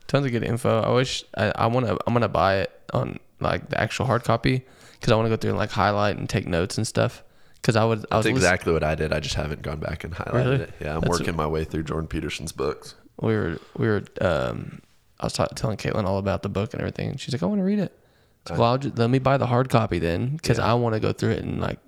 Tons 0.07 0.27
of 0.27 0.33
good 0.33 0.45
info. 0.45 0.83
I 0.83 0.91
wish 0.91 1.25
I, 1.35 1.53
I 1.55 1.67
want 1.69 1.87
to. 1.87 1.97
I'm 2.07 2.13
gonna 2.13 2.29
buy 2.29 2.57
it 2.59 2.71
on 2.93 3.19
like 3.41 3.71
the 3.71 3.81
actual 3.81 4.05
hard 4.05 4.23
copy 4.25 4.67
because 4.93 5.13
I 5.13 5.17
want 5.17 5.27
to 5.27 5.31
go 5.31 5.37
through 5.37 5.53
and 5.53 5.59
like 5.59 5.71
highlight 5.71 6.19
and 6.19 6.29
take 6.29 6.47
notes 6.47 6.77
and 6.77 6.87
stuff. 6.87 7.25
Because 7.63 7.77
I 7.77 7.85
would. 7.85 8.05
I 8.11 8.17
was 8.17 8.25
That's 8.25 8.35
lis- 8.35 8.43
exactly 8.45 8.73
what 8.73 8.83
I 8.83 8.95
did. 8.97 9.13
I 9.13 9.21
just 9.21 9.37
haven't 9.37 9.63
gone 9.63 9.79
back 9.79 10.03
and 10.05 10.13
highlighted 10.15 10.35
Really? 10.35 10.57
it. 10.65 10.71
Yeah, 10.81 10.95
I'm 10.97 11.01
That's- 11.01 11.19
working 11.21 11.37
my 11.37 11.47
way 11.47 11.63
through 11.65 11.85
Jordan 11.85 12.09
Peterson's 12.09 12.51
books. 12.53 12.95
we 13.21 13.35
were 13.37 13.59
we 13.77 13.87
were 13.87 14.03
um 14.21 14.81
I 15.21 15.27
was 15.27 15.33
ta- 15.35 15.47
telling 15.55 15.77
Caitlin 15.77 16.05
all 16.05 16.19
about 16.19 16.43
the 16.43 16.49
book 16.49 16.73
and 16.75 16.81
everything 16.81 17.11
and 17.11 17.21
she's 17.21 17.33
like 17.33 17.43
I 17.43 17.47
want 17.47 17.61
to 17.61 17.65
read 17.65 17.79
it 17.79 17.97
so 18.49 18.55
well 18.57 18.71
I'll 18.73 18.79
just, 18.79 18.99
let 18.99 19.09
me 19.11 19.21
buy 19.21 19.37
the 19.37 19.47
hard 19.47 19.69
copy 19.69 20.01
then 20.01 20.35
because. 20.37 20.59
I 20.59 20.75
want 20.75 20.95
to 20.95 21.01
go 21.01 21.13
through 21.13 21.31
it 21.33 21.45
and 21.45 21.61
like 21.61 21.79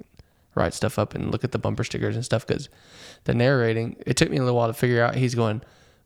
write 0.54 0.74
stuff 0.74 0.96
up 0.98 1.14
and 1.16 1.32
look 1.32 1.42
at 1.42 1.50
the 1.50 1.58
bumper 1.58 1.82
stickers 1.82 2.14
and 2.14 2.24
stuff 2.24 2.46
because 2.46 2.68
the 3.24 3.34
narrating 3.34 3.96
it 4.06 4.16
took 4.16 4.30
me 4.30 4.36
a 4.36 4.40
little 4.40 4.54
while 4.56 4.68
to 4.68 4.74
figure 4.74 5.02
out 5.02 5.16
he's 5.16 5.34
going 5.34 5.60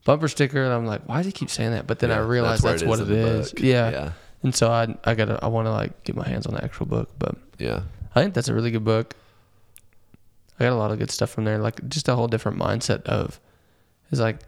bumper 0.07 0.29
sticker 0.29 0.63
and 0.65 0.73
I'm 0.73 0.87
like 0.87 1.03
why 1.07 1.19
does 1.19 1.27
he 1.27 1.33
keep 1.33 1.51
saying 1.51 1.73
that 1.73 1.87
but 1.87 1.99
then 1.99 2.11
I 2.11 2.15
Yeah, 2.15 2.27
realized 2.27 2.63
where 2.65 2.73
that's, 2.73 2.85
what 2.85 3.01
it 3.01 3.03
in 3.03 3.09
the 3.11 3.27
is 3.41 3.53
book. 3.53 3.61
yeah. 3.63 3.91
yeah, 3.91 4.13
and 4.43 4.55
so 4.55 4.71
I 4.71 4.97
I 5.05 5.15
gotta 5.15 5.39
I 5.43 5.49
want 5.49 5.67
to 5.67 5.73
like 5.73 6.03
get 6.05 6.17
my 6.17 6.27
hands 6.27 6.47
on 6.47 6.55
the 6.55 6.65
actual 6.65 6.87
book 6.87 7.11
but 7.19 7.37
yeah. 7.59 7.83
I 8.15 8.23
think 8.23 8.33
that's 8.33 8.49
a 8.49 8.55
really 8.55 8.71
good 8.71 8.85
book. 8.85 9.15
I 10.59 10.65
got 10.65 10.73
a 10.73 10.77
lot 10.77 10.91
of 10.91 10.99
good 10.99 11.11
stuff 11.11 11.31
from 11.31 11.45
there. 11.45 11.59
Like 11.59 11.89
just 11.89 12.09
a 12.09 12.15
whole 12.15 12.29
different 12.29 12.59
mindset 12.59 13.03
of 13.05 13.41
is 14.11 14.21
like 14.21 14.41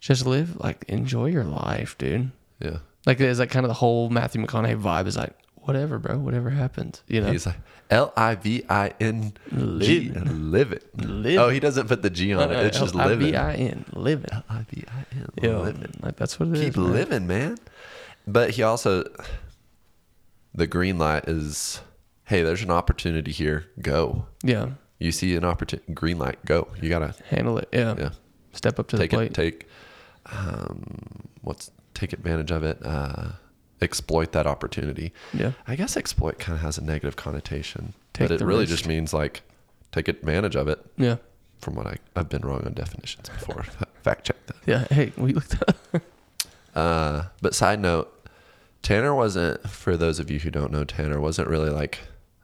just 0.00 0.26
live 0.26 0.56
like 0.60 0.84
enjoy 0.88 1.26
your 1.26 1.44
life, 1.44 1.96
dude. 1.98 2.30
yeah. 2.60 2.78
Like 3.06 3.20
is 3.20 3.38
like 3.38 3.50
kind 3.50 3.64
of 3.64 3.68
the 3.68 3.74
whole 3.74 4.10
Matthew 4.10 4.44
McConaughey 4.44 4.80
vibe 4.80 5.06
is 5.06 5.16
like 5.16 5.32
whatever, 5.54 5.98
bro, 5.98 6.18
whatever 6.18 6.50
happens, 6.50 7.02
you 7.08 7.20
know. 7.20 7.30
He's 7.30 7.46
like 7.46 7.56
L 7.90 8.12
I 8.16 8.34
V 8.34 8.64
I 8.68 8.92
N 9.00 9.32
G, 9.50 10.10
Live. 10.10 10.30
live 10.30 10.72
it. 10.72 10.84
Live. 11.00 11.38
Oh, 11.38 11.48
he 11.48 11.58
doesn't 11.60 11.88
put 11.88 12.02
the 12.02 12.10
G 12.10 12.34
on 12.34 12.50
it. 12.50 12.56
It's 12.66 12.78
just 12.78 12.94
living. 12.94 13.34
L 13.34 13.46
L-I-V-I-N, 13.46 13.84
living. 13.94 14.30
I 14.48 14.62
V 14.70 14.84
I 14.88 15.04
N, 15.16 15.28
Yo, 15.42 15.62
living. 15.62 15.94
like 16.02 16.16
that's 16.16 16.38
what 16.38 16.48
it 16.50 16.56
is. 16.56 16.64
Keep 16.64 16.76
man. 16.76 16.92
living, 16.92 17.26
man. 17.26 17.58
But 18.26 18.50
he 18.50 18.62
also, 18.62 19.04
the 20.54 20.66
green 20.66 20.98
light 20.98 21.28
is, 21.28 21.80
hey, 22.24 22.42
there's 22.42 22.62
an 22.62 22.70
opportunity 22.70 23.32
here. 23.32 23.66
Go. 23.80 24.26
Yeah, 24.42 24.70
You 24.98 25.12
see 25.12 25.36
an 25.36 25.44
opportunity, 25.44 25.92
green 25.92 26.18
light. 26.18 26.44
Go. 26.44 26.68
You 26.80 26.88
gotta, 26.88 27.14
handle 27.30 27.58
it. 27.58 27.68
Yeah, 27.72 27.94
yeah, 27.98 28.10
step 28.52 28.78
up 28.78 28.88
to 28.88 28.98
take 28.98 29.10
the 29.10 29.20
it. 29.20 29.32
plate. 29.32 29.34
Take, 29.34 29.68
um, 30.26 31.28
what's 31.42 31.70
take 31.94 32.12
advantage 32.12 32.50
of 32.50 32.62
it. 32.64 32.78
Uh, 32.84 33.30
exploit 33.80 34.32
that 34.32 34.46
opportunity. 34.46 35.12
yeah, 35.32 35.52
I 35.68 35.76
guess 35.76 35.96
exploit 35.96 36.38
kind 36.40 36.56
of 36.56 36.62
has 36.62 36.78
a 36.78 36.84
negative 36.84 37.14
connotation, 37.16 37.94
Take 38.12 38.28
but 38.28 38.40
it 38.40 38.44
really 38.44 38.60
risk. 38.60 38.70
just 38.72 38.86
means 38.88 39.14
like 39.14 39.42
take 39.92 40.08
advantage 40.08 40.56
of 40.56 40.66
it. 40.68 40.84
yeah, 40.96 41.16
From 41.60 41.76
what 41.76 41.86
I, 41.86 41.96
I've 42.16 42.28
been 42.28 42.42
wrong 42.42 42.62
on 42.66 42.72
definitions 42.72 43.28
before. 43.28 43.62
Fact 44.02 44.26
check 44.26 44.36
that. 44.46 44.56
yeah. 44.66 44.86
Hey, 44.90 45.12
we 45.16 45.32
looked 45.32 45.56
up. 45.68 45.76
Uh, 46.74 47.24
but 47.42 47.56
side 47.56 47.80
note, 47.80 48.14
Tanner 48.82 49.12
wasn't. 49.12 49.68
For 49.68 49.96
those 49.96 50.20
of 50.20 50.30
you 50.30 50.38
who 50.38 50.50
don't 50.50 50.70
know, 50.70 50.84
Tanner 50.84 51.18
wasn't 51.20 51.48
really 51.48 51.70
like. 51.70 51.98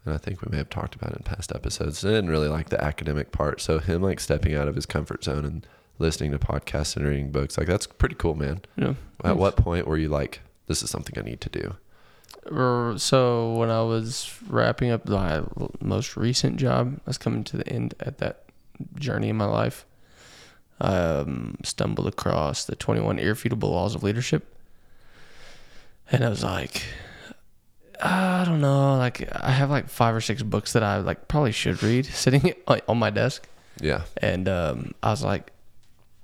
And 0.05 0.15
I 0.15 0.19
think 0.19 0.43
we 0.43 0.51
may 0.51 0.59
have 0.59 0.71
talked 0.71 0.95
about 0.95 1.13
it 1.13 1.19
in 1.19 1.23
past 1.23 1.53
episodes. 1.55 2.05
I 2.05 2.09
didn't 2.09 2.31
really 2.31 2.49
like 2.49 2.69
the 2.69 2.83
academic 2.83 3.33
part. 3.33 3.61
So 3.61 3.79
him 3.79 4.03
like 4.03 4.21
stepping 4.21 4.55
out 4.55 4.69
of 4.69 4.75
his 4.75 4.87
comfort 4.87 5.25
zone 5.25 5.45
and 5.45 5.67
listening 5.99 6.33
to 6.33 6.39
podcasts 6.39 6.97
and 6.97 7.07
reading 7.07 7.31
books, 7.31 7.57
like 7.57 7.67
that's 7.67 7.87
pretty 7.87 8.15
cool, 8.17 8.35
man. 8.35 8.61
Yeah. 8.77 8.95
At 9.23 9.37
what 9.37 9.57
point 9.57 9.87
were 9.87 9.97
you 9.97 10.09
like, 10.09 10.41
this 10.67 10.83
is 10.83 10.91
something 10.91 11.19
I 11.19 11.23
need 11.23 11.41
to 11.41 11.49
do? 11.49 11.77
So 12.99 13.55
when 13.55 13.71
I 13.71 13.81
was 13.83 14.39
wrapping 14.49 14.91
up 14.91 15.09
my 15.09 15.43
most 15.81 16.17
recent 16.17 16.57
job, 16.57 17.01
I 17.07 17.11
was 17.11 17.19
coming 17.19 17.45
to 17.45 17.57
the 17.57 17.67
end 17.69 17.95
at 18.01 18.19
that 18.19 18.45
journey 18.97 19.31
in 19.31 19.37
my 19.37 19.47
life. 19.47 19.87
I 20.81 20.97
um, 20.97 21.57
stumbled 21.63 22.09
across 22.09 22.65
the 22.65 22.77
21 22.77 23.19
irrefutable 23.19 23.71
laws 23.71 23.95
of 23.95 24.03
leadership, 24.03 24.55
and 26.11 26.25
I 26.25 26.29
was 26.29 26.43
like, 26.43 26.83
I 28.05 28.45
don't 28.45 28.61
know, 28.61 28.97
like 28.99 29.27
I 29.35 29.51
have 29.51 29.71
like 29.71 29.89
five 29.89 30.15
or 30.15 30.21
six 30.21 30.43
books 30.43 30.75
that 30.75 30.83
I 30.83 30.99
like 30.99 31.27
probably 31.29 31.53
should 31.53 31.83
read 31.83 32.05
sitting 32.25 32.53
on 32.89 32.99
my 32.99 33.11
desk, 33.11 33.49
Yeah. 33.81 34.03
and 34.19 34.49
um, 34.49 34.93
I 35.03 35.11
was 35.11 35.23
like, 35.25 35.53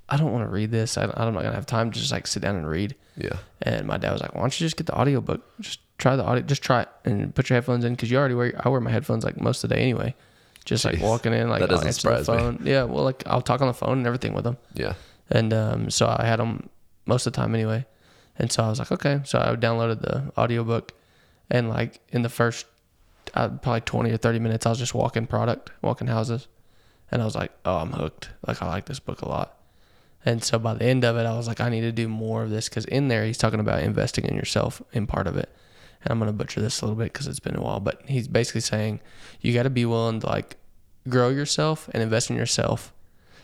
I 0.09 0.17
don't 0.17 0.33
want 0.33 0.45
to 0.45 0.51
read 0.51 0.71
this. 0.71 0.99
I, 0.99 1.05
I'm 1.05 1.33
not 1.35 1.43
gonna 1.43 1.55
have 1.55 1.67
time 1.67 1.91
to 1.91 1.99
just 1.99 2.13
like 2.13 2.27
sit 2.27 2.43
down 2.43 2.57
and 2.57 2.69
read. 2.69 2.95
Yeah. 3.17 3.37
And 3.63 3.87
my 3.87 3.97
dad 3.97 4.13
was 4.13 4.21
like, 4.21 4.35
"Why 4.35 4.41
don't 4.41 4.61
you 4.61 4.65
just 4.67 4.77
get 4.77 4.87
the 4.87 4.99
audiobook? 4.99 5.41
Just 5.61 5.81
try 5.99 6.17
the 6.17 6.25
audio. 6.25 6.43
Just 6.43 6.63
try 6.63 6.83
it 6.83 6.89
and 7.05 7.35
put 7.35 7.49
your 7.49 7.57
headphones 7.57 7.85
in 7.85 7.95
because 7.95 8.11
you 8.11 8.19
already 8.19 8.35
wear. 8.35 8.53
I 8.65 8.69
wear 8.69 8.81
my 8.81 8.91
headphones 8.91 9.25
like 9.25 9.41
most 9.41 9.63
of 9.65 9.71
the 9.71 9.77
day 9.77 9.83
anyway. 9.83 10.15
Just 10.65 10.85
like 10.85 11.01
walking 11.01 11.33
in, 11.33 11.49
like 11.49 11.61
That 11.61 11.71
doesn't 11.71 11.87
answer 11.87 12.09
the 12.11 12.23
surprise 12.25 12.29
me. 12.29 12.43
phone. 12.59 12.67
Yeah, 12.67 12.83
well, 12.85 13.05
like 13.05 13.23
I'll 13.27 13.41
talk 13.41 13.61
on 13.63 13.67
the 13.69 13.73
phone 13.75 13.99
and 13.99 14.07
everything 14.07 14.35
with 14.35 14.45
them. 14.45 14.59
Yeah. 14.75 14.95
And 15.31 15.53
um, 15.55 15.91
so 15.91 16.07
I 16.07 16.25
had 16.27 16.39
them 16.41 16.69
most 17.07 17.27
of 17.27 17.33
the 17.33 17.37
time 17.39 17.55
anyway. 17.55 17.87
And 18.37 18.51
so 18.53 18.65
I 18.65 18.69
was 18.69 18.79
like, 18.79 18.93
okay. 18.93 19.21
So 19.25 19.39
I 19.39 19.55
downloaded 19.57 20.03
the 20.03 20.33
audiobook, 20.37 20.93
and 21.51 21.69
like 21.69 22.01
in 22.11 22.23
the 22.23 22.29
first 22.29 22.67
uh, 23.35 23.49
probably 23.49 23.81
twenty 23.83 24.11
or 24.11 24.17
thirty 24.17 24.39
minutes, 24.39 24.67
I 24.67 24.71
was 24.71 24.79
just 24.79 24.95
walking 24.95 25.27
product, 25.27 25.71
walking 25.83 26.07
houses, 26.07 26.49
and 27.11 27.21
I 27.23 27.25
was 27.25 27.35
like, 27.35 27.53
oh, 27.65 27.77
I'm 27.77 27.93
hooked. 27.93 28.31
Like 28.47 28.63
I 28.63 28.69
like 28.69 28.87
this 28.87 29.01
book 29.01 29.23
a 29.23 29.29
lot. 29.29 29.57
And 30.25 30.45
so 30.45 30.59
by 30.59 30.75
the 30.75 30.85
end 30.85 31.05
of 31.05 31.17
it, 31.17 31.25
I 31.25 31.35
was 31.35 31.49
like, 31.49 31.61
I 31.61 31.71
need 31.71 31.81
to 31.81 31.93
do 31.93 32.07
more 32.07 32.43
of 32.43 32.51
this 32.51 32.69
because 32.69 32.85
in 32.85 33.09
there 33.09 33.25
he's 33.25 33.39
talking 33.39 33.61
about 33.61 33.83
investing 33.83 34.27
in 34.27 34.35
yourself 34.35 34.83
in 34.93 35.07
part 35.07 35.27
of 35.27 35.37
it. 35.37 35.49
And 36.03 36.13
I'm 36.13 36.19
gonna 36.19 36.33
butcher 36.33 36.61
this 36.61 36.81
a 36.81 36.85
little 36.85 36.99
bit 36.99 37.13
because 37.13 37.27
it's 37.27 37.41
been 37.41 37.57
a 37.57 37.63
while, 37.63 37.81
but 37.81 38.03
he's 38.07 38.29
basically 38.29 38.61
saying 38.61 39.01
you 39.41 39.55
got 39.55 39.65
to 39.65 39.71
be 39.71 39.85
willing 39.85 40.21
to 40.21 40.27
like 40.27 40.57
grow 41.09 41.31
yourself 41.31 41.89
and 41.93 42.03
invest 42.03 42.31
in 42.31 42.37
yourself. 42.37 42.93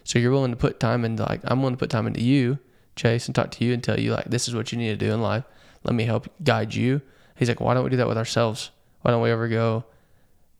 So 0.04 0.18
you're 0.18 0.30
willing 0.30 0.52
to 0.52 0.56
put 0.56 0.78
time 0.78 1.04
into 1.04 1.22
like 1.24 1.40
I'm 1.44 1.60
willing 1.60 1.74
to 1.74 1.78
put 1.78 1.90
time 1.90 2.06
into 2.06 2.22
you, 2.22 2.58
Chase, 2.94 3.26
and 3.26 3.34
talk 3.34 3.50
to 3.52 3.64
you 3.64 3.72
and 3.72 3.82
tell 3.82 3.98
you 3.98 4.12
like 4.12 4.26
this 4.26 4.48
is 4.48 4.54
what 4.54 4.72
you 4.72 4.78
need 4.78 4.88
to 4.88 4.96
do 4.96 5.12
in 5.12 5.20
life. 5.20 5.44
Let 5.84 5.94
me 5.94 6.04
help 6.04 6.28
guide 6.42 6.74
you. 6.74 7.00
He's 7.36 7.48
like, 7.48 7.60
why 7.60 7.74
don't 7.74 7.84
we 7.84 7.90
do 7.90 7.96
that 7.98 8.08
with 8.08 8.18
ourselves? 8.18 8.70
Why 9.02 9.10
don't 9.10 9.22
we 9.22 9.30
ever 9.30 9.48
go 9.48 9.84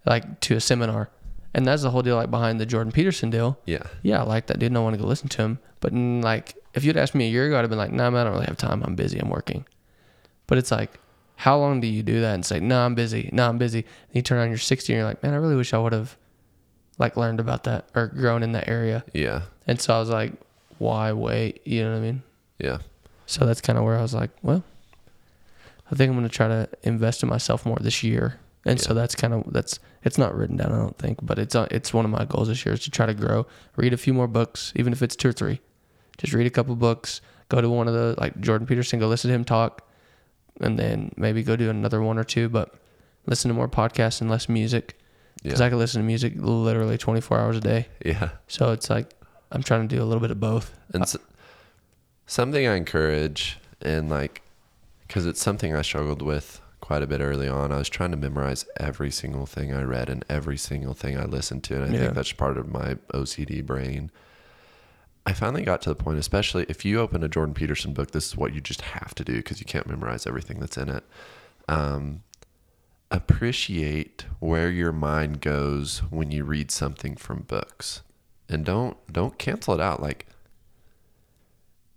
like 0.05 0.41
to 0.41 0.57
a 0.57 0.61
seminar? 0.61 1.11
And 1.55 1.67
that's 1.67 1.83
the 1.83 1.91
whole 1.91 2.03
deal 2.03 2.17
like 2.17 2.31
behind 2.31 2.61
the 2.61 2.67
Jordan 2.67 2.93
Peterson 2.93 3.31
deal 3.31 3.59
Yeah. 3.65 3.83
yeah, 4.03 4.21
I 4.21 4.25
like 4.25 4.47
that 4.49 4.59
dude. 4.59 4.71
and 4.71 4.77
I 4.77 4.81
want 4.83 4.95
to 4.95 5.01
go 5.01 5.07
listen 5.09 5.29
to 5.31 5.43
him. 5.43 5.59
But 5.81 5.93
like, 5.95 6.55
if 6.75 6.85
you'd 6.85 6.97
asked 6.99 7.15
me 7.15 7.27
a 7.27 7.31
year 7.31 7.47
ago, 7.47 7.57
I'd 7.57 7.63
have 7.63 7.71
been 7.71 7.79
like, 7.79 7.93
nah, 7.93 8.11
man, 8.11 8.21
I 8.21 8.25
don't 8.25 8.35
really 8.35 8.47
have 8.47 8.59
time. 8.59 8.83
I'm 8.85 8.95
busy. 8.95 9.19
I'm 9.19 9.31
working. 9.31 9.65
But 10.47 10.59
it's 10.59 10.71
like, 10.71 10.99
how 11.37 11.57
long 11.59 11.81
do 11.81 11.87
you 11.87 12.03
do 12.03 12.21
that 12.21 12.35
and 12.35 12.45
say, 12.45 12.61
no, 12.61 12.81
I'm 12.85 12.95
busy. 12.95 13.31
No, 13.33 13.49
I'm 13.49 13.57
busy. 13.59 13.81
And 13.81 14.17
you 14.17 14.23
turn 14.23 14.39
on 14.39 14.49
your 14.49 14.59
60 14.59 14.93
and 14.93 14.99
you're 14.99 15.09
like, 15.09 15.23
man, 15.23 15.33
I 15.33 15.37
really 15.39 15.57
wish 15.57 15.73
I 15.73 15.79
would 15.79 15.93
have 15.95 16.17
like 16.99 17.17
learned 17.17 17.41
about 17.41 17.65
that 17.65 17.87
or 17.95 18.07
grown 18.09 18.43
in 18.43 18.53
that 18.53 18.69
area. 18.69 19.05
Yeah. 19.15 19.43
And 19.67 19.81
so 19.81 19.95
I 19.95 19.99
was 20.01 20.09
like, 20.11 20.33
why 20.79 21.13
wait? 21.13 21.67
You 21.67 21.85
know 21.85 21.91
what 21.93 21.97
I 21.99 22.01
mean? 22.01 22.23
Yeah. 22.59 22.79
So 23.27 23.45
that's 23.47 23.61
kind 23.61 23.79
of 23.79 23.85
where 23.85 23.97
I 23.99 24.03
was 24.03 24.15
like, 24.15 24.31
well, 24.43 24.63
I 25.91 25.95
think 25.95 26.11
I'm 26.11 26.17
going 26.17 26.29
to 26.29 26.35
try 26.35 26.49
to 26.49 26.69
invest 26.83 27.23
in 27.23 27.29
myself 27.29 27.65
more 27.65 27.79
this 27.81 28.03
year. 28.03 28.39
And 28.65 28.81
so 28.81 28.95
that's 28.95 29.15
kind 29.15 29.33
of 29.33 29.45
that's 29.53 29.79
it's 30.03 30.19
not 30.19 30.35
written 30.37 30.57
down, 30.57 30.73
I 30.73 30.77
don't 30.79 30.99
think, 30.99 31.19
but 31.23 31.39
it's 31.39 31.55
uh, 31.55 31.69
it's 31.71 31.95
one 31.95 32.05
of 32.05 32.11
my 32.11 32.25
goals 32.25 32.49
this 32.49 32.65
year 32.67 32.75
is 32.75 32.81
to 32.81 32.91
try 32.91 33.07
to 33.07 33.15
grow, 33.15 33.47
read 33.77 33.93
a 33.93 33.97
few 33.97 34.13
more 34.13 34.27
books, 34.27 34.73
even 34.75 34.93
if 34.93 35.03
it's 35.03 35.15
two 35.15 35.29
or 35.29 35.33
three. 35.33 35.61
Just 36.19 36.33
read 36.33 36.47
a 36.49 36.51
couple 36.51 36.75
books, 36.75 37.21
go 37.49 37.61
to 37.61 37.69
one 37.71 37.87
of 37.87 37.95
the 37.95 38.17
like 38.19 38.41
Jordan 38.41 38.67
Peterson, 38.67 38.99
go 38.99 39.07
listen 39.07 39.29
to 39.29 39.35
him 39.37 39.45
talk, 39.45 39.87
and 40.61 40.77
then 40.77 41.13
maybe 41.17 41.45
go 41.45 41.55
do 41.55 41.71
another 41.71 42.03
one 42.03 42.19
or 42.19 42.25
two, 42.25 42.49
but 42.49 42.75
listen 43.27 43.49
to 43.51 43.55
more 43.55 43.69
podcasts 43.69 44.21
and 44.21 44.29
less 44.29 44.49
music 44.49 44.99
because 45.45 45.61
Yeah. 45.61 45.67
I 45.67 45.69
can 45.69 45.79
listen 45.79 46.01
to 46.01 46.07
music 46.07 46.33
literally 46.37 46.99
24 46.99 47.39
hours 47.39 47.57
a 47.59 47.61
day. 47.61 47.87
Yeah. 48.05 48.31
So 48.49 48.73
it's 48.73 48.91
like 48.91 49.15
I'm 49.53 49.63
trying 49.63 49.87
to 49.89 49.95
do 49.95 50.03
a 50.03 50.07
little 50.07 50.21
bit 50.21 50.33
of 50.33 50.41
both. 50.41 50.77
And 50.93 51.03
s- 51.05 51.17
something 52.27 52.67
I 52.67 52.75
encourage 52.75 53.59
and 53.81 54.09
like, 54.11 54.43
because 55.07 55.27
it's 55.27 55.41
something 55.43 55.75
I 55.75 55.83
struggled 55.83 56.23
with 56.23 56.61
quite 56.81 57.03
a 57.03 57.07
bit 57.07 57.21
early 57.21 57.49
on. 57.49 57.73
I 57.73 57.79
was 57.79 57.89
trying 57.89 58.11
to 58.13 58.17
memorize 58.17 58.67
every 58.79 59.11
single 59.11 59.47
thing 59.47 59.73
I 59.75 59.83
read 59.83 60.09
and 60.09 60.25
every 60.29 60.57
single 60.59 60.95
thing 60.95 61.19
I 61.19 61.25
listened 61.25 61.65
to. 61.65 61.77
And 61.77 61.85
I 61.85 61.93
Yeah. 61.95 62.01
think 62.01 62.15
that's 62.15 62.33
part 62.33 62.59
of 62.59 62.69
my 62.71 62.97
OCD 63.15 63.61
brain. 63.65 64.11
I 65.25 65.33
finally 65.33 65.63
got 65.65 65.83
to 65.83 65.89
the 65.89 65.97
point, 65.97 66.19
especially 66.19 66.67
if 66.69 66.85
you 66.85 67.01
open 67.01 67.25
a 67.25 67.29
Jordan 67.29 67.55
Peterson 67.55 67.93
book, 67.93 68.13
this 68.13 68.27
is 68.27 68.37
what 68.37 68.55
you 68.55 68.61
just 68.61 68.83
have 68.83 69.15
to 69.17 69.25
do 69.25 69.37
because 69.37 69.59
you 69.59 69.67
can't 69.67 69.87
memorize 69.89 70.27
everything 70.27 70.61
that's 70.61 70.77
in 70.77 70.89
it. 70.89 71.03
Um, 71.69 72.23
appreciate 73.11 74.27
where 74.41 74.71
your 74.71 74.93
mind 74.93 75.41
goes 75.41 75.99
when 76.11 76.31
you 76.31 76.45
read 76.45 76.71
something 76.71 77.17
from 77.17 77.43
books, 77.43 78.03
and 78.49 78.65
don't 78.65 78.97
don't 79.13 79.39
cancel 79.39 79.75
it 79.75 79.81
out. 79.81 80.01
Like 80.03 80.26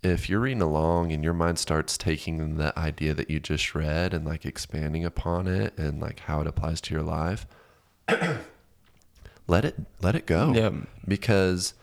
if 0.02 0.30
you're 0.30 0.40
reading 0.40 0.62
along 0.62 1.12
and 1.12 1.24
your 1.24 1.34
mind 1.34 1.60
starts 1.60 1.98
taking 1.98 2.56
the 2.58 2.78
idea 2.80 3.14
that 3.14 3.30
you 3.30 3.40
just 3.40 3.76
read 3.76 4.14
and 4.14 4.26
like 4.26 4.46
expanding 4.46 5.04
upon 5.04 5.48
it 5.48 5.78
and 5.78 6.00
like 6.02 6.22
how 6.22 6.40
it 6.42 6.48
applies 6.48 6.80
to 6.82 6.94
your 6.94 7.04
life, 7.04 7.46
let 9.48 9.66
it 9.66 9.76
let 10.02 10.16
it 10.16 10.26
go 10.26 10.54
Yeah. 10.54 10.72
because 11.08 11.74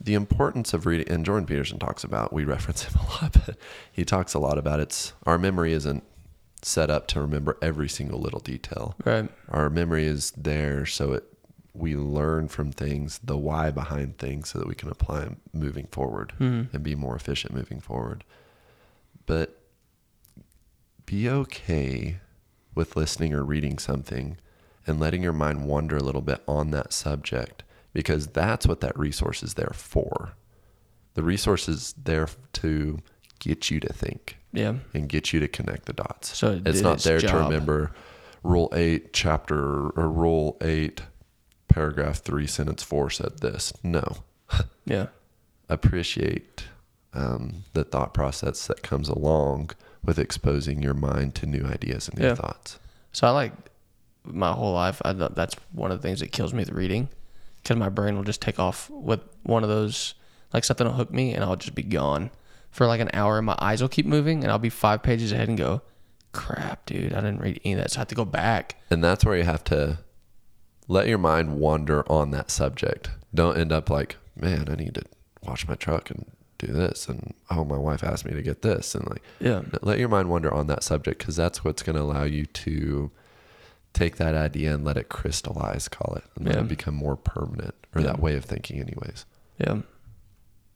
the 0.00 0.14
importance 0.14 0.72
of 0.74 0.86
reading 0.86 1.08
and 1.08 1.24
Jordan 1.24 1.46
Peterson 1.46 1.78
talks 1.78 2.04
about 2.04 2.32
we 2.32 2.44
reference 2.54 2.84
him 2.84 3.00
a 3.00 3.22
lot 3.22 3.32
but 3.46 3.56
he 3.92 4.04
talks 4.04 4.34
a 4.34 4.38
lot 4.38 4.58
about 4.58 4.80
it's 4.80 5.12
our 5.26 5.38
memory 5.38 5.72
isn't 5.72 6.02
set 6.62 6.88
up 6.90 7.06
to 7.08 7.20
remember 7.20 7.58
every 7.60 7.88
single 7.88 8.18
little 8.20 8.40
detail 8.40 8.94
Right. 9.04 9.28
our 9.50 9.68
memory 9.68 10.06
is 10.06 10.30
there 10.32 10.86
so 10.86 11.12
it 11.12 11.24
we 11.76 11.96
learn 11.96 12.46
from 12.48 12.70
things 12.70 13.18
the 13.24 13.36
why 13.36 13.70
behind 13.70 14.16
things 14.16 14.48
so 14.50 14.58
that 14.60 14.68
we 14.68 14.74
can 14.76 14.88
apply 14.88 15.20
them 15.20 15.36
moving 15.52 15.86
forward 15.88 16.32
Mhm. 16.38 16.72
and 16.72 16.82
be 16.82 16.94
more 16.94 17.16
efficient 17.16 17.52
moving 17.52 17.80
forward 17.80 18.22
but 19.26 19.60
be 21.06 21.28
okay 21.28 22.18
with 22.74 22.96
listening 22.96 23.32
or 23.34 23.44
reading 23.44 23.78
something 23.78 24.36
and 24.86 25.00
letting 25.00 25.22
your 25.22 25.32
mind 25.32 25.64
wander 25.64 25.96
a 25.96 26.02
little 26.02 26.22
bit 26.22 26.42
on 26.46 26.70
that 26.70 26.92
subject 26.92 27.62
because 27.92 28.26
that's 28.28 28.66
what 28.66 28.80
that 28.80 28.98
resource 28.98 29.42
is 29.42 29.54
there 29.54 29.72
for. 29.74 30.32
The 31.14 31.22
resource 31.22 31.68
is 31.68 31.94
there 32.02 32.28
to 32.54 32.98
get 33.38 33.70
you 33.70 33.80
to 33.80 33.92
think 33.92 34.38
Yeah. 34.52 34.76
and 34.92 35.08
get 35.08 35.32
you 35.32 35.40
to 35.40 35.48
connect 35.48 35.86
the 35.86 35.92
dots. 35.92 36.36
So 36.36 36.52
it 36.52 36.66
it's 36.66 36.80
not 36.80 36.94
its 36.94 37.04
there 37.04 37.20
to 37.20 37.36
remember 37.36 37.92
rule 38.42 38.68
8 38.74 39.12
chapter 39.12 39.90
or 39.90 40.10
rule 40.10 40.56
8 40.60 41.02
paragraph 41.78 42.18
3 42.22 42.46
sentence 42.46 42.82
4 42.84 43.10
said 43.10 43.38
this. 43.40 43.72
No. 43.82 44.18
Yeah. 44.86 45.06
Appreciate 45.70 46.64
um, 47.14 47.64
the 47.72 47.84
thought 47.84 48.12
process 48.14 48.66
that 48.66 48.82
comes 48.82 49.08
along 49.08 49.70
with 50.04 50.18
exposing 50.18 50.82
your 50.82 50.92
mind 50.94 51.34
to 51.36 51.46
new 51.46 51.64
ideas 51.64 52.06
and 52.08 52.18
new 52.18 52.26
Yeah. 52.26 52.34
thoughts. 52.34 52.78
So 53.12 53.26
I 53.26 53.30
like 53.30 53.52
my 54.24 54.52
whole 54.52 54.74
life. 54.74 55.00
I 55.04 55.12
that's 55.14 55.54
one 55.72 55.90
of 55.90 56.00
the 56.00 56.06
things 56.06 56.20
that 56.20 56.32
kills 56.32 56.52
me 56.52 56.60
with 56.60 56.70
reading, 56.70 57.08
because 57.62 57.76
my 57.78 57.88
brain 57.88 58.14
will 58.16 58.24
just 58.24 58.42
take 58.42 58.58
off 58.58 58.90
with 58.90 59.20
one 59.42 59.62
of 59.62 59.68
those 59.70 60.14
like 60.52 60.64
something 60.64 60.86
will 60.86 60.94
hook 60.94 61.10
me 61.12 61.32
and 61.34 61.42
I'll 61.42 61.56
just 61.56 61.74
be 61.74 61.82
gone 61.82 62.30
for 62.70 62.86
like 62.86 63.00
an 63.00 63.10
hour 63.14 63.38
and 63.38 63.46
my 63.46 63.56
eyes 63.58 63.80
will 63.80 63.88
keep 63.88 64.06
moving 64.06 64.42
and 64.44 64.52
I'll 64.52 64.58
be 64.58 64.68
five 64.70 65.02
pages 65.02 65.32
ahead 65.32 65.48
and 65.48 65.56
go, 65.58 65.80
crap, 66.32 66.84
dude, 66.86 67.12
I 67.14 67.20
didn't 67.22 67.40
read 67.40 67.58
any 67.64 67.72
of 67.74 67.80
that, 67.80 67.90
so 67.92 67.98
I 67.98 68.00
have 68.02 68.08
to 68.08 68.14
go 68.14 68.24
back. 68.26 68.76
And 68.90 69.02
that's 69.02 69.24
where 69.24 69.36
you 69.36 69.44
have 69.44 69.64
to 69.64 69.98
let 70.88 71.06
your 71.08 71.18
mind 71.18 71.56
wander 71.58 72.10
on 72.10 72.30
that 72.32 72.50
subject. 72.50 73.10
Don't 73.34 73.56
end 73.56 73.72
up 73.72 73.88
like, 73.90 74.16
man, 74.36 74.68
I 74.70 74.74
need 74.74 74.94
to 74.94 75.02
wash 75.42 75.66
my 75.66 75.74
truck 75.74 76.10
and 76.10 76.26
do 76.58 76.68
this. 76.68 77.08
And 77.08 77.34
oh, 77.50 77.64
my 77.64 77.76
wife 77.78 78.04
asked 78.04 78.24
me 78.24 78.32
to 78.34 78.42
get 78.42 78.62
this. 78.62 78.94
And 78.94 79.08
like, 79.08 79.22
Yeah. 79.40 79.62
let 79.82 79.98
your 79.98 80.08
mind 80.08 80.28
wander 80.30 80.52
on 80.52 80.66
that 80.68 80.82
subject 80.82 81.18
because 81.18 81.36
that's 81.36 81.64
what's 81.64 81.82
going 81.82 81.96
to 81.96 82.02
allow 82.02 82.24
you 82.24 82.46
to 82.46 83.10
take 83.92 84.16
that 84.16 84.34
idea 84.34 84.74
and 84.74 84.84
let 84.84 84.96
it 84.96 85.08
crystallize, 85.08 85.88
call 85.88 86.14
it, 86.16 86.24
and 86.36 86.46
let 86.46 86.56
Yeah. 86.56 86.60
it 86.62 86.68
become 86.68 86.94
more 86.94 87.16
permanent 87.16 87.74
or 87.94 88.00
Yeah. 88.00 88.08
that 88.08 88.20
way 88.20 88.34
of 88.36 88.44
thinking, 88.44 88.80
anyways. 88.80 89.24
Yeah. 89.58 89.82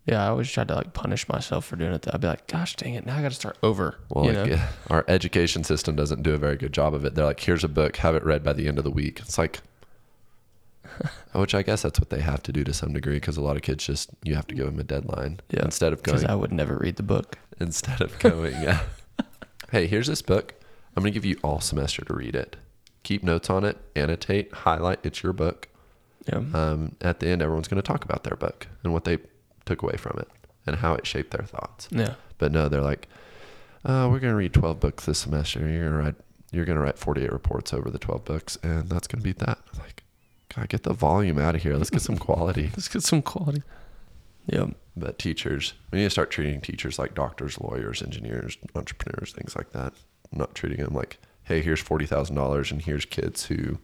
Yeah, 0.07 0.25
I 0.25 0.29
always 0.29 0.51
tried 0.51 0.69
to 0.69 0.75
like 0.75 0.95
punish 0.95 1.29
myself 1.29 1.67
for 1.67 1.77
doing 1.77 1.93
it. 1.93 2.07
I'd 2.11 2.21
be 2.23 2.29
like, 2.29 2.47
gosh 2.47 2.77
dang 2.77 2.95
it, 2.95 3.05
now 3.05 3.19
I 3.19 3.23
got 3.23 3.29
to 3.31 3.35
start 3.35 3.59
over. 3.63 3.97
Well, 4.09 4.25
like, 4.25 4.49
yeah, 4.51 4.69
our 4.91 5.05
education 5.07 5.65
system 5.65 5.97
doesn't 5.97 6.23
do 6.23 6.33
a 6.33 6.39
very 6.39 6.57
good 6.57 6.73
job 6.73 6.95
of 6.95 7.05
it. 7.05 7.15
They're 7.15 7.27
like, 7.27 7.41
here's 7.41 7.63
a 7.65 7.69
book, 7.69 7.97
have 7.99 8.15
it 8.15 8.25
read 8.25 8.43
by 8.43 8.55
the 8.55 8.69
end 8.69 8.79
of 8.79 8.85
the 8.85 8.91
week. 8.91 9.21
It's 9.21 9.37
like, 9.37 9.61
which 11.33 11.55
I 11.55 11.63
guess 11.63 11.83
that's 11.83 11.99
what 12.01 12.11
they 12.11 12.21
have 12.21 12.43
to 12.45 12.53
do 12.53 12.65
to 12.65 12.73
some 12.73 12.93
degree 12.93 13.15
because 13.17 13.37
a 13.37 13.41
lot 13.43 13.57
of 13.57 13.63
kids 13.63 13.85
just, 13.87 14.11
you 14.23 14.35
have 14.35 14.47
to 14.49 14.55
give 14.55 14.67
them 14.67 14.79
a 14.79 14.85
deadline 14.85 15.41
Yeah, 15.51 15.65
instead 15.65 15.93
of 15.93 16.03
Because 16.03 16.23
going, 16.23 16.31
I 16.31 16.35
would 16.35 16.53
never 16.53 16.77
read 16.77 16.97
the 16.97 17.03
book. 17.03 17.39
instead 17.61 18.01
of 18.01 18.19
going, 18.21 18.55
yeah, 18.63 18.81
hey, 19.71 19.87
here's 19.87 20.07
this 20.07 20.23
book. 20.23 20.55
I'm 20.97 21.03
going 21.03 21.13
to 21.13 21.17
give 21.17 21.25
you 21.25 21.39
all 21.45 21.61
semester 21.61 22.05
to 22.05 22.15
read 22.15 22.35
it. 22.35 22.57
Keep 23.05 23.23
notes 23.23 23.49
on 23.49 23.65
it, 23.65 23.79
annotate, 23.95 24.53
highlight. 24.53 24.99
It's 25.05 25.23
your 25.23 25.33
book. 25.33 25.69
Yeah. 26.27 26.43
Um, 26.53 26.97
at 27.01 27.21
the 27.21 27.29
end, 27.29 27.41
everyone's 27.41 27.69
going 27.69 27.81
to 27.81 27.87
talk 27.87 28.05
about 28.05 28.25
their 28.25 28.37
book 28.37 28.67
and 28.83 28.93
what 28.93 29.05
they 29.05 29.19
took 29.65 29.83
away 29.83 29.97
from 29.97 30.19
it 30.19 30.29
and 30.67 30.77
how 30.77 30.95
it 30.95 31.07
shaped 31.07 31.31
their 31.31 31.47
thoughts. 31.47 31.89
yeah. 31.91 32.15
But 32.39 32.53
no, 32.53 32.69
they're 32.69 32.83
like, 32.83 33.09
uh, 33.85 34.09
we're 34.11 34.19
going 34.19 34.33
to 34.33 34.37
read 34.37 34.53
12 34.53 34.79
books 34.81 35.07
this 35.07 35.19
semester. 35.21 35.61
You're 35.61 35.89
going 35.89 35.93
to 35.93 35.99
write, 36.05 36.15
you're 36.53 36.65
going 36.65 36.77
to 36.77 36.83
write 36.83 36.99
48 36.99 37.33
reports 37.33 37.73
over 37.73 37.91
the 37.91 37.99
12 37.99 38.25
books, 38.25 38.59
and 38.63 38.89
that's 38.89 39.07
going 39.07 39.21
to 39.21 39.25
be 39.25 39.33
that. 39.45 39.59
Like, 39.79 40.03
God, 40.59 40.69
get 40.69 40.83
the 40.83 40.93
volume 40.93 41.39
out 41.39 41.55
of 41.55 41.63
here. 41.63 41.77
Let's 41.77 41.91
get 41.91 42.03
some 42.03 42.19
quality. 42.19 42.65
Let's 42.77 42.89
get 42.89 43.03
some 43.03 43.23
quality. 43.23 43.63
Yeah. 44.47 44.67
But 44.97 45.19
teachers, 45.19 45.75
we 45.93 45.99
need 45.99 46.05
to 46.05 46.11
start 46.11 46.31
treating 46.31 46.61
teachers 46.61 46.99
like 46.99 47.15
doctors, 47.15 47.61
lawyers, 47.61 48.03
engineers, 48.03 48.57
entrepreneurs, 48.75 49.33
things 49.33 49.55
like 49.55 49.71
that. 49.73 49.93
Not 50.33 50.55
treating 50.55 50.85
them 50.85 50.95
like, 50.95 51.19
hey, 51.45 51.61
here's 51.63 51.81
forty 51.81 52.07
thousand 52.07 52.35
dollars, 52.37 52.71
and 52.73 52.83
here's 52.83 53.05
kids 53.05 53.47
who 53.47 53.79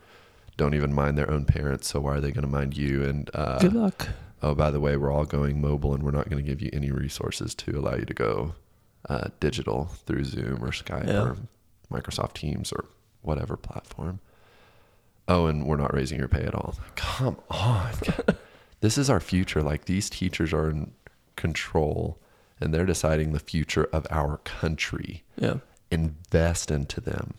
don't 0.56 0.74
even 0.74 0.92
mind 0.92 1.16
their 1.16 1.30
own 1.30 1.44
parents. 1.44 1.88
So 1.88 2.00
why 2.00 2.14
are 2.16 2.20
they 2.20 2.30
going 2.32 2.44
to 2.44 2.50
mind 2.50 2.76
you? 2.76 3.04
And 3.04 3.30
uh, 3.34 3.58
Good 3.60 3.74
luck. 3.74 4.08
oh, 4.42 4.54
by 4.54 4.70
the 4.70 4.80
way, 4.80 4.96
we're 4.96 5.12
all 5.12 5.24
going 5.24 5.60
mobile, 5.60 5.94
and 5.94 6.02
we're 6.02 6.10
not 6.10 6.28
going 6.28 6.42
to 6.44 6.48
give 6.48 6.60
you 6.60 6.70
any 6.72 6.90
resources 6.90 7.54
to 7.56 7.78
allow 7.78 7.94
you 7.94 8.04
to 8.04 8.14
go 8.14 8.54
uh, 9.08 9.28
digital 9.40 9.86
through 10.06 10.24
Zoom 10.24 10.64
or 10.64 10.68
Skype 10.70 11.06
Yeah. 11.06 11.22
or 11.22 11.36
Microsoft 11.92 12.34
Teams 12.34 12.72
or 12.72 12.86
whatever 13.22 13.56
platform. 13.56 14.18
Oh, 15.26 15.46
and 15.46 15.66
we're 15.66 15.76
not 15.76 15.94
raising 15.94 16.18
your 16.18 16.28
pay 16.28 16.42
at 16.42 16.54
all. 16.54 16.74
Come 16.96 17.38
on. 17.48 17.92
this 18.80 18.98
is 18.98 19.08
our 19.08 19.20
future. 19.20 19.62
Like 19.62 19.86
these 19.86 20.10
teachers 20.10 20.52
are 20.52 20.70
in 20.70 20.92
control 21.36 22.18
and 22.60 22.72
they're 22.72 22.86
deciding 22.86 23.32
the 23.32 23.40
future 23.40 23.88
of 23.92 24.06
our 24.10 24.38
country. 24.38 25.24
Yeah. 25.36 25.56
Invest 25.90 26.70
into 26.70 27.00
them. 27.00 27.34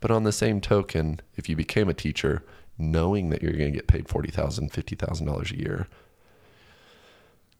But 0.00 0.10
on 0.10 0.24
the 0.24 0.32
same 0.32 0.60
token, 0.60 1.20
if 1.36 1.48
you 1.48 1.56
became 1.56 1.88
a 1.88 1.94
teacher 1.94 2.44
knowing 2.78 3.30
that 3.30 3.42
you're 3.42 3.52
going 3.52 3.72
to 3.72 3.76
get 3.76 3.86
paid 3.86 4.06
$40,000, 4.06 4.70
$50,000 4.70 5.50
a 5.52 5.56
year, 5.56 5.88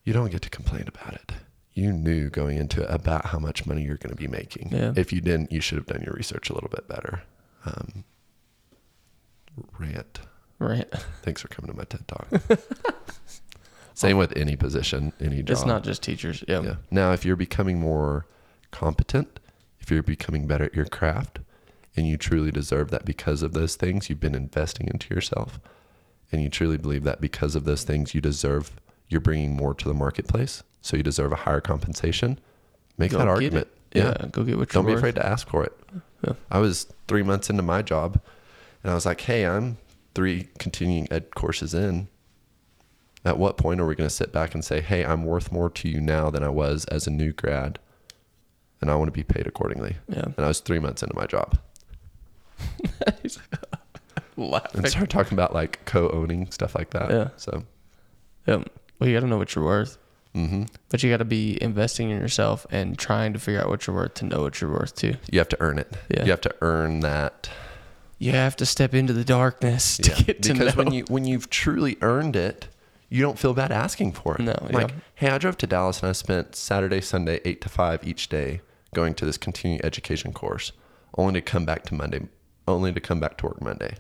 you 0.04 0.12
don't 0.12 0.30
get 0.30 0.42
to 0.42 0.50
complain 0.50 0.86
about 0.88 1.14
it. 1.14 1.32
You 1.74 1.92
knew 1.92 2.30
going 2.30 2.56
into 2.56 2.82
it 2.82 2.90
about 2.90 3.26
how 3.26 3.38
much 3.38 3.66
money 3.66 3.82
you're 3.82 3.96
going 3.96 4.14
to 4.14 4.20
be 4.20 4.26
making. 4.26 4.70
Yeah. 4.72 4.92
If 4.96 5.12
you 5.12 5.20
didn't, 5.20 5.52
you 5.52 5.60
should 5.60 5.78
have 5.78 5.86
done 5.86 6.02
your 6.02 6.14
research 6.14 6.50
a 6.50 6.54
little 6.54 6.70
bit 6.70 6.88
better. 6.88 7.22
Um, 7.64 8.04
rant. 9.78 10.20
Rant. 10.58 10.90
Thanks 11.22 11.40
for 11.40 11.48
coming 11.48 11.70
to 11.70 11.76
my 11.76 11.84
TED 11.84 12.06
Talk. 12.06 12.28
Same 13.94 14.16
with 14.18 14.36
any 14.36 14.56
position, 14.56 15.12
any 15.20 15.42
job. 15.42 15.50
It's 15.50 15.66
not 15.66 15.84
just 15.84 16.02
teachers. 16.02 16.42
Yeah. 16.48 16.62
Yeah. 16.62 16.74
Now, 16.90 17.12
if 17.12 17.24
you're 17.24 17.36
becoming 17.36 17.80
more 17.80 18.26
competent, 18.70 19.40
if 19.80 19.90
you're 19.90 20.02
becoming 20.02 20.46
better 20.46 20.64
at 20.64 20.74
your 20.74 20.86
craft, 20.86 21.38
and 21.96 22.06
you 22.06 22.16
truly 22.16 22.50
deserve 22.50 22.90
that 22.90 23.04
because 23.04 23.42
of 23.42 23.52
those 23.52 23.76
things, 23.76 24.08
you've 24.08 24.20
been 24.20 24.34
investing 24.34 24.86
into 24.88 25.12
yourself, 25.14 25.58
and 26.32 26.42
you 26.42 26.48
truly 26.48 26.78
believe 26.78 27.04
that 27.04 27.20
because 27.20 27.54
of 27.54 27.64
those 27.64 27.82
things, 27.82 28.14
you 28.14 28.20
deserve, 28.20 28.72
you're 29.08 29.20
bringing 29.20 29.54
more 29.56 29.74
to 29.74 29.88
the 29.88 29.94
marketplace, 29.94 30.62
so 30.80 30.96
you 30.96 31.02
deserve 31.02 31.32
a 31.32 31.36
higher 31.36 31.60
compensation. 31.60 32.38
Make 32.96 33.10
Go 33.10 33.18
that 33.18 33.28
argument. 33.28 33.68
it. 33.92 33.98
Yeah. 33.98 34.26
Go 34.30 34.44
get 34.44 34.44
what 34.44 34.48
you 34.48 34.56
want. 34.56 34.70
Don't 34.72 34.86
be 34.86 34.92
afraid 34.92 35.16
to 35.16 35.26
ask 35.26 35.48
for 35.48 35.64
it. 35.64 35.72
Yeah. 36.24 36.34
I 36.50 36.58
was 36.58 36.86
three 37.08 37.22
months 37.22 37.50
into 37.50 37.62
my 37.62 37.82
job, 37.82 38.20
and 38.82 38.90
I 38.90 38.94
was 38.94 39.06
like, 39.06 39.20
"Hey, 39.22 39.44
I'm 39.46 39.78
three 40.14 40.48
continuing 40.58 41.06
ed 41.10 41.34
courses 41.34 41.74
in. 41.74 42.08
At 43.24 43.38
what 43.38 43.56
point 43.58 43.80
are 43.80 43.86
we 43.86 43.94
going 43.94 44.08
to 44.08 44.14
sit 44.14 44.32
back 44.32 44.54
and 44.54 44.64
say, 44.64 44.80
"Hey, 44.80 45.04
I'm 45.04 45.24
worth 45.24 45.52
more 45.52 45.68
to 45.70 45.88
you 45.88 46.00
now 46.00 46.30
than 46.30 46.42
I 46.42 46.48
was 46.48 46.84
as 46.86 47.06
a 47.06 47.10
new 47.10 47.32
grad, 47.32 47.78
and 48.80 48.90
I 48.90 48.94
want 48.96 49.08
to 49.08 49.12
be 49.12 49.22
paid 49.24 49.46
accordingly"? 49.46 49.96
Yeah. 50.08 50.24
And 50.24 50.38
I 50.40 50.48
was 50.48 50.60
three 50.60 50.78
months 50.78 51.02
into 51.02 51.14
my 51.14 51.26
job, 51.26 51.58
Laughing. 54.36 54.80
and 54.82 54.88
start 54.88 55.10
talking 55.10 55.34
about 55.34 55.52
like 55.52 55.84
co-owning 55.84 56.50
stuff 56.50 56.74
like 56.74 56.90
that. 56.90 57.10
Yeah. 57.10 57.28
So, 57.36 57.64
Yeah. 58.46 58.62
Well, 58.98 59.08
you 59.08 59.16
got 59.16 59.20
to 59.20 59.26
know 59.26 59.38
what 59.38 59.54
you're 59.54 59.64
worth, 59.64 59.98
Mm-hmm. 60.34 60.64
but 60.90 61.02
you 61.02 61.10
got 61.10 61.16
to 61.16 61.24
be 61.24 61.58
investing 61.60 62.08
in 62.10 62.18
yourself 62.20 62.64
and 62.70 62.96
trying 62.96 63.32
to 63.32 63.38
figure 63.40 63.60
out 63.60 63.68
what 63.68 63.86
you're 63.86 63.96
worth 63.96 64.14
to 64.14 64.24
know 64.26 64.42
what 64.42 64.60
you're 64.60 64.70
worth 64.70 64.94
too. 64.94 65.16
you 65.30 65.38
have 65.40 65.48
to 65.48 65.56
earn 65.60 65.78
it. 65.78 65.92
Yeah. 66.08 66.24
You 66.24 66.30
have 66.30 66.40
to 66.42 66.54
earn 66.62 67.00
that. 67.00 67.50
You 68.20 68.32
have 68.32 68.54
to 68.56 68.66
step 68.66 68.94
into 68.94 69.12
the 69.12 69.24
darkness 69.24 69.96
to 69.96 70.10
Yeah. 70.10 70.22
get 70.22 70.42
to 70.42 70.52
because 70.52 70.76
know. 70.76 70.84
when 70.84 70.92
you 70.92 71.04
when 71.08 71.24
you've 71.24 71.48
truly 71.50 71.96
earned 72.02 72.36
it, 72.36 72.68
you 73.08 73.22
don't 73.22 73.38
feel 73.38 73.54
bad 73.54 73.72
asking 73.72 74.12
for 74.12 74.36
it. 74.36 74.42
No, 74.42 74.54
like 74.70 74.90
yeah. 74.90 74.94
hey, 75.16 75.30
I 75.30 75.38
drove 75.38 75.56
to 75.58 75.66
Dallas 75.66 76.00
and 76.00 76.10
I 76.10 76.12
spent 76.12 76.54
Saturday, 76.54 77.00
Sunday, 77.00 77.40
eight 77.44 77.60
to 77.62 77.68
five 77.68 78.06
each 78.06 78.28
day 78.28 78.60
going 78.94 79.14
to 79.14 79.24
this 79.24 79.38
continuing 79.38 79.82
education 79.84 80.32
course. 80.32 80.70
only 81.18 81.32
to 81.34 81.40
come 81.40 81.64
back 81.64 81.82
to 81.84 81.94
Monday, 81.94 82.20
only 82.68 82.92
to 82.92 83.00
come 83.00 83.18
back 83.20 83.36
to 83.38 83.46
work 83.46 83.60
Monday. 83.60 83.96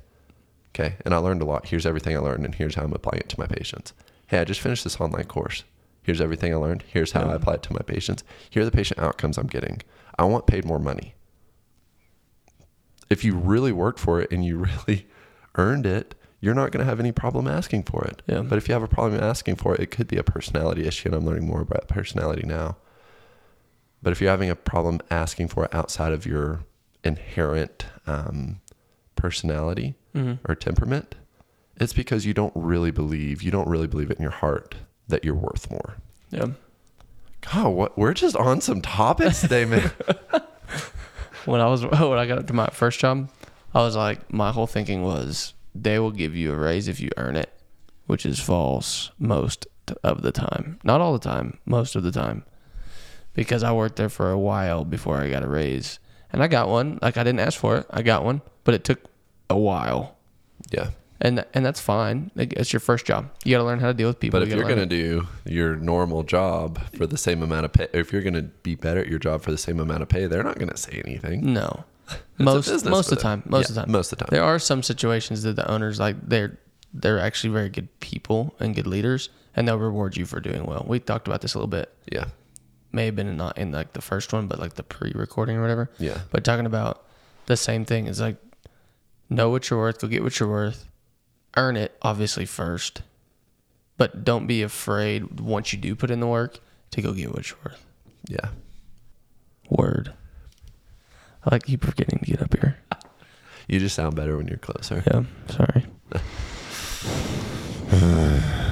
Okay. 0.74 0.94
And 1.04 1.12
I 1.14 1.16
learned 1.16 1.42
a 1.42 1.44
lot. 1.44 1.66
Here's 1.68 1.86
everything 1.86 2.14
I 2.16 2.20
learned, 2.20 2.44
and 2.44 2.54
here's 2.54 2.74
how 2.76 2.82
I'm 2.84 2.92
applying 2.92 3.20
it 3.20 3.28
to 3.30 3.40
my 3.40 3.46
patients. 3.46 3.92
Hey, 4.28 4.38
I 4.38 4.44
just 4.44 4.60
finished 4.60 4.84
this 4.84 5.00
online 5.00 5.24
course. 5.24 5.64
Here's 6.02 6.20
everything 6.20 6.52
I 6.52 6.56
learned. 6.56 6.84
Here's 6.86 7.12
how 7.12 7.22
I 7.28 7.34
apply 7.34 7.54
it 7.54 7.62
to 7.64 7.72
my 7.72 7.80
patients. 7.84 8.22
Here 8.50 8.62
are 8.62 8.64
the 8.64 8.70
patient 8.70 9.00
outcomes 9.00 9.38
I'm 9.38 9.48
getting. 9.48 9.82
I 10.18 10.24
want 10.24 10.46
paid 10.46 10.64
more 10.64 10.78
money. 10.78 11.14
If 13.10 13.24
you 13.24 13.34
really 13.34 13.72
worked 13.72 13.98
for 13.98 14.20
it 14.20 14.30
and 14.32 14.44
you 14.44 14.66
really 14.86 15.06
earned 15.56 15.84
it, 15.84 16.14
you're 16.40 16.54
not 16.54 16.70
going 16.70 16.80
to 16.80 16.88
have 16.88 17.00
any 17.00 17.12
problem 17.12 17.46
asking 17.46 17.82
for 17.82 18.04
it. 18.04 18.22
Yeah. 18.26 18.40
But 18.40 18.56
if 18.56 18.66
you 18.66 18.72
have 18.72 18.82
a 18.82 18.88
problem 18.88 19.22
asking 19.22 19.56
for 19.56 19.74
it, 19.74 19.80
it 19.80 19.90
could 19.90 20.08
be 20.08 20.16
a 20.16 20.22
personality 20.22 20.86
issue, 20.86 21.08
and 21.08 21.16
I'm 21.16 21.26
learning 21.26 21.46
more 21.46 21.60
about 21.60 21.86
personality 21.88 22.46
now. 22.46 22.76
But 24.02 24.12
if 24.12 24.20
you're 24.20 24.30
having 24.30 24.48
a 24.48 24.56
problem 24.56 25.00
asking 25.10 25.48
for 25.48 25.66
it 25.66 25.74
outside 25.74 26.12
of 26.12 26.24
your 26.24 26.64
inherent 27.04 27.84
um, 28.06 28.60
personality 29.16 29.96
or 30.48 30.54
temperament, 30.54 31.14
it's 31.76 31.92
because 31.92 32.24
you 32.24 32.32
don't 32.32 32.52
really 32.56 32.90
believe, 32.90 33.42
you 33.42 33.50
don't 33.50 33.68
really 33.68 33.86
believe 33.86 34.10
it 34.10 34.16
in 34.16 34.22
your 34.22 34.30
heart 34.30 34.76
that 35.08 35.24
you're 35.24 35.34
worth 35.34 35.70
more. 35.70 35.96
Yeah. 36.30 36.46
God, 37.42 37.68
what 37.70 37.98
we're 37.98 38.14
just 38.14 38.36
on 38.36 38.60
some 38.60 38.80
topics 38.80 39.40
today, 39.42 39.64
man. 39.64 39.90
When 41.44 41.60
I 41.60 41.66
was 41.66 41.84
when 41.86 42.18
I 42.18 42.26
got 42.26 42.46
to 42.46 42.52
my 42.52 42.68
first 42.68 43.00
job, 43.00 43.30
I 43.74 43.80
was 43.80 43.96
like, 43.96 44.32
my 44.32 44.52
whole 44.52 44.66
thinking 44.66 45.02
was 45.02 45.54
they 45.74 45.98
will 45.98 46.10
give 46.10 46.34
you 46.34 46.52
a 46.52 46.56
raise 46.56 46.88
if 46.88 47.00
you 47.00 47.10
earn 47.16 47.36
it, 47.36 47.52
which 48.06 48.26
is 48.26 48.40
false 48.40 49.10
most 49.18 49.66
of 50.02 50.22
the 50.22 50.32
time. 50.32 50.78
Not 50.84 51.00
all 51.00 51.12
the 51.12 51.18
time, 51.18 51.58
most 51.64 51.96
of 51.96 52.02
the 52.02 52.12
time. 52.12 52.44
Because 53.32 53.62
I 53.62 53.72
worked 53.72 53.96
there 53.96 54.08
for 54.08 54.30
a 54.30 54.38
while 54.38 54.84
before 54.84 55.18
I 55.18 55.30
got 55.30 55.44
a 55.44 55.48
raise. 55.48 55.98
And 56.32 56.42
I 56.42 56.48
got 56.48 56.68
one. 56.68 56.98
Like 57.00 57.16
I 57.16 57.24
didn't 57.24 57.40
ask 57.40 57.58
for 57.58 57.78
it. 57.78 57.86
I 57.90 58.02
got 58.02 58.24
one, 58.24 58.42
but 58.64 58.74
it 58.74 58.84
took 58.84 59.00
a 59.48 59.58
while. 59.58 60.16
yeah. 60.70 60.90
And 61.22 61.44
and 61.52 61.64
that's 61.66 61.80
fine. 61.80 62.30
Like, 62.34 62.54
It's 62.54 62.72
your 62.72 62.80
first 62.80 63.04
job. 63.04 63.30
You 63.44 63.52
got 63.54 63.58
to 63.58 63.64
learn 63.64 63.78
how 63.80 63.88
to 63.88 63.94
deal 63.94 64.08
with 64.08 64.20
people. 64.20 64.40
But 64.40 64.44
if 64.44 64.50
You 64.50 64.56
you're 64.56 64.64
going 64.64 64.88
to 64.88 64.96
learn- 64.96 65.24
do 65.24 65.28
your 65.52 65.76
normal 65.76 66.22
job 66.22 66.80
for 66.96 67.06
the 67.06 67.18
same 67.18 67.42
amount 67.42 67.66
of 67.66 67.72
pay, 67.74 67.88
if 67.92 68.12
you're 68.12 68.22
going 68.22 68.34
to 68.34 68.42
be 68.42 68.74
better 68.74 69.00
at 69.00 69.08
your 69.08 69.18
job 69.18 69.42
for 69.42 69.50
the 69.50 69.58
same 69.58 69.80
amount 69.80 70.02
of 70.02 70.08
pay, 70.08 70.26
they're 70.26 70.42
not 70.42 70.58
going 70.58 70.70
to 70.70 70.76
say 70.78 71.02
anything. 71.04 71.52
no. 71.52 71.84
Most 72.38 72.84
most 72.86 73.12
of 73.12 73.18
the 73.18 73.22
time. 73.22 73.42
Most 73.46 73.66
Yeah, 73.66 73.68
of 73.70 73.74
the 73.76 73.80
time. 73.82 73.92
most 73.92 74.12
of 74.12 74.18
the 74.18 74.24
time. 74.24 74.30
There 74.32 74.42
are 74.42 74.58
some 74.58 74.82
situations 74.82 75.42
that 75.44 75.54
the 75.56 75.70
owners 75.70 76.00
like 76.00 76.16
they're 76.26 76.58
they're 76.92 77.20
actually 77.20 77.52
very 77.52 77.68
good 77.68 77.88
people 78.00 78.52
and 78.58 78.74
good 78.74 78.86
leaders, 78.86 79.28
and 79.54 79.68
they'll 79.68 79.78
reward 79.78 80.16
you 80.16 80.24
for 80.24 80.40
doing 80.40 80.64
well. 80.64 80.84
We 80.88 80.98
talked 80.98 81.28
about 81.28 81.40
this 81.42 81.54
a 81.54 81.58
little 81.58 81.68
bit. 81.68 81.92
Yeah. 82.10 82.24
May 82.90 83.04
have 83.06 83.14
been 83.14 83.36
not 83.36 83.56
in 83.58 83.70
like 83.70 83.92
the 83.92 84.00
first 84.00 84.32
one, 84.32 84.48
but 84.48 84.58
like 84.58 84.74
the 84.74 84.82
pre-recording 84.82 85.56
or 85.56 85.60
whatever. 85.60 85.88
Yeah. 86.00 86.22
But 86.32 86.42
talking 86.42 86.66
about 86.66 87.04
the 87.46 87.56
same 87.56 87.84
thing 87.84 88.06
is 88.08 88.20
like 88.20 88.38
know 89.28 89.50
what 89.50 89.70
you're 89.70 89.78
worth, 89.78 90.00
go 90.00 90.08
get 90.08 90.24
what 90.24 90.40
you're 90.40 90.48
worth, 90.48 90.88
earn 91.56 91.76
it 91.76 91.96
obviously 92.02 92.46
first, 92.46 93.02
but 93.96 94.24
don't 94.24 94.46
be 94.46 94.62
afraid 94.62 95.40
once 95.40 95.72
you 95.72 95.78
do 95.78 95.94
put 95.94 96.10
in 96.10 96.20
the 96.20 96.26
work 96.26 96.58
to 96.92 97.02
go 97.02 97.12
get 97.12 97.32
what 97.32 97.48
you're 97.50 97.58
worth. 97.64 97.84
Yeah. 98.28 98.48
Word. 99.68 100.12
I 101.44 101.54
like 101.54 101.68
you 101.68 101.78
forgetting 101.78 102.18
to 102.18 102.24
get 102.24 102.42
up 102.42 102.52
here. 102.54 102.78
You 103.68 103.78
just 103.78 103.94
sound 103.94 104.16
better 104.16 104.36
when 104.36 104.48
you're 104.48 104.58
closer. 104.58 105.02
Yeah, 105.06 105.24
sorry. 105.48 105.86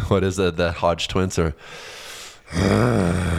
What 0.09 0.25
is 0.25 0.39
it? 0.39 0.57
The 0.57 0.73
Hodge 0.73 1.09
twins 1.09 1.39
are. 1.39 1.55
yeah. 2.55 3.39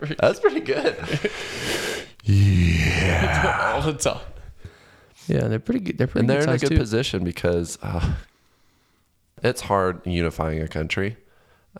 That's 0.18 0.40
pretty 0.40 0.60
good. 0.60 0.96
Yeah. 2.22 3.72
All 3.74 3.80
the 3.80 3.94
time. 3.94 4.20
Yeah, 5.30 5.46
they're 5.48 5.58
pretty 5.60 5.80
good. 5.80 5.98
They're 5.98 6.06
pretty 6.06 6.20
and 6.20 6.30
they're 6.30 6.42
in 6.42 6.48
a 6.48 6.58
good 6.58 6.70
too. 6.70 6.76
position 6.76 7.22
because 7.24 7.78
uh, 7.82 8.14
it's 9.42 9.60
hard 9.62 10.04
unifying 10.06 10.60
a 10.60 10.68
country, 10.68 11.16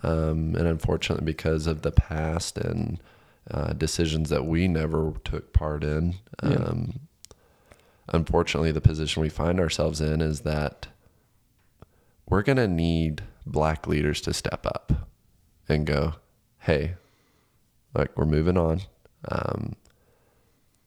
um, 0.03 0.55
and 0.55 0.67
unfortunately, 0.69 1.25
because 1.25 1.67
of 1.67 1.83
the 1.83 1.91
past 1.91 2.57
and 2.59 3.01
uh, 3.51 3.73
decisions 3.73 4.29
that 4.31 4.45
we 4.47 4.69
never 4.69 5.15
took 5.25 5.53
part 5.53 5.83
in, 5.83 6.15
Yeah. 6.45 6.51
um, 6.51 7.01
unfortunately, 8.09 8.71
the 8.73 8.81
position 8.81 9.21
we 9.23 9.29
find 9.29 9.59
ourselves 9.59 10.01
in 10.01 10.21
is 10.21 10.41
that 10.43 10.87
we're 12.29 12.43
gonna 12.43 12.69
need 12.69 13.23
black 13.47 13.87
leaders 13.89 14.21
to 14.21 14.33
step 14.33 14.65
up 14.65 15.09
and 15.69 15.87
go, 15.87 16.15
"Hey, 16.61 16.95
like 17.95 18.17
we're 18.17 18.27
moving 18.27 18.57
on." 18.57 18.83
Um, 19.29 19.75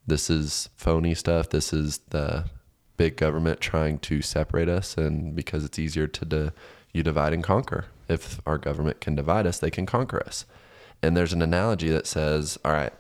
this 0.06 0.30
is 0.30 0.70
phony 0.76 1.16
stuff. 1.16 1.49
This 1.49 1.74
is 1.74 1.99
the 2.10 2.45
big 2.97 3.18
government 3.18 3.60
trying 3.60 3.99
to 3.99 4.22
separate 4.22 4.70
us, 4.70 4.97
and 4.97 5.36
because 5.36 5.64
it's 5.64 5.80
easier 5.80 6.08
to 6.08 6.26
di- 6.26 6.51
you 6.93 7.04
divide 7.04 7.34
and 7.34 7.43
conquer. 7.43 7.86
If 8.08 8.41
our 8.45 8.58
government 8.58 9.01
can 9.01 9.16
divide 9.16 9.47
us, 9.47 9.60
they 9.60 9.72
can 9.72 9.86
conquer 9.86 10.22
us. 10.26 10.45
And 11.01 11.18
there's 11.18 11.34
an 11.34 11.41
analogy 11.41 11.89
that 11.89 12.08
says, 12.08 12.58
all 12.64 12.72
right, 12.72 12.93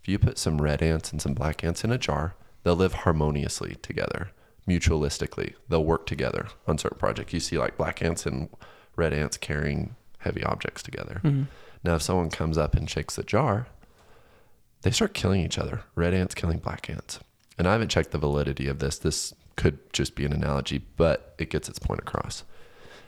if 0.00 0.08
you 0.08 0.18
put 0.18 0.38
some 0.38 0.60
red 0.60 0.82
ants 0.82 1.10
and 1.10 1.22
some 1.22 1.34
black 1.34 1.64
ants 1.64 1.84
in 1.84 1.90
a 1.90 1.98
jar, 1.98 2.34
they'll 2.62 2.76
live 2.76 2.92
harmoniously 2.92 3.76
together, 3.82 4.30
mutualistically. 4.68 5.54
They'll 5.68 5.84
work 5.84 6.06
together 6.06 6.48
on 6.66 6.78
certain 6.78 6.98
projects. 6.98 7.32
You 7.32 7.40
see 7.40 7.58
like 7.58 7.76
black 7.76 8.02
ants 8.02 8.26
and 8.26 8.48
red 8.96 9.12
ants 9.12 9.36
carrying 9.36 9.96
heavy 10.18 10.44
objects 10.44 10.82
together. 10.82 11.20
Mm-hmm. 11.24 11.44
Now, 11.84 11.94
if 11.94 12.02
someone 12.02 12.30
comes 12.30 12.58
up 12.58 12.74
and 12.74 12.90
shakes 12.90 13.16
the 13.16 13.22
jar, 13.22 13.68
they 14.82 14.90
start 14.90 15.14
killing 15.14 15.40
each 15.40 15.58
other. 15.58 15.82
Red 15.94 16.14
ants 16.14 16.34
killing 16.34 16.58
black 16.58 16.88
ants. 16.88 17.20
And 17.58 17.66
I 17.66 17.72
haven't 17.72 17.88
checked 17.90 18.12
the 18.12 18.18
validity 18.18 18.68
of 18.68 18.78
this. 18.78 18.98
This 18.98 19.34
could 19.56 19.78
just 19.92 20.14
be 20.14 20.24
an 20.24 20.32
analogy, 20.32 20.82
but 20.96 21.34
it 21.38 21.50
gets 21.50 21.68
its 21.68 21.78
point 21.80 22.00
across. 22.00 22.44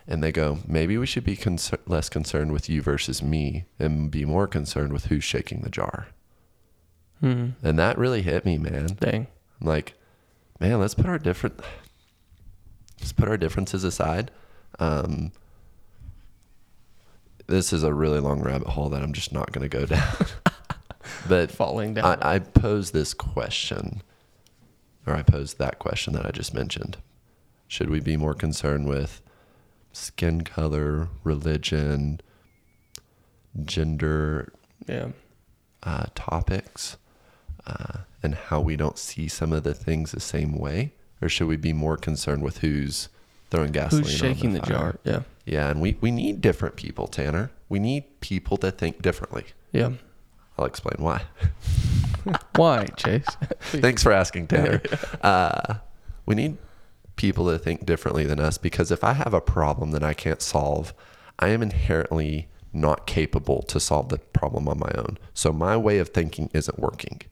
And 0.08 0.22
they 0.24 0.32
go, 0.32 0.58
maybe 0.66 0.98
we 0.98 1.06
should 1.06 1.24
be 1.24 1.36
concer- 1.36 1.78
less 1.86 2.08
concerned 2.08 2.50
with 2.52 2.68
you 2.68 2.82
versus 2.82 3.22
me 3.22 3.66
and 3.78 4.10
be 4.10 4.24
more 4.24 4.48
concerned 4.48 4.92
with 4.92 5.06
who's 5.06 5.22
shaking 5.22 5.60
the 5.60 5.70
jar. 5.70 6.08
Mhm. 7.22 7.52
And 7.62 7.78
that 7.78 7.96
really 7.98 8.22
hit 8.22 8.44
me, 8.44 8.58
man. 8.58 8.96
Dang. 8.98 9.28
I'm 9.60 9.66
like, 9.68 9.94
man, 10.58 10.80
let's 10.80 10.94
put 10.94 11.06
our 11.06 11.18
different, 11.18 11.60
let's 12.98 13.12
put 13.12 13.28
our 13.28 13.36
differences 13.36 13.84
aside. 13.84 14.32
Um, 14.80 15.30
this 17.46 17.72
is 17.72 17.82
a 17.84 17.92
really 17.94 18.20
long 18.20 18.40
rabbit 18.42 18.68
hole 18.68 18.88
that 18.88 19.02
I'm 19.02 19.12
just 19.12 19.32
not 19.32 19.52
going 19.52 19.68
to 19.68 19.78
go 19.78 19.86
down. 19.86 20.16
but 21.28 21.50
Falling 21.50 21.94
down. 21.94 22.18
I, 22.22 22.34
I 22.34 22.38
pose 22.38 22.90
this 22.90 23.14
question, 23.14 24.02
or 25.06 25.14
I 25.14 25.22
pose 25.22 25.54
that 25.54 25.78
question 25.78 26.14
that 26.14 26.26
I 26.26 26.30
just 26.30 26.54
mentioned. 26.54 26.98
Should 27.68 27.90
we 27.90 28.00
be 28.00 28.16
more 28.16 28.34
concerned 28.34 28.88
with 28.88 29.22
skin 29.92 30.42
color, 30.42 31.08
religion, 31.24 32.20
gender 33.64 34.52
yeah. 34.88 35.08
uh, 35.82 36.06
topics, 36.14 36.96
uh, 37.66 37.98
and 38.22 38.34
how 38.34 38.60
we 38.60 38.76
don't 38.76 38.98
see 38.98 39.28
some 39.28 39.52
of 39.52 39.62
the 39.62 39.74
things 39.74 40.12
the 40.12 40.20
same 40.20 40.56
way? 40.56 40.92
Or 41.22 41.28
should 41.28 41.48
we 41.48 41.56
be 41.56 41.72
more 41.72 41.96
concerned 41.96 42.42
with 42.42 42.58
who's 42.58 43.08
throwing 43.50 43.72
gasoline 43.72 44.04
Who's 44.04 44.14
shaking 44.14 44.52
the, 44.52 44.60
fire? 44.60 44.68
jar? 44.68 44.98
Yeah. 45.04 45.22
Yeah, 45.44 45.68
and 45.68 45.80
we, 45.80 45.96
we 46.00 46.10
need 46.10 46.40
different 46.40 46.76
people, 46.76 47.08
Tanner. 47.08 47.50
We 47.68 47.78
need 47.78 48.20
people 48.20 48.56
that 48.58 48.78
think 48.78 49.02
differently. 49.02 49.46
Yeah. 49.72 49.92
I'll 50.60 50.66
explain 50.66 51.02
why. 51.02 51.22
Why, 52.54 52.84
Chase? 52.96 53.24
Thanks 53.60 54.02
for 54.02 54.12
asking, 54.12 54.48
Tanner. 54.48 54.82
Uh, 55.22 55.76
we 56.26 56.34
need 56.34 56.58
people 57.16 57.50
to 57.50 57.58
think 57.58 57.84
differently 57.84 58.24
than 58.24 58.38
us 58.38 58.56
because 58.58 58.90
if 58.90 59.02
I 59.02 59.14
have 59.14 59.34
a 59.34 59.40
problem 59.40 59.90
that 59.90 60.02
I 60.02 60.14
can't 60.14 60.40
solve, 60.40 60.94
I 61.38 61.48
am 61.48 61.62
inherently 61.62 62.48
not 62.72 63.06
capable 63.06 63.62
to 63.62 63.80
solve 63.80 64.10
the 64.10 64.18
problem 64.18 64.68
on 64.68 64.78
my 64.78 64.90
own. 64.96 65.18
So 65.34 65.52
my 65.52 65.76
way 65.76 65.98
of 65.98 66.10
thinking 66.10 66.50
isn't 66.52 66.78
working. 66.78 67.22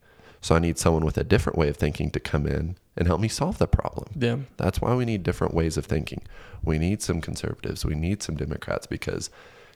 So 0.41 0.55
I 0.55 0.59
need 0.59 0.79
someone 0.79 1.05
with 1.05 1.17
a 1.19 1.25
different 1.25 1.59
way 1.59 1.69
of 1.69 1.77
thinking 1.77 2.11
to 2.11 2.21
come 2.21 2.47
in 2.47 2.77
and 2.97 3.07
help 3.07 3.21
me 3.21 3.29
solve 3.29 3.59
the 3.59 3.67
problem. 3.67 4.09
yeah. 4.19 4.37
That's 4.57 4.81
why 4.81 4.95
we 4.95 5.05
need 5.05 5.23
different 5.23 5.55
ways 5.55 5.77
of 5.77 5.87
thinking. 5.87 6.23
We 6.65 6.79
need 6.79 7.03
some 7.03 7.21
conservatives. 7.21 7.85
We 7.85 7.95
need 7.95 8.23
some 8.23 8.37
Democrats 8.37 8.87
because 8.87 9.31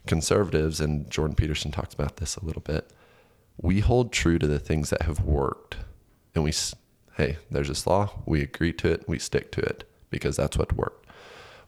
conservatives, 0.06 0.80
and 0.80 1.08
Jordan 1.10 1.36
Peterson 1.36 1.70
talks 1.70 1.94
about 1.94 2.16
this 2.16 2.36
a 2.36 2.44
little 2.44 2.62
bit, 2.62 2.90
we 3.62 3.80
hold 3.80 4.12
true 4.12 4.38
to 4.38 4.46
the 4.46 4.58
things 4.58 4.90
that 4.90 5.02
have 5.02 5.20
worked. 5.24 5.76
And 6.34 6.44
we, 6.44 6.52
hey, 7.16 7.38
there's 7.50 7.68
this 7.68 7.86
law. 7.86 8.10
We 8.26 8.42
agree 8.42 8.72
to 8.74 8.90
it. 8.90 9.08
We 9.08 9.18
stick 9.18 9.52
to 9.52 9.60
it 9.60 9.88
because 10.10 10.36
that's 10.36 10.58
what 10.58 10.72
worked. 10.72 11.06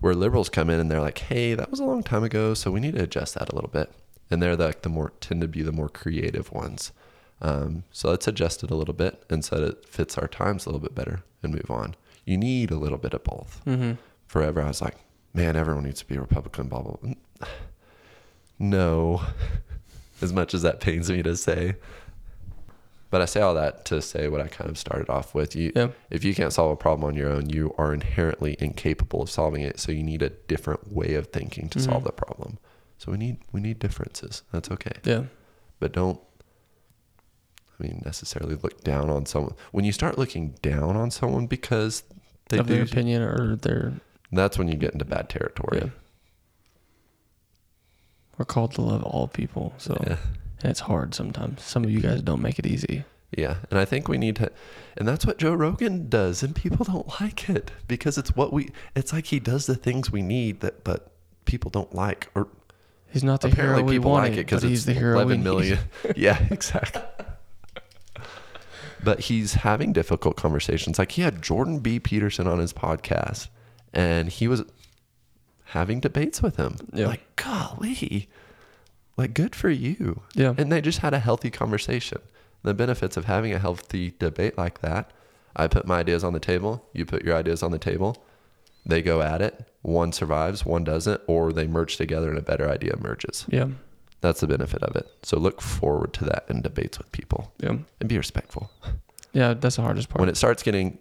Where 0.01 0.15
liberals 0.15 0.49
come 0.49 0.69
in 0.69 0.81
and 0.81 0.91
they're 0.91 1.01
like, 1.01 1.19
hey, 1.19 1.55
that 1.55 1.71
was 1.71 1.81
a 1.81 1.85
long 1.85 2.03
time 2.03 2.25
ago. 2.25 2.53
So 2.53 2.71
we 2.71 2.81
need 2.81 2.97
to 2.97 3.05
adjust 3.05 3.35
that 3.35 3.51
a 3.51 3.55
little 3.55 3.71
bit. 3.71 3.93
And 4.31 4.43
they're 4.43 4.57
like 4.57 4.83
the 4.83 4.89
more, 4.89 5.13
tend 5.21 5.41
to 5.43 5.49
be 5.49 5.63
the 5.63 5.73
more 5.73 5.89
creative 5.89 6.51
ones. 6.53 6.93
Um, 7.41 7.85
so 7.91 8.11
let's 8.11 8.27
adjust 8.27 8.65
it 8.65 8.71
a 8.71 8.77
little 8.77 8.95
bit 8.95 9.25
and 9.31 9.45
so 9.45 9.61
that 9.61 9.69
it 9.69 9.89
fits 9.89 10.19
our 10.19 10.29
times 10.29 10.67
a 10.67 10.71
little 10.71 10.81
bit 10.81 10.95
better 10.95 11.23
and 11.43 11.53
move 11.53 11.71
on. 11.71 11.95
You 12.25 12.37
need 12.39 12.71
a 12.71 12.77
little 12.77 12.99
bit 12.99 13.15
of 13.15 13.23
both. 13.23 13.61
Mm-hmm. 13.67 13.93
Forever, 14.27 14.63
I 14.63 14.69
was 14.69 14.83
like, 14.83 14.97
man, 15.33 15.57
everyone 15.57 15.85
needs 15.85 16.01
to 16.01 16.07
be 16.07 16.17
a 16.17 16.21
Republican, 16.21 16.69
blah, 16.69 16.83
blah, 16.83 16.97
blah. 17.01 17.15
No, 18.59 19.21
as 20.23 20.33
much 20.33 20.55
as 20.55 20.63
that 20.63 20.81
pains 20.81 21.11
me 21.11 21.23
to 21.23 21.37
say. 21.37 21.77
But 23.11 23.21
I 23.21 23.27
say 23.27 23.41
all 23.41 23.55
that 23.55 23.85
to 23.87 24.03
say 24.03 24.27
what 24.29 24.41
I 24.41 24.49
kind 24.49 24.69
of 24.69 24.77
started 24.77 25.09
off 25.09 25.35
with. 25.35 25.55
You, 25.55 25.71
Yeah. 25.77 25.89
if 26.11 26.25
you 26.25 26.35
can't 26.35 26.53
solve 26.53 26.73
a 26.73 26.77
problem 26.77 27.07
on 27.07 27.15
your 27.15 27.31
own, 27.31 27.49
you 27.49 27.73
are 27.79 27.95
inherently 27.95 28.57
incapable 28.59 29.23
of 29.23 29.31
solving 29.31 29.63
it. 29.63 29.79
So 29.79 29.93
you 29.93 30.03
need 30.03 30.21
a 30.23 30.31
different 30.31 30.93
way 30.93 31.15
of 31.15 31.29
thinking 31.29 31.69
to 31.71 31.81
solve 31.81 32.03
Mhm. 32.03 32.07
the 32.07 32.13
problem. 32.13 32.59
So 32.99 33.13
we 33.13 33.19
need 33.19 33.37
we 33.53 33.61
need 33.61 33.79
differences. 33.79 34.43
That's 34.51 34.71
okay. 34.71 34.95
Yeah. 35.05 35.25
But 35.79 35.93
don't 35.93 36.19
I 37.79 37.83
mean 37.83 38.03
necessarily 38.05 38.57
look 38.57 38.83
down 38.85 39.11
on 39.11 39.27
someone. 39.27 39.55
When 39.73 39.85
you 39.85 39.93
start 39.93 40.19
looking 40.19 40.55
down 40.63 40.97
on 40.97 41.11
someone 41.11 41.47
because 41.47 42.03
they 42.49 42.59
of 42.59 42.67
do 42.67 42.75
their 42.75 42.85
opinion 42.85 43.23
or 43.23 43.57
their 43.57 43.95
that's 44.33 44.59
when 44.59 44.69
you 44.69 44.75
get 44.77 44.93
into 44.93 45.05
bad 45.05 45.29
territory. 45.29 45.83
yeah. 45.85 45.91
We're 48.39 48.45
called 48.45 48.73
to 48.75 48.81
love 48.83 49.03
all 49.03 49.29
people, 49.29 49.75
so 49.79 49.97
Yeah. 50.07 50.17
and 50.63 50.71
it's 50.71 50.81
hard 50.81 51.15
sometimes. 51.15 51.63
Some 51.63 51.85
of 51.85 51.91
you 51.91 52.01
guys 52.01 52.23
don't 52.23 52.43
make 52.43 52.59
it 52.59 52.67
easy. 52.67 53.05
Yeah, 53.37 53.57
and 53.71 53.79
I 53.81 53.85
think 53.85 54.07
we 54.09 54.17
need 54.19 54.37
to, 54.37 54.51
and 54.97 55.09
that's 55.09 55.27
what 55.27 55.39
Joe 55.39 55.55
Rogan 55.55 56.09
does, 56.09 56.43
and 56.43 56.55
people 56.55 56.85
don't 56.93 57.09
like 57.21 57.49
it 57.49 57.71
because 57.89 58.17
it's 58.19 58.35
what 58.37 58.53
we. 58.53 58.71
It's 58.95 59.13
like 59.13 59.27
he 59.27 59.41
does 59.41 59.67
the 59.67 59.75
things 59.75 60.11
we 60.13 60.23
need 60.23 60.61
that, 60.61 60.85
but 60.85 61.11
people 61.45 61.71
don't 61.71 61.95
like, 61.95 62.29
or 62.35 62.49
He's 63.11 63.23
not 63.25 63.41
the 63.43 63.49
apparently 63.49 63.83
hero 63.83 63.89
we 63.89 63.95
people 63.97 64.11
wanted, 64.11 64.31
like 64.31 64.39
it 64.39 64.47
because 64.47 64.63
but 64.63 64.69
he's 64.71 64.87
the 64.87 64.93
hero 64.93 65.15
we 65.17 65.23
eleven 65.23 65.39
need. 65.39 65.45
million. 65.45 65.79
yeah, 66.17 66.45
exactly. 66.51 67.03
but 69.03 69.21
he's 69.21 69.55
having 69.55 69.93
difficult 69.93 70.37
conversations. 70.37 70.99
Like 70.99 71.13
he 71.13 71.23
had 71.23 71.43
Jordan 71.43 71.79
B. 71.81 72.01
Peterson 72.01 72.47
on 72.47 72.59
his 72.59 72.73
podcast, 72.73 73.49
and 73.93 74.29
he 74.29 74.49
was 74.49 74.63
having 75.75 76.01
debates 76.01 76.41
with 76.41 76.57
him. 76.57 76.77
Yeah. 76.93 77.09
Like, 77.09 77.37
golly, 77.37 78.29
like 79.17 79.35
good 79.35 79.55
for 79.55 79.69
you. 79.71 80.23
Yeah. 80.35 80.55
And 80.57 80.71
they 80.73 80.81
just 80.81 81.01
had 81.01 81.13
a 81.15 81.19
healthy 81.19 81.51
conversation. 81.51 82.19
The 82.63 82.75
benefits 82.75 83.17
of 83.17 83.27
having 83.27 83.53
a 83.53 83.59
healthy 83.59 84.15
debate 84.19 84.57
like 84.57 84.81
that 84.81 85.11
I 85.57 85.69
put 85.69 85.87
my 85.87 85.99
ideas 86.01 86.25
on 86.25 86.33
the 86.33 86.41
table, 86.41 86.85
you 86.93 87.05
put 87.07 87.23
your 87.23 87.37
ideas 87.37 87.63
on 87.63 87.71
the 87.71 87.79
table, 87.79 88.25
they 88.87 89.03
go 89.03 89.21
at 89.23 89.41
it. 89.41 89.69
One 89.83 90.11
survives, 90.13 90.65
one 90.67 90.83
doesn't, 90.85 91.21
or 91.29 91.53
they 91.53 91.67
merge 91.69 91.97
together 91.97 92.29
and 92.29 92.39
a 92.39 92.43
better 92.43 92.69
idea 92.69 92.93
emerges. 92.95 93.45
Yeah. 93.49 93.69
That's 94.21 94.41
the 94.41 94.47
benefit 94.49 94.83
of 94.83 94.97
it. 94.97 95.07
So 95.23 95.39
look 95.39 95.61
forward 95.61 96.13
to 96.15 96.25
that 96.25 96.45
in 96.49 96.61
debates 96.63 96.99
with 96.99 97.13
people 97.13 97.53
Yeah. 97.61 97.77
and 98.01 98.09
be 98.09 98.17
respectful. 98.17 98.71
Yeah. 99.33 99.55
That's 99.55 99.77
the 99.77 99.83
hardest 99.83 100.09
part. 100.09 100.21
When 100.21 100.29
it 100.29 100.37
starts 100.37 100.63
getting, 100.63 100.99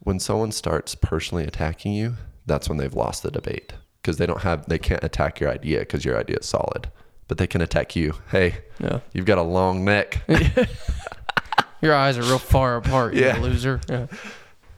when 0.00 0.20
someone 0.20 0.52
starts 0.52 0.94
personally 0.94 1.44
attacking 1.44 1.92
you, 1.92 2.14
that's 2.46 2.68
when 2.68 2.78
they've 2.78 2.94
lost 2.94 3.22
the 3.24 3.30
debate 3.30 3.72
because 4.06 4.18
they 4.18 4.26
don't 4.26 4.42
have, 4.42 4.64
they 4.68 4.78
can't 4.78 5.02
attack 5.02 5.40
your 5.40 5.50
idea 5.50 5.80
because 5.80 6.04
your 6.04 6.16
idea 6.16 6.36
is 6.36 6.46
solid, 6.46 6.88
but 7.26 7.38
they 7.38 7.46
can 7.48 7.60
attack 7.60 7.96
you. 7.96 8.14
Hey, 8.30 8.58
yeah. 8.78 9.00
you've 9.12 9.26
got 9.26 9.36
a 9.38 9.42
long 9.42 9.84
neck. 9.84 10.22
Your 11.82 11.92
eyes 11.94 12.16
are 12.16 12.22
real 12.22 12.38
far 12.38 12.76
apart, 12.76 13.14
you 13.14 13.22
Yeah. 13.24 13.38
loser. 13.38 13.80
Yeah. 13.88 14.06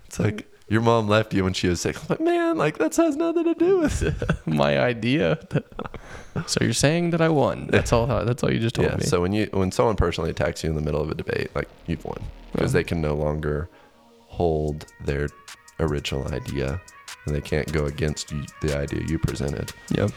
It's 0.07 0.19
like 0.19 0.51
your 0.69 0.81
mom 0.81 1.07
left 1.09 1.33
you 1.35 1.45
when 1.45 1.53
she 1.53 1.69
was 1.69 1.81
sick. 1.83 1.97
I'm 1.97 2.07
like, 2.09 2.21
man, 2.21 2.57
like 2.57 2.79
that 2.79 2.97
has 2.97 3.17
nothing 3.17 3.45
to 3.45 3.55
do 3.55 3.79
with 3.81 4.03
it. 4.03 4.15
My 4.47 4.81
idea. 4.81 5.39
so 6.47 6.59
you're 6.63 6.73
saying 6.73 7.11
that 7.11 7.21
I 7.21 7.29
won. 7.29 7.69
That's 7.71 7.93
all 7.93 8.07
that's 8.07 8.43
all 8.43 8.51
you 8.53 8.59
just 8.59 8.75
told 8.77 8.89
Yeah. 8.89 8.97
me. 8.97 9.05
So 9.05 9.21
when 9.21 9.33
you 9.35 9.49
when 9.53 9.71
someone 9.71 9.97
personally 9.97 10.31
attacks 10.31 10.65
you 10.65 10.71
in 10.71 10.77
the 10.77 10.83
middle 10.83 11.01
of 11.03 11.11
a 11.11 11.15
debate, 11.15 11.51
like 11.55 11.69
you've 11.87 12.05
won 12.05 12.21
because 12.53 12.73
Yeah. 12.73 12.79
they 12.81 12.85
can 12.85 13.01
no 13.03 13.15
longer 13.15 13.69
hold 14.27 14.87
their 15.05 15.29
original 15.79 16.27
idea 16.35 16.81
and 17.29 17.37
they 17.37 17.41
can't 17.41 17.71
go 17.73 17.85
against 17.85 18.33
the 18.61 18.77
idea 18.77 19.03
you 19.07 19.19
presented. 19.19 19.73
Yep. 19.91 20.11